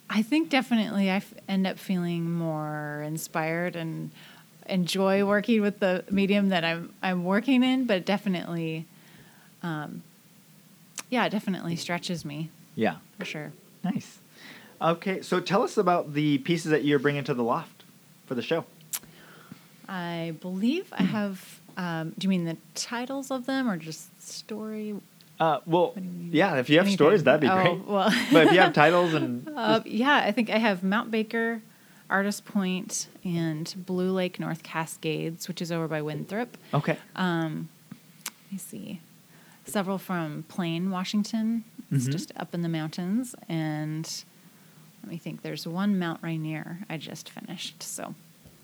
I 0.10 0.24
think 0.24 0.50
definitely 0.50 1.10
I 1.10 1.18
f- 1.18 1.34
end 1.48 1.66
up 1.68 1.78
feeling 1.80 2.30
more 2.32 3.04
inspired 3.06 3.76
and 3.76 4.12
enjoy 4.68 5.24
working 5.26 5.62
with 5.62 5.80
the 5.80 6.04
medium 6.10 6.50
that 6.50 6.66
I'm 6.66 6.92
I'm 7.04 7.24
working 7.24 7.64
in, 7.64 7.86
but 7.86 7.98
it 7.98 8.06
definitely, 8.06 8.88
um, 9.62 10.02
yeah, 11.12 11.26
it 11.26 11.30
definitely 11.30 11.76
stretches 11.76 12.26
me 12.26 12.50
Yeah. 12.76 12.96
for 13.20 13.26
sure. 13.26 13.52
Nice. 13.84 14.18
Okay, 14.82 15.22
so 15.22 15.40
tell 15.40 15.62
us 15.64 15.78
about 15.78 16.14
the 16.14 16.40
pieces 16.40 16.72
that 16.72 16.84
you're 16.84 17.00
bringing 17.00 17.24
to 17.26 17.34
the 17.34 17.44
loft 17.44 17.84
for 18.26 18.36
the 18.36 18.42
show. 18.42 18.66
I 19.88 20.34
believe 20.42 20.88
I 20.92 21.04
have. 21.04 21.60
Um, 21.78 22.14
do 22.18 22.26
you 22.26 22.30
mean 22.30 22.46
the 22.46 22.58
titles 22.76 23.32
of 23.32 23.46
them 23.46 23.70
or 23.70 23.78
just 23.78 24.22
story? 24.22 24.96
Uh, 25.40 25.60
well, 25.66 25.94
do 25.96 26.02
you 26.02 26.10
mean? 26.10 26.30
yeah, 26.34 26.56
if 26.58 26.70
you 26.70 26.78
have 26.78 26.86
Anything. 26.86 26.98
stories, 26.98 27.24
that'd 27.24 27.42
be 27.42 27.48
Oh, 27.50 27.56
great. 27.56 27.86
well. 27.88 28.14
but 28.32 28.48
if 28.48 28.54
you 28.54 28.60
have 28.60 28.74
titles 28.74 29.14
and 29.14 29.48
Uh, 29.56 29.82
yeah, 29.86 30.16
I 30.26 30.32
think 30.32 30.50
I 30.50 30.58
have 30.58 30.84
Mount 30.84 31.10
Baker, 31.12 31.62
Artist 32.10 32.46
Point, 32.46 33.08
and 33.24 33.74
Blue 33.86 34.12
Lake 34.12 34.40
North 34.40 34.64
Cascades, 34.64 35.48
which 35.48 35.62
is 35.62 35.72
over 35.72 35.88
by 35.88 36.02
Winthrop. 36.02 36.58
okay, 36.74 36.98
Um, 37.16 37.70
let 38.26 38.52
me 38.52 38.58
see. 38.58 39.00
Several 39.66 39.98
from 39.98 40.44
Plain, 40.48 40.90
Washington. 40.92 41.64
It's 41.92 42.08
Mhm. 42.08 42.12
just 42.12 42.32
up 42.38 42.54
in 42.54 42.62
the 42.62 42.70
mountains. 42.70 43.36
And 43.50 44.10
let 45.04 45.12
me 45.12 45.18
think. 45.18 45.42
There's 45.42 45.68
one 45.68 45.98
Mount 46.00 46.22
Rainier 46.22 46.80
I 46.90 46.98
just 46.98 47.30
finished. 47.30 47.82
So, 47.84 48.14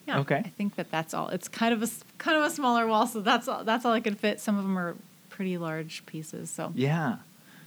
yeah. 0.07 0.19
Okay. 0.19 0.37
I 0.45 0.49
think 0.49 0.75
that 0.75 0.91
that's 0.91 1.13
all. 1.13 1.29
It's 1.29 1.47
kind 1.47 1.73
of 1.73 1.83
a 1.83 1.89
kind 2.17 2.37
of 2.37 2.43
a 2.43 2.49
smaller 2.49 2.87
wall, 2.87 3.07
so 3.07 3.21
that's 3.21 3.47
all. 3.47 3.63
That's 3.63 3.85
all 3.85 3.93
I 3.93 3.99
could 3.99 4.17
fit. 4.19 4.39
Some 4.39 4.57
of 4.57 4.63
them 4.63 4.77
are 4.77 4.95
pretty 5.29 5.57
large 5.57 6.05
pieces. 6.05 6.49
So 6.49 6.71
Yeah. 6.75 7.17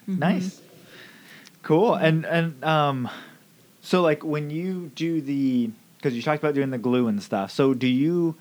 Mhm. 0.08 0.18
Nice. 0.18 0.60
Cool. 1.62 1.94
And 1.94 2.24
and 2.24 2.64
um 2.64 3.08
so 3.82 4.02
like 4.02 4.24
when 4.24 4.50
you 4.50 4.90
do 4.94 5.20
the 5.20 5.70
cuz 6.02 6.14
you 6.14 6.22
talked 6.22 6.42
about 6.42 6.54
doing 6.54 6.70
the 6.70 6.78
glue 6.78 7.06
and 7.06 7.22
stuff. 7.22 7.50
So 7.50 7.74
do 7.74 7.86
you 7.86 8.34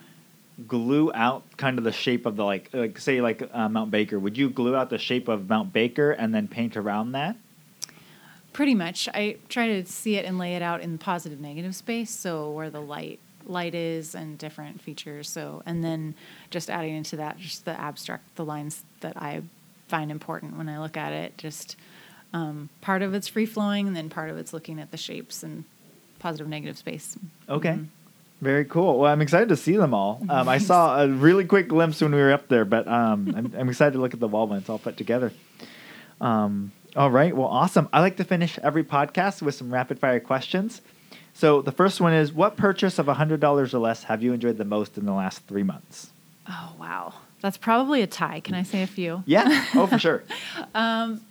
glue 0.68 1.12
out 1.14 1.44
kind 1.58 1.78
of 1.78 1.84
the 1.84 1.92
shape 1.92 2.26
of 2.26 2.36
the 2.36 2.44
like 2.44 2.70
like 2.74 2.98
say 2.98 3.22
like 3.22 3.48
uh, 3.54 3.70
Mount 3.70 3.92
Baker. 3.92 4.18
Would 4.20 4.38
you 4.38 4.50
glue 4.50 4.76
out 4.76 4.90
the 4.90 4.98
shape 4.98 5.28
of 5.28 5.48
Mount 5.50 5.72
Baker 5.74 6.12
and 6.12 6.34
then 6.34 6.48
paint 6.48 6.76
around 6.76 7.12
that? 7.14 7.36
Pretty 8.60 8.76
much. 8.76 9.08
I 9.14 9.38
try 9.48 9.68
to 9.68 9.86
see 9.86 10.18
it 10.18 10.26
and 10.26 10.38
lay 10.38 10.54
it 10.54 10.62
out 10.62 10.82
in 10.82 10.98
positive 10.98 11.40
negative 11.40 11.74
space, 11.74 12.10
so 12.10 12.52
where 12.52 12.70
the 12.70 12.82
light 12.82 13.22
light 13.46 13.74
is 13.74 14.14
and 14.14 14.38
different 14.38 14.82
features. 14.82 15.30
So 15.30 15.64
and 15.66 15.82
then 15.82 16.14
just 16.50 16.70
adding 16.70 16.94
into 16.94 17.16
that 17.16 17.38
just 17.40 17.64
the 17.64 17.72
abstract 17.72 18.36
the 18.36 18.44
lines 18.44 18.84
that 19.00 19.16
I 19.16 19.44
find 19.88 20.12
important 20.12 20.58
when 20.58 20.68
I 20.68 20.78
look 20.78 20.98
at 20.98 21.14
it. 21.14 21.38
Just 21.38 21.78
um, 22.34 22.68
part 22.82 23.02
of 23.02 23.14
it's 23.14 23.30
free 23.30 23.46
flowing 23.46 23.88
and 23.88 23.96
then 23.96 24.10
part 24.10 24.30
of 24.30 24.38
it's 24.38 24.52
looking 24.52 24.78
at 24.82 24.92
the 24.92 24.98
shapes 24.98 25.42
and 25.42 25.64
positive 26.20 26.50
negative 26.50 26.78
space. 26.78 27.18
Okay. 27.48 27.76
Mhm. 27.76 27.86
Very 28.42 28.66
cool. 28.66 29.00
Well, 29.00 29.10
I'm 29.10 29.22
excited 29.22 29.48
to 29.48 29.56
see 29.56 29.78
them 29.78 29.94
all. 29.94 30.22
Um, 30.30 30.50
I 30.50 30.58
saw 30.58 31.02
a 31.02 31.08
really 31.08 31.46
quick 31.46 31.70
glimpse 31.70 32.02
when 32.02 32.12
we 32.14 32.20
were 32.20 32.34
up 32.34 32.50
there, 32.50 32.66
but 32.66 32.90
um, 32.90 33.34
I'm, 33.38 33.54
I'm 33.58 33.70
excited 33.70 33.94
to 33.94 34.00
look 34.00 34.14
at 34.14 34.20
the 34.20 34.28
wall 34.28 34.48
when 34.48 34.60
it's 34.60 34.70
all 34.70 34.80
put 34.80 34.98
together. 34.98 35.32
Um, 36.20 36.74
all 36.96 37.12
right. 37.12 37.36
Well, 37.36 37.48
awesome. 37.48 37.88
I 37.94 38.00
like 38.02 38.18
to 38.18 38.24
finish 38.24 38.58
every 38.60 38.84
podcast 38.84 39.42
with 39.42 39.56
some 39.56 39.72
rapid 39.74 40.00
fire 40.00 40.20
questions. 40.20 40.82
So 41.34 41.62
the 41.62 41.72
first 41.72 42.02
one 42.02 42.14
is 42.14 42.34
What 42.34 42.58
purchase 42.58 43.00
of 43.00 43.06
$100 43.06 43.74
or 43.74 43.80
less 43.80 44.04
have 44.04 44.22
you 44.24 44.34
enjoyed 44.34 44.58
the 44.58 44.66
most 44.66 44.98
in 44.98 45.06
the 45.06 45.14
last 45.14 45.46
three 45.48 45.64
months? 45.64 46.12
Oh 46.50 46.74
wow, 46.80 47.14
that's 47.42 47.58
probably 47.58 48.02
a 48.02 48.08
tie. 48.08 48.40
Can 48.40 48.56
I 48.56 48.64
say 48.64 48.82
a 48.82 48.88
few? 48.88 49.24
Yeah. 49.26 49.66
Oh, 49.76 49.88
for 49.88 50.00
sure. 50.00 50.24
Um, 50.76 51.22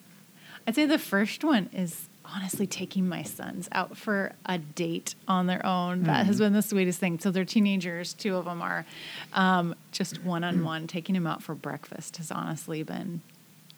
I'd 0.66 0.74
say 0.74 0.84
the 0.86 0.98
first 0.98 1.44
one 1.44 1.70
is 1.72 2.08
honestly 2.24 2.66
taking 2.66 3.08
my 3.08 3.22
sons 3.22 3.68
out 3.72 3.96
for 3.96 4.32
a 4.44 4.58
date 4.58 5.14
on 5.26 5.46
their 5.46 5.64
own. 5.64 6.02
That 6.04 6.26
has 6.26 6.38
been 6.38 6.52
the 6.52 6.60
sweetest 6.62 6.98
thing. 6.98 7.18
So 7.18 7.30
they're 7.30 7.44
teenagers, 7.46 8.12
two 8.12 8.36
of 8.36 8.44
them 8.44 8.60
are. 8.60 8.84
Um, 9.32 9.74
just 9.92 10.22
one 10.22 10.44
on 10.44 10.62
one, 10.64 10.86
taking 10.86 11.14
them 11.14 11.26
out 11.26 11.42
for 11.42 11.54
breakfast 11.54 12.18
has 12.18 12.30
honestly 12.30 12.82
been 12.82 13.22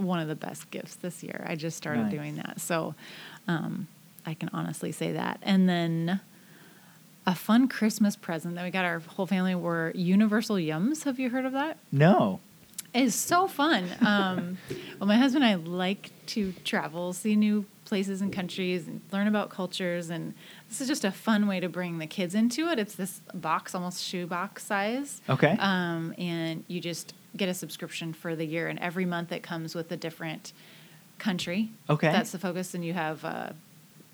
one 0.01 0.19
of 0.21 0.29
the 0.29 0.35
best 0.35 0.71
gifts 0.71 0.97
this 0.97 1.23
year. 1.23 1.45
I 1.49 1.57
just 1.57 1.77
started 1.77 2.05
Nice. 2.05 2.13
doing 2.13 2.37
that. 2.37 2.61
So 2.61 2.95
um, 3.49 3.87
I 4.27 4.35
can 4.35 4.51
honestly 4.53 4.93
say 4.93 5.13
that. 5.13 5.39
And 5.43 5.69
then 5.69 6.21
a 7.27 7.35
fun 7.35 7.69
Christmas 7.69 8.17
present 8.17 8.55
that 8.55 8.65
we 8.65 8.71
got 8.71 8.85
our 8.85 9.01
whole 9.01 9.27
family 9.27 9.55
were 9.55 9.93
Universal 9.95 10.57
Yums. 10.57 11.05
Have 11.05 11.19
you 11.19 11.31
heard 11.31 11.45
of 11.45 11.53
that? 11.53 11.79
No. 11.93 12.41
It's 12.93 13.15
so 13.15 13.47
fun. 13.47 13.85
Um, 14.01 14.59
well, 14.99 15.07
my 15.07 15.17
husband 15.17 15.45
and 15.45 15.53
I 15.53 15.55
like 15.71 16.11
to 16.29 16.53
travel, 16.65 17.13
see 17.13 17.37
new 17.37 17.67
places 17.85 18.21
and 18.21 18.33
countries, 18.33 18.87
and 18.89 19.01
learn 19.13 19.29
about 19.29 19.49
cultures. 19.51 20.11
And 20.11 20.35
this 20.69 20.81
is 20.81 20.89
just 20.89 21.05
a 21.05 21.13
fun 21.13 21.47
way 21.47 21.61
to 21.61 21.69
bring 21.69 21.99
the 21.99 22.07
kids 22.07 22.35
into 22.35 22.69
it. 22.69 22.79
It's 22.79 22.95
this 22.97 23.21
box, 23.35 23.75
almost 23.75 24.03
shoebox 24.05 24.65
size. 24.65 25.21
Okay. 25.29 25.57
Um, 25.61 26.15
and 26.19 26.65
you 26.67 26.81
just 26.81 27.15
get 27.37 27.49
a 27.49 27.55
subscription 27.55 28.13
for 28.13 28.35
the 28.37 28.45
year, 28.45 28.69
and 28.69 28.79
every 28.79 29.05
month 29.05 29.33
it 29.33 29.43
comes 29.43 29.75
with 29.75 29.91
a 29.93 29.97
different 29.97 30.53
country. 31.19 31.71
Okay. 31.89 32.11
That's 32.11 32.33
the 32.33 32.39
focus, 32.39 32.75
and 32.75 32.85
you 32.85 32.93
have 32.93 33.25
uh, 33.25 33.51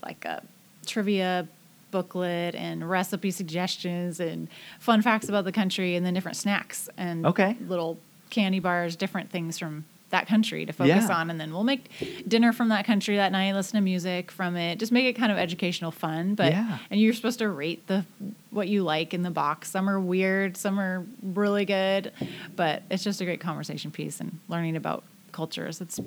like 0.03 0.25
a 0.25 0.43
trivia 0.85 1.49
booklet 1.91 2.55
and 2.55 2.89
recipe 2.89 3.31
suggestions 3.31 4.21
and 4.21 4.49
fun 4.81 5.03
facts 5.03 5.29
about 5.29 5.45
the 5.45 5.53
country, 5.53 5.95
and 5.97 6.05
then 6.05 6.15
different 6.15 6.37
snacks 6.37 6.89
and 6.97 7.25
Okay. 7.27 7.57
little 7.67 7.99
candy 8.31 8.59
bars, 8.59 8.97
different 8.97 9.31
things 9.31 9.59
from 9.59 9.85
that 10.11 10.29
country 10.29 10.65
to 10.65 10.73
focus 10.73 11.07
Yeah. 11.09 11.17
on, 11.17 11.31
and 11.31 11.41
then 11.41 11.53
we'll 11.53 11.65
make 11.65 11.91
dinner 12.29 12.53
from 12.53 12.69
that 12.69 12.85
country 12.87 13.17
that 13.17 13.33
night, 13.33 13.53
listen 13.55 13.75
to 13.77 13.81
music 13.83 14.31
from 14.31 14.57
it, 14.57 14.79
just 14.79 14.93
make 14.93 15.05
it 15.05 15.15
kind 15.15 15.33
of 15.33 15.39
educational 15.39 15.91
fun. 15.91 16.35
But 16.37 16.53
Yeah. 16.53 16.79
and 16.91 17.01
you're 17.01 17.13
supposed 17.13 17.41
to 17.41 17.49
rate 17.49 17.87
the 17.89 18.05
what 18.51 18.69
you 18.69 18.83
like 18.85 19.13
in 19.13 19.23
the 19.23 19.31
box. 19.31 19.69
Some 19.71 19.89
are 19.91 19.99
weird, 20.01 20.57
some 20.57 20.79
are 20.79 21.05
really 21.23 21.65
good, 21.65 22.13
but 22.55 22.83
it's 22.91 23.03
just 23.05 23.21
a 23.21 23.25
great 23.25 23.41
conversation 23.41 23.91
piece 23.91 24.21
and 24.21 24.39
learning 24.49 24.77
about 24.77 25.03
cultures. 25.33 25.81
It's 25.81 25.99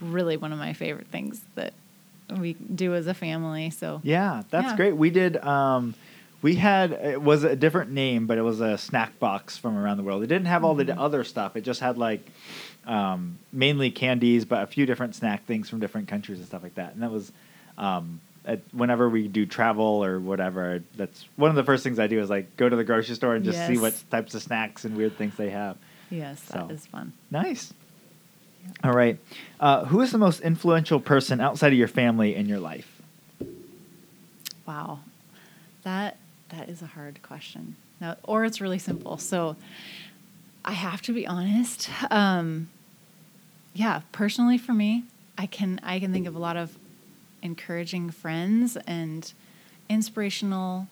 really 0.00 0.36
one 0.36 0.52
of 0.52 0.58
my 0.58 0.72
favorite 0.72 1.06
things 1.06 1.40
that 1.54 1.72
we 2.38 2.52
do 2.54 2.94
as 2.94 3.06
a 3.06 3.14
family. 3.14 3.70
So 3.70 4.00
Yeah, 4.02 4.42
that's 4.50 4.70
Yeah. 4.70 4.76
great. 4.76 4.96
We 4.96 5.10
did. 5.10 5.36
Um, 5.38 5.94
we 6.42 6.54
had 6.56 6.92
it 6.92 7.20
was 7.22 7.44
a 7.44 7.56
different 7.56 7.90
name, 7.90 8.26
but 8.26 8.38
it 8.38 8.42
was 8.42 8.60
a 8.60 8.78
snack 8.78 9.18
box 9.18 9.56
from 9.58 9.76
around 9.76 9.96
the 9.96 10.02
world. 10.02 10.22
It 10.22 10.28
didn't 10.28 10.46
have 10.46 10.64
all 10.64 10.74
the 10.74 10.84
Mm-hmm. 10.84 10.98
other 11.00 11.24
stuff. 11.24 11.56
It 11.56 11.62
just 11.62 11.80
had 11.80 11.98
like 11.98 12.26
um, 12.86 13.38
mainly 13.52 13.90
candies, 13.90 14.44
but 14.44 14.62
a 14.62 14.66
few 14.66 14.86
different 14.86 15.14
snack 15.14 15.44
things 15.46 15.68
from 15.68 15.80
different 15.80 16.08
countries 16.08 16.38
and 16.38 16.46
stuff 16.46 16.62
like 16.62 16.76
that. 16.76 16.94
And 16.94 17.02
that 17.02 17.10
was 17.10 17.32
um, 17.76 18.20
at, 18.44 18.60
whenever 18.72 19.08
we 19.08 19.28
do 19.28 19.44
travel 19.46 20.04
or 20.04 20.18
whatever. 20.20 20.82
That's 20.96 21.24
one 21.36 21.50
of 21.50 21.56
the 21.56 21.64
first 21.64 21.82
things 21.84 21.98
I 21.98 22.06
do 22.06 22.20
is 22.20 22.30
like 22.30 22.56
go 22.56 22.68
to 22.68 22.76
the 22.76 22.84
grocery 22.84 23.14
store 23.16 23.34
and 23.34 23.44
just 23.44 23.66
see 23.66 23.76
what 23.78 23.94
types 24.10 24.34
of 24.34 24.42
snacks 24.42 24.84
and 24.84 24.96
weird 24.96 25.16
things 25.18 25.34
they 25.36 25.50
have. 25.50 25.76
yes, 26.08 26.40
that 26.42 26.68
So. 26.68 26.74
is 26.74 26.86
fun. 26.86 27.12
Nice. 27.30 27.72
All 28.84 28.92
right. 28.92 29.18
Uh, 29.58 29.86
who 29.86 30.00
is 30.02 30.12
the 30.12 30.18
most 30.18 30.40
influential 30.40 31.00
person 31.00 31.40
outside 31.40 31.72
of 31.72 31.78
your 31.78 31.88
family 31.88 32.34
in 32.36 32.46
your 32.46 32.60
life? 32.60 33.00
Wow, 34.66 35.00
that 35.82 36.17
that 36.50 36.68
is 36.68 36.82
a 36.82 36.86
hard 36.86 37.22
question. 37.22 37.76
Now, 38.00 38.16
or 38.22 38.44
it's 38.44 38.60
really 38.60 38.78
simple. 38.78 39.18
So, 39.18 39.56
I 40.64 40.72
have 40.72 41.02
to 41.02 41.12
be 41.12 41.26
honest. 41.26 41.88
Um, 42.10 42.68
yeah, 43.74 44.02
personally, 44.12 44.58
for 44.58 44.72
me, 44.72 45.04
I 45.36 45.46
can 45.46 45.80
I 45.82 45.98
can 45.98 46.12
think 46.12 46.26
of 46.26 46.34
a 46.34 46.38
lot 46.38 46.56
of 46.56 46.76
encouraging 47.42 48.10
friends 48.10 48.76
and 48.86 49.32
inspirational 49.88 50.88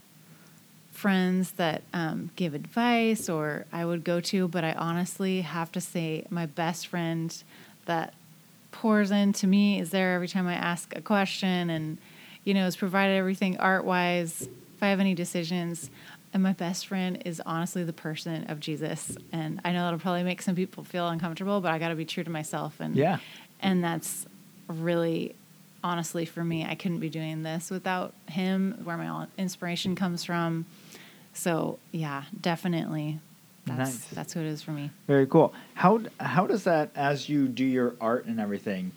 friends 0.93 1.53
that 1.53 1.83
um, 1.93 2.31
give 2.37 2.55
advice 2.55 3.29
or 3.29 3.67
I 3.73 3.85
would 3.85 4.03
go 4.03 4.21
to, 4.21 4.49
but 4.49 4.65
I 4.65 4.73
honestly 4.73 5.43
have 5.43 5.71
to 5.73 5.81
say 5.81 6.25
my 6.31 6.47
best 6.47 6.87
friend 6.87 7.37
that 7.85 8.15
pours 8.73 9.11
into 9.11 9.47
me 9.47 9.79
is 9.79 9.91
there 9.91 10.15
every 10.15 10.29
time 10.29 10.47
I 10.47 10.55
ask 10.55 10.97
a 10.97 11.01
question 11.01 11.71
and 11.71 11.99
you 12.45 12.55
know 12.55 12.65
has 12.65 12.77
provided 12.77 13.17
everything 13.17 13.59
art 13.59 13.85
wise. 13.85 14.49
If 14.77 14.83
I 14.83 14.89
have 14.89 15.01
any 15.01 15.15
decisions, 15.15 15.89
and 16.35 16.43
my 16.43 16.53
best 16.53 16.87
friend 16.87 17.23
is 17.25 17.41
honestly 17.47 17.83
the 17.83 17.95
person 17.95 18.45
of 18.51 18.61
Jesus, 18.61 19.17
and 19.33 19.59
I 19.65 19.73
know 19.73 19.85
that'll 19.85 19.99
probably 19.99 20.23
make 20.23 20.43
some 20.43 20.55
people 20.55 20.85
feel 20.85 21.09
uncomfortable, 21.09 21.61
but 21.63 21.73
I 21.73 21.79
got 21.79 21.89
to 21.89 21.95
be 21.95 22.05
true 22.05 22.25
to 22.25 22.31
myself 22.31 22.79
and 22.79 22.95
Yeah. 22.95 23.19
and 23.61 23.83
that's 23.83 24.27
really 24.69 25.35
honestly 25.85 26.25
for 26.25 26.43
me 26.43 26.65
i 26.65 26.75
couldn't 26.75 26.99
be 26.99 27.09
doing 27.09 27.45
this 27.45 27.71
without 27.71 28.13
him 28.29 28.77
where 28.83 28.97
my 28.97 29.27
inspiration 29.39 29.95
comes 29.95 30.25
from 30.25 30.67
so 31.33 31.79
yeah 31.93 32.25
definitely 32.41 33.21
that's 33.67 33.79
Nice. 33.79 34.07
that's 34.09 34.33
who 34.33 34.41
it 34.41 34.47
is 34.47 34.63
for 34.63 34.73
me 34.73 34.91
Very 35.07 35.27
cool. 35.29 35.55
How 35.75 36.01
how 36.19 36.47
does 36.49 36.65
that 36.65 36.91
as 36.97 37.29
you 37.29 37.47
do 37.47 37.65
your 37.65 37.95
art 38.01 38.25
and 38.27 38.41
everything? 38.41 38.93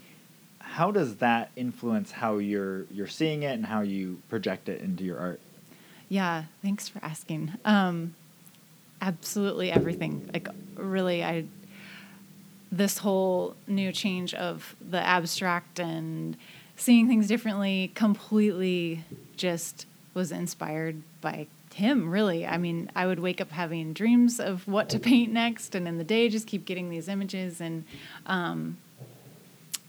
How 0.60 0.92
does 0.92 1.16
that 1.18 1.52
influence 1.56 2.12
how 2.12 2.38
you're 2.38 2.86
you're 2.92 3.08
seeing 3.08 3.44
it 3.44 3.54
and 3.54 3.66
how 3.66 3.82
you 3.82 4.22
project 4.30 4.70
it 4.70 4.82
into 4.82 5.04
your 5.04 5.18
art? 5.20 5.40
Yeah 6.10 6.44
thanks 6.62 6.90
for 6.90 7.00
asking. 7.04 7.54
Um 7.64 8.16
absolutely 9.02 9.72
everything. 9.72 10.30
Like 10.34 10.50
really 10.76 11.24
i 11.24 11.46
this 12.72 13.00
whole 13.00 13.56
new 13.68 13.92
change 13.92 14.34
of 14.34 14.76
the 14.82 15.00
abstract 15.00 15.80
and 15.80 16.38
seeing 16.76 17.08
things 17.08 17.28
differently 17.28 17.92
completely 17.96 19.04
just 19.38 19.86
was 20.14 20.32
inspired 20.32 21.02
by 21.22 21.48
him 21.74 22.10
really. 22.10 22.46
I 22.46 22.58
mean 22.58 22.92
i 22.96 23.06
would 23.08 23.20
wake 23.20 23.40
up 23.40 23.52
having 23.52 23.94
dreams 23.94 24.40
of 24.40 24.68
what 24.68 24.90
to 24.90 25.00
paint 25.12 25.32
next 25.32 25.76
and 25.76 25.88
in 25.88 25.98
the 25.98 26.04
day 26.04 26.28
just 26.30 26.48
keep 26.48 26.66
getting 26.66 26.90
these 26.90 27.08
images. 27.08 27.62
And 27.62 27.86
um, 28.26 28.78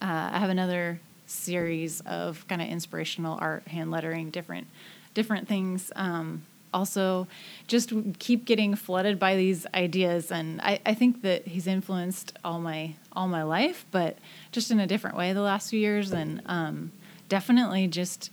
uh, 0.03 0.31
i 0.33 0.39
have 0.39 0.51
another 0.51 1.01
series 1.27 2.01
of 2.03 2.47
kind 2.49 2.61
of 2.61 2.69
inspirational 2.69 3.39
art 3.41 3.67
hand 3.69 3.91
lettering 3.91 4.31
different 4.31 4.67
different 5.15 5.49
things 5.49 5.93
um, 5.97 6.43
also 6.73 7.27
just 7.67 7.93
keep 8.19 8.45
getting 8.45 8.75
flooded 8.75 9.19
by 9.19 9.37
these 9.37 9.67
ideas. 9.75 10.31
And 10.31 10.61
I, 10.61 10.81
I 10.87 10.95
think 10.95 11.23
that 11.23 11.49
he's 11.49 11.67
influenced 11.67 12.37
all 12.45 12.61
my 12.61 12.95
all 13.13 13.27
my 13.27 13.43
life 13.43 13.85
but 13.91 14.17
just 14.53 14.71
in 14.71 14.79
a 14.79 14.87
different 14.87 15.17
way 15.17 15.33
the 15.33 15.41
last 15.41 15.71
few 15.71 15.81
years. 15.81 16.13
And 16.13 16.43
um, 16.47 16.93
definitely 17.29 17.87
just 17.89 18.31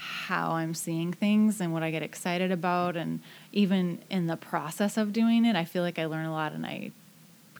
how 0.00 0.52
i'm 0.52 0.74
seeing 0.74 1.12
things 1.12 1.60
and 1.60 1.72
what 1.72 1.82
i 1.82 1.90
get 1.90 2.02
excited 2.02 2.52
about. 2.52 2.96
And 2.96 3.20
even 3.52 3.98
in 4.10 4.26
the 4.26 4.36
process 4.36 4.96
of 4.96 5.12
doing 5.12 5.44
it 5.44 5.56
i 5.56 5.64
feel 5.64 5.82
like 5.82 5.98
i 5.98 6.06
learn 6.06 6.26
a 6.26 6.32
lot 6.32 6.52
and 6.52 6.64
i 6.64 6.90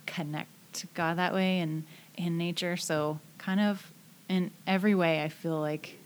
connect 0.07 0.49
to 0.74 0.87
god 0.95 1.16
that 1.18 1.35
way 1.35 1.61
and 1.61 1.85
in 2.16 2.37
nature. 2.37 2.76
So 2.76 3.20
kind 3.39 3.61
of 3.61 3.93
in 4.29 4.51
every 4.66 4.95
way 4.95 5.22
i 5.22 5.29
feel 5.29 5.59
like 5.59 5.97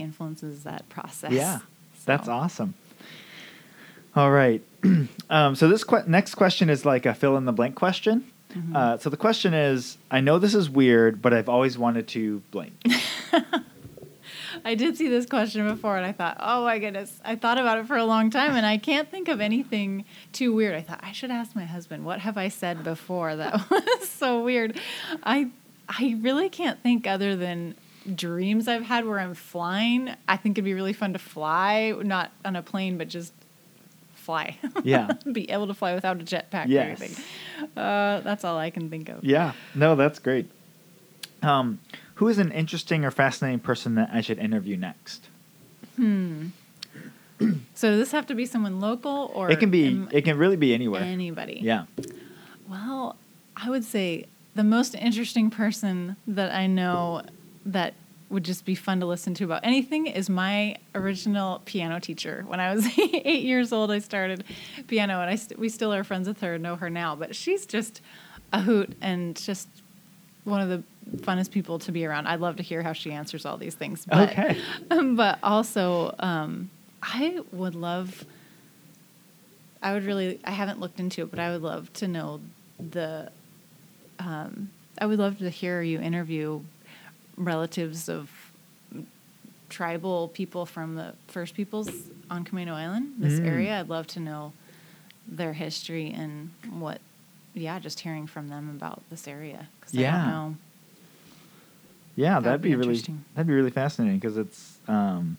influences 0.00 0.64
that 0.64 0.88
process 0.88 1.32
Yeah, 1.32 1.60
that's 2.04 2.28
awesome. 2.28 2.74
All 4.14 4.30
right. 4.30 4.62
um, 5.30 5.54
so 5.54 5.68
this 5.68 5.84
que- 5.84 6.04
next 6.06 6.34
question 6.34 6.68
is 6.68 6.84
like 6.84 7.06
a 7.06 7.14
fill 7.14 7.36
in 7.36 7.44
the 7.44 7.52
blank 7.52 7.74
question. 7.74 8.30
Mm-hmm. 8.54 8.76
Uh, 8.76 8.98
so 8.98 9.08
the 9.08 9.16
question 9.16 9.54
is, 9.54 9.96
I 10.10 10.20
know 10.20 10.38
this 10.38 10.54
is 10.54 10.68
weird, 10.68 11.22
but 11.22 11.32
I've 11.32 11.48
always 11.48 11.78
wanted 11.78 12.08
to 12.08 12.42
blank. 12.50 12.74
I 14.64 14.74
did 14.74 14.96
see 14.96 15.08
this 15.08 15.26
question 15.26 15.66
before 15.66 15.96
and 15.96 16.04
I 16.04 16.12
thought, 16.12 16.36
oh 16.38 16.64
my 16.64 16.78
goodness. 16.78 17.20
I 17.24 17.36
thought 17.36 17.58
about 17.58 17.78
it 17.78 17.86
for 17.86 17.96
a 17.96 18.04
long 18.04 18.30
time 18.30 18.54
and 18.54 18.66
I 18.66 18.76
can't 18.76 19.10
think 19.10 19.28
of 19.28 19.40
anything 19.40 20.04
too 20.32 20.52
weird. 20.52 20.74
I 20.74 20.82
thought 20.82 21.00
I 21.02 21.12
should 21.12 21.30
ask 21.30 21.56
my 21.56 21.64
husband, 21.64 22.04
what 22.04 22.20
have 22.20 22.36
I 22.36 22.48
said 22.48 22.84
before 22.84 23.34
that 23.36 23.58
was 23.70 24.08
so 24.08 24.42
weird? 24.42 24.78
I 25.22 25.50
I 25.88 26.16
really 26.20 26.48
can't 26.48 26.80
think 26.82 27.06
other 27.06 27.34
than 27.34 27.74
dreams 28.14 28.68
I've 28.68 28.82
had 28.84 29.06
where 29.06 29.18
I'm 29.20 29.34
flying. 29.34 30.10
I 30.28 30.36
think 30.36 30.54
it'd 30.58 30.64
be 30.64 30.74
really 30.74 30.92
fun 30.92 31.12
to 31.12 31.18
fly, 31.18 31.94
not 32.02 32.30
on 32.44 32.56
a 32.56 32.62
plane, 32.62 32.98
but 32.98 33.08
just 33.08 33.32
fly. 34.14 34.56
Yeah. 34.84 35.10
be 35.30 35.50
able 35.50 35.66
to 35.68 35.74
fly 35.74 35.94
without 35.94 36.20
a 36.20 36.24
jetpack 36.24 36.66
Yes. 36.68 37.00
or 37.00 37.04
anything. 37.04 37.24
Uh, 37.76 38.20
that's 38.20 38.44
all 38.44 38.56
I 38.58 38.70
can 38.70 38.88
think 38.90 39.08
of. 39.08 39.24
yeah. 39.24 39.52
No, 39.74 39.94
that's 39.96 40.18
great. 40.18 40.50
Um, 41.42 41.80
who 42.16 42.28
is 42.28 42.38
an 42.38 42.52
interesting 42.52 43.04
or 43.04 43.10
fascinating 43.10 43.58
person 43.60 43.94
that 43.96 44.10
I 44.12 44.20
should 44.20 44.38
interview 44.38 44.76
next? 44.76 45.26
Hmm. 45.96 46.48
so 47.74 47.90
does 47.90 47.98
this 47.98 48.12
have 48.12 48.26
to 48.28 48.34
be 48.34 48.46
someone 48.46 48.80
local 48.80 49.30
or 49.34 49.50
it 49.50 49.58
can 49.58 49.70
be. 49.70 49.88
am- 49.88 50.08
It 50.12 50.22
can 50.22 50.38
really 50.38 50.56
be 50.56 50.72
anywhere. 50.72 51.02
anybody? 51.02 51.58
Yeah. 51.62 51.84
Well, 52.68 53.16
I 53.56 53.68
would 53.70 53.84
say 53.84 54.26
the 54.54 54.62
most 54.64 54.94
interesting 54.94 55.50
person 55.50 56.16
that 56.26 56.52
I 56.54 56.66
know 56.68 57.22
that 57.66 57.94
would 58.30 58.44
just 58.44 58.64
be 58.64 58.74
fun 58.74 58.98
to 59.00 59.06
listen 59.06 59.34
to 59.34 59.44
about 59.44 59.60
anything 59.62 60.06
is 60.06 60.30
my 60.30 60.76
original 60.94 61.60
piano 61.66 62.00
teacher. 62.00 62.44
When 62.46 62.60
I 62.60 62.74
was 62.74 62.86
eight 62.98 63.44
years 63.44 63.72
old, 63.72 63.90
I 63.90 63.98
started 63.98 64.44
piano, 64.86 65.20
and 65.20 65.30
I 65.30 65.34
st- 65.36 65.60
we 65.60 65.68
still 65.68 65.92
are 65.92 66.02
friends 66.02 66.26
with 66.26 66.40
her, 66.40 66.58
know 66.58 66.76
her 66.76 66.88
now. 66.88 67.14
But 67.14 67.36
she's 67.36 67.66
just 67.66 68.00
a 68.52 68.60
hoot 68.62 68.96
and 69.02 69.36
just 69.36 69.68
one 70.44 70.60
of 70.62 70.68
the 70.70 70.82
funnest 71.18 71.50
people 71.50 71.78
to 71.80 71.92
be 71.92 72.06
around. 72.06 72.26
I'd 72.26 72.40
love 72.40 72.56
to 72.56 72.62
hear 72.62 72.82
how 72.82 72.94
she 72.94 73.12
answers 73.12 73.44
all 73.44 73.58
these 73.58 73.74
things. 73.74 74.06
But, 74.06 74.30
Okay. 74.30 74.58
but 75.14 75.38
also, 75.42 76.14
um, 76.18 76.70
I 77.02 77.40
would 77.52 77.74
love. 77.74 78.24
I 79.82 79.92
would 79.92 80.04
really. 80.04 80.40
I 80.44 80.52
haven't 80.52 80.80
looked 80.80 81.00
into 81.00 81.22
it, 81.22 81.30
but 81.30 81.38
I 81.38 81.50
would 81.50 81.62
love 81.62 81.92
to 81.94 82.08
know 82.08 82.40
the. 82.78 83.30
Um, 84.18 84.70
I 84.98 85.06
would 85.06 85.18
love 85.18 85.38
to 85.38 85.50
hear 85.50 85.82
you 85.82 86.00
interview 86.00 86.60
relatives 87.36 88.08
of 88.08 88.30
tribal 89.68 90.28
people 90.28 90.66
from 90.66 90.94
the 90.96 91.14
First 91.28 91.54
Peoples 91.54 91.90
on 92.30 92.44
Camano 92.44 92.72
Island, 92.72 93.14
this 93.18 93.40
Mm. 93.40 93.46
area. 93.46 93.80
I'd 93.80 93.88
love 93.88 94.06
to 94.08 94.20
know 94.20 94.52
their 95.26 95.52
history 95.54 96.10
and 96.10 96.50
what. 96.70 97.00
Yeah, 97.54 97.78
just 97.78 98.00
hearing 98.00 98.26
from 98.26 98.48
them 98.48 98.70
about 98.70 99.02
this 99.10 99.28
area 99.28 99.68
because 99.78 99.94
I 99.96 100.00
Yeah. 100.00 100.12
don't 100.18 100.26
know. 100.26 100.56
Yeah, 102.16 102.34
That'd 102.40 102.44
that'd, 102.44 102.62
be 102.62 102.70
be, 102.70 102.76
really 102.76 102.98
that'd 103.34 103.46
be 103.46 103.52
really 103.54 103.70
fascinating 103.70 104.18
because 104.18 104.36
it's 104.38 104.78
um, 104.88 105.38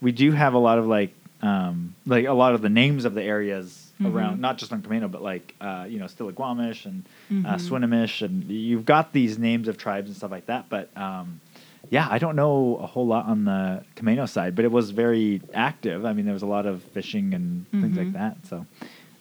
we 0.00 0.12
do 0.12 0.32
have 0.32 0.52
a 0.54 0.58
lot 0.58 0.78
of 0.78 0.86
like 0.86 1.14
um, 1.44 1.94
like 2.06 2.26
a 2.26 2.32
lot 2.32 2.54
of 2.54 2.62
the 2.62 2.68
names 2.68 3.04
of 3.04 3.14
the 3.14 3.22
areas 3.22 3.80
Mhm. 4.00 4.12
around, 4.12 4.40
not 4.40 4.58
just 4.58 4.72
on 4.72 4.82
Camano, 4.82 5.08
but 5.10 5.22
like 5.22 5.54
uh, 5.60 5.86
you 5.88 5.98
know 6.00 6.06
Stillaguamish 6.06 6.84
and 6.86 7.04
uh, 7.46 7.54
Mhm. 7.56 7.60
Swinomish, 7.68 8.22
and 8.22 8.44
you've 8.50 8.84
got 8.84 9.12
these 9.12 9.38
names 9.38 9.68
of 9.68 9.76
tribes 9.78 10.08
and 10.08 10.16
stuff 10.16 10.30
like 10.30 10.46
that. 10.46 10.68
But 10.68 10.88
um, 10.96 11.40
yeah, 11.90 12.08
I 12.10 12.18
don't 12.18 12.34
know 12.34 12.76
a 12.82 12.86
whole 12.86 13.06
lot 13.06 13.26
on 13.26 13.44
the 13.44 13.84
Camano 13.96 14.28
side, 14.28 14.56
but 14.56 14.64
it 14.64 14.72
was 14.72 14.90
very 14.90 15.40
active. 15.52 16.04
I 16.04 16.12
mean, 16.14 16.24
there 16.24 16.34
was 16.34 16.42
a 16.42 16.46
lot 16.58 16.66
of 16.66 16.82
fishing 16.82 17.34
and 17.34 17.66
things 17.70 17.96
like 17.96 18.08
Mhm. 18.08 18.12
that. 18.14 18.36
So 18.48 18.66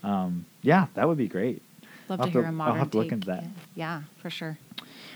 um, 0.03 0.45
yeah, 0.63 0.87
that 0.95 1.07
would 1.07 1.17
be 1.17 1.27
great. 1.27 1.61
Love 2.09 2.19
I'll 2.21 2.25
to 2.27 2.31
have 2.31 2.33
to- 2.33 2.39
hear 2.51 2.59
a 2.59 2.63
I'll 2.63 2.73
have 2.73 2.91
to 2.91 2.97
look 2.97 3.11
into 3.11 3.27
that. 3.27 3.43
Yeah, 3.75 4.01
for 4.21 4.29
sure. 4.29 4.57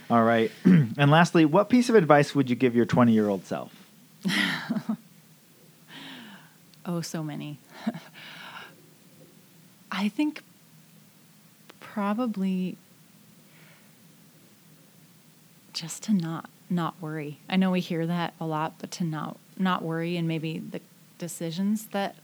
All 0.09 0.23
right. 0.23 0.51
and 0.65 1.09
lastly, 1.11 1.43
what 1.45 1.67
piece 1.69 1.89
of 1.89 1.95
advice 1.95 2.33
would 2.35 2.49
you 2.49 2.55
give 2.55 2.75
your 2.75 2.85
20 2.85 3.11
year 3.11 3.27
old 3.27 3.45
self? 3.45 3.71
Oh, 6.87 7.01
so 7.01 7.21
many. 7.21 7.59
I 9.91 10.07
think 10.07 10.41
probably 11.81 12.77
just 15.73 16.03
to 16.03 16.13
not 16.13 16.49
not 16.69 16.95
worry. 17.01 17.39
I 17.49 17.55
know 17.55 17.71
we 17.71 17.79
hear 17.79 18.05
that 18.07 18.33
a 18.39 18.45
lot, 18.45 18.75
but 18.79 18.89
to 18.91 19.03
not 19.03 19.37
not 19.57 19.83
worry 19.83 20.15
and 20.15 20.27
maybe 20.27 20.59
the 20.59 20.79
decisions 21.17 21.87
that 21.87 22.15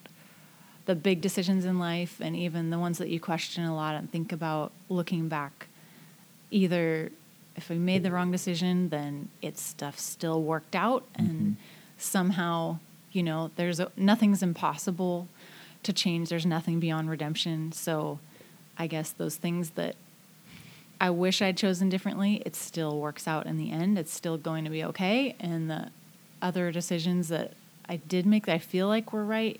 the 0.86 0.95
big 0.95 1.22
decisions 1.22 1.66
in 1.66 1.80
life 1.80 2.20
and 2.22 2.36
even 2.36 2.70
the 2.70 2.80
ones 2.80 2.97
that 2.97 3.09
you 3.09 3.20
question 3.20 3.64
a 3.64 3.76
lot 3.76 3.95
and 3.95 4.11
think 4.11 4.32
about 4.32 4.72
looking 4.89 5.28
back 5.28 5.68
either 6.51 7.09
if 7.55 7.70
we 7.70 7.78
made 7.78 8.03
the 8.03 8.11
wrong 8.11 8.32
decision 8.32 8.89
then 8.89 9.30
it's 9.41 9.61
stuff 9.61 9.97
still 9.97 10.43
worked 10.43 10.76
out 10.76 11.05
and 11.16 11.30
mm-hmm. 11.30 11.51
somehow 11.97 12.78
you 13.14 13.24
know 13.24 13.51
there's 13.55 13.80
a, 13.80 13.91
nothing's 13.95 14.43
impossible 14.43 15.28
to 15.84 15.93
change. 15.93 16.30
There's 16.30 16.45
nothing 16.45 16.80
beyond 16.80 17.09
redemption. 17.09 17.72
So 17.72 18.20
i 18.76 18.88
guess 18.88 19.11
those 19.11 19.36
things 19.36 19.70
that 19.72 19.95
i 20.99 21.07
wish 21.07 21.43
i'd 21.43 21.55
chosen 21.55 21.89
differently 21.89 22.41
it 22.43 22.55
still 22.55 22.99
works 22.99 23.28
out 23.28 23.45
in 23.45 23.55
the 23.57 23.70
end. 23.72 23.99
It's 23.99 24.11
still 24.11 24.36
going 24.38 24.64
to 24.64 24.72
be 24.72 24.84
okay. 24.86 25.36
And 25.39 25.70
the 25.70 25.89
other 26.41 26.72
decisions 26.72 27.28
that 27.30 27.53
i 27.88 27.97
did 27.97 28.26
make 28.26 28.45
that 28.47 28.53
i 28.55 28.57
feel 28.57 28.88
like 28.88 29.14
were 29.14 29.24
right 29.24 29.59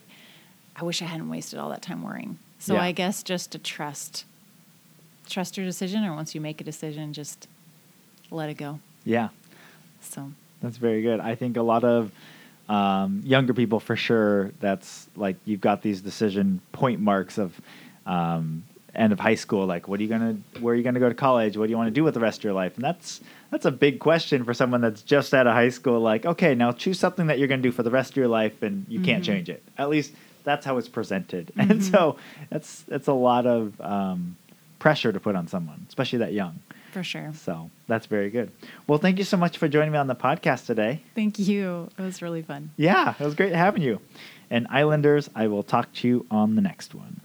i 0.76 0.84
wish 0.84 1.02
i 1.02 1.06
hadn't 1.06 1.30
wasted 1.30 1.60
all 1.60 1.70
that 1.70 1.82
time 1.84 2.02
worrying. 2.02 2.40
So 2.58 2.74
Yeah. 2.74 2.82
i 2.84 2.92
guess 2.92 3.22
just 3.22 3.52
to 3.52 3.60
trust 3.60 4.26
trust 5.30 5.58
your 5.58 5.66
decision 5.66 6.04
or 6.04 6.14
once 6.16 6.34
you 6.34 6.42
make 6.42 6.60
a 6.60 6.64
decision 6.64 7.14
just 7.14 7.48
let 8.32 8.50
it 8.50 8.56
go. 8.56 8.80
Yeah, 9.06 9.30
so. 10.02 10.32
That's 10.62 10.78
very 10.78 11.02
good. 11.04 11.20
I 11.20 11.36
think 11.36 11.56
a 11.58 11.62
lot 11.62 11.84
of 11.84 12.12
um, 12.70 13.22
younger 13.26 13.54
people, 13.54 13.80
for 13.80 13.96
sure, 13.96 14.52
that's 14.60 15.08
like 15.16 15.36
you've 15.46 15.62
got 15.62 15.82
these 15.82 16.02
decision 16.02 16.62
point 16.72 17.00
marks 17.02 17.38
of 17.38 17.60
um, 18.06 18.64
end 18.96 19.12
of 19.12 19.20
high 19.20 19.36
school. 19.36 19.66
Like, 19.66 19.88
what 19.88 20.00
are 20.00 20.04
you 20.04 20.10
gonna, 20.10 20.38
where 20.60 20.74
are 20.74 20.78
you 20.78 20.84
gonna 20.84 21.00
go 21.00 21.10
to 21.10 21.16
college? 21.16 21.58
What 21.58 21.66
do 21.66 21.72
you 21.72 21.78
want 21.78 21.88
to 21.88 21.92
do 21.94 22.04
with 22.04 22.14
the 22.14 22.20
rest 22.20 22.40
of 22.40 22.44
your 22.46 22.54
life? 22.54 22.76
And 22.76 22.84
that's 22.84 23.22
that's 23.52 23.66
a 23.66 23.72
big 23.72 24.00
question 24.00 24.44
for 24.44 24.54
someone 24.54 24.82
that's 24.82 25.02
just 25.02 25.34
out 25.34 25.46
of 25.48 25.54
high 25.54 25.70
school. 25.70 26.00
Like, 26.00 26.26
okay, 26.26 26.56
now 26.56 26.72
choose 26.72 27.00
something 27.00 27.28
that 27.28 27.38
you're 27.40 27.48
gonna 27.48 27.62
do 27.62 27.72
for 27.72 27.84
the 27.84 27.92
rest 27.92 28.12
of 28.12 28.18
your 28.18 28.28
life, 28.28 28.62
and 28.64 28.86
you 28.90 29.00
can't 29.00 29.24
Mhm. 29.24 29.28
change 29.28 29.50
it. 29.50 29.62
At 29.78 29.90
least 29.90 30.14
that's 30.44 30.66
how 30.66 30.78
it's 30.78 30.90
presented. 30.90 31.52
And 31.58 31.84
so 31.84 32.18
that's 32.50 32.82
that's 32.84 33.08
a 33.08 33.14
lot 33.14 33.46
of 33.46 33.80
um, 33.82 34.36
pressure 34.80 35.12
to 35.12 35.20
put 35.20 35.36
on 35.36 35.48
someone, 35.48 35.86
especially 35.90 36.20
that 36.20 36.34
young. 36.34 36.60
For 36.94 37.04
sure 37.04 37.32
So 37.34 37.70
that's 37.88 38.06
very 38.06 38.30
good. 38.30 38.52
Well, 38.88 39.00
thank 39.00 39.18
you 39.18 39.24
so 39.24 39.36
much 39.38 39.58
for 39.58 39.68
joining 39.68 39.92
me 39.92 39.98
on 39.98 40.08
the 40.08 40.16
podcast 40.16 40.66
today. 40.66 41.02
thank 41.16 41.40
you 41.40 41.90
it 41.98 42.02
was 42.02 42.22
really 42.22 42.42
fun 42.42 42.72
Yeah, 42.78 43.14
it 43.20 43.24
was 43.24 43.36
great 43.36 43.54
having 43.54 43.82
you. 43.82 44.00
And 44.50 44.68
Islanders, 44.70 45.30
I 45.36 45.48
will 45.48 45.64
talk 45.64 45.92
to 45.94 46.08
you 46.08 46.26
on 46.30 46.56
the 46.56 46.62
next 46.62 46.94
one. 46.94 47.20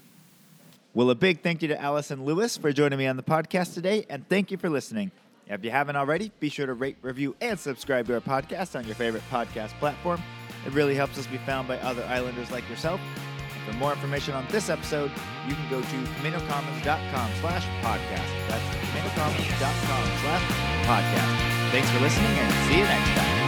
Well, 0.95 1.11
a 1.11 1.15
big 1.15 1.43
thank 1.43 1.61
you 1.63 1.69
to 1.69 1.81
Allison 1.81 2.25
Lewis 2.25 2.57
for 2.57 2.73
joining 2.73 2.99
me 2.99 3.07
on 3.07 3.17
the 3.17 3.23
podcast 3.23 3.75
today, 3.75 4.07
and 4.09 4.27
thank 4.29 4.51
you 4.51 4.57
for 4.57 4.71
listening. 4.71 5.11
If 5.47 5.63
you 5.65 5.71
haven't 5.71 5.97
already, 5.97 6.33
be 6.41 6.49
sure 6.49 6.67
to 6.67 6.75
rate, 6.75 6.97
review, 7.03 7.37
and 7.41 7.59
subscribe 7.59 8.07
to 8.09 8.15
our 8.15 8.21
podcast 8.21 8.77
on 8.77 8.85
your 8.87 8.95
favorite 8.95 9.23
podcast 9.31 9.71
platform. 9.79 10.23
It 10.67 10.73
really 10.73 10.95
helps 10.95 11.19
us 11.19 11.27
be 11.27 11.39
found 11.39 11.69
by 11.69 11.79
other 11.81 12.05
Islanders 12.05 12.51
like 12.51 12.69
yourself. 12.69 13.01
For 13.69 13.75
more 13.77 13.93
information 13.93 14.33
on 14.33 14.47
this 14.49 14.71
episode, 14.71 15.11
you 15.47 15.55
can 15.55 15.69
go 15.69 15.83
to 15.83 15.87
CamanoCommons.com 15.87 17.31
slash 17.41 17.67
podcast. 17.83 18.49
That's 18.49 18.65
CamanoCommons.com 18.77 20.05
slash 20.23 20.43
podcast. 20.87 21.71
Thanks 21.71 21.91
for 21.91 22.01
listening, 22.01 22.31
and 22.31 22.53
see 22.67 22.79
you 22.79 22.85
next 22.85 23.11
time. 23.11 23.48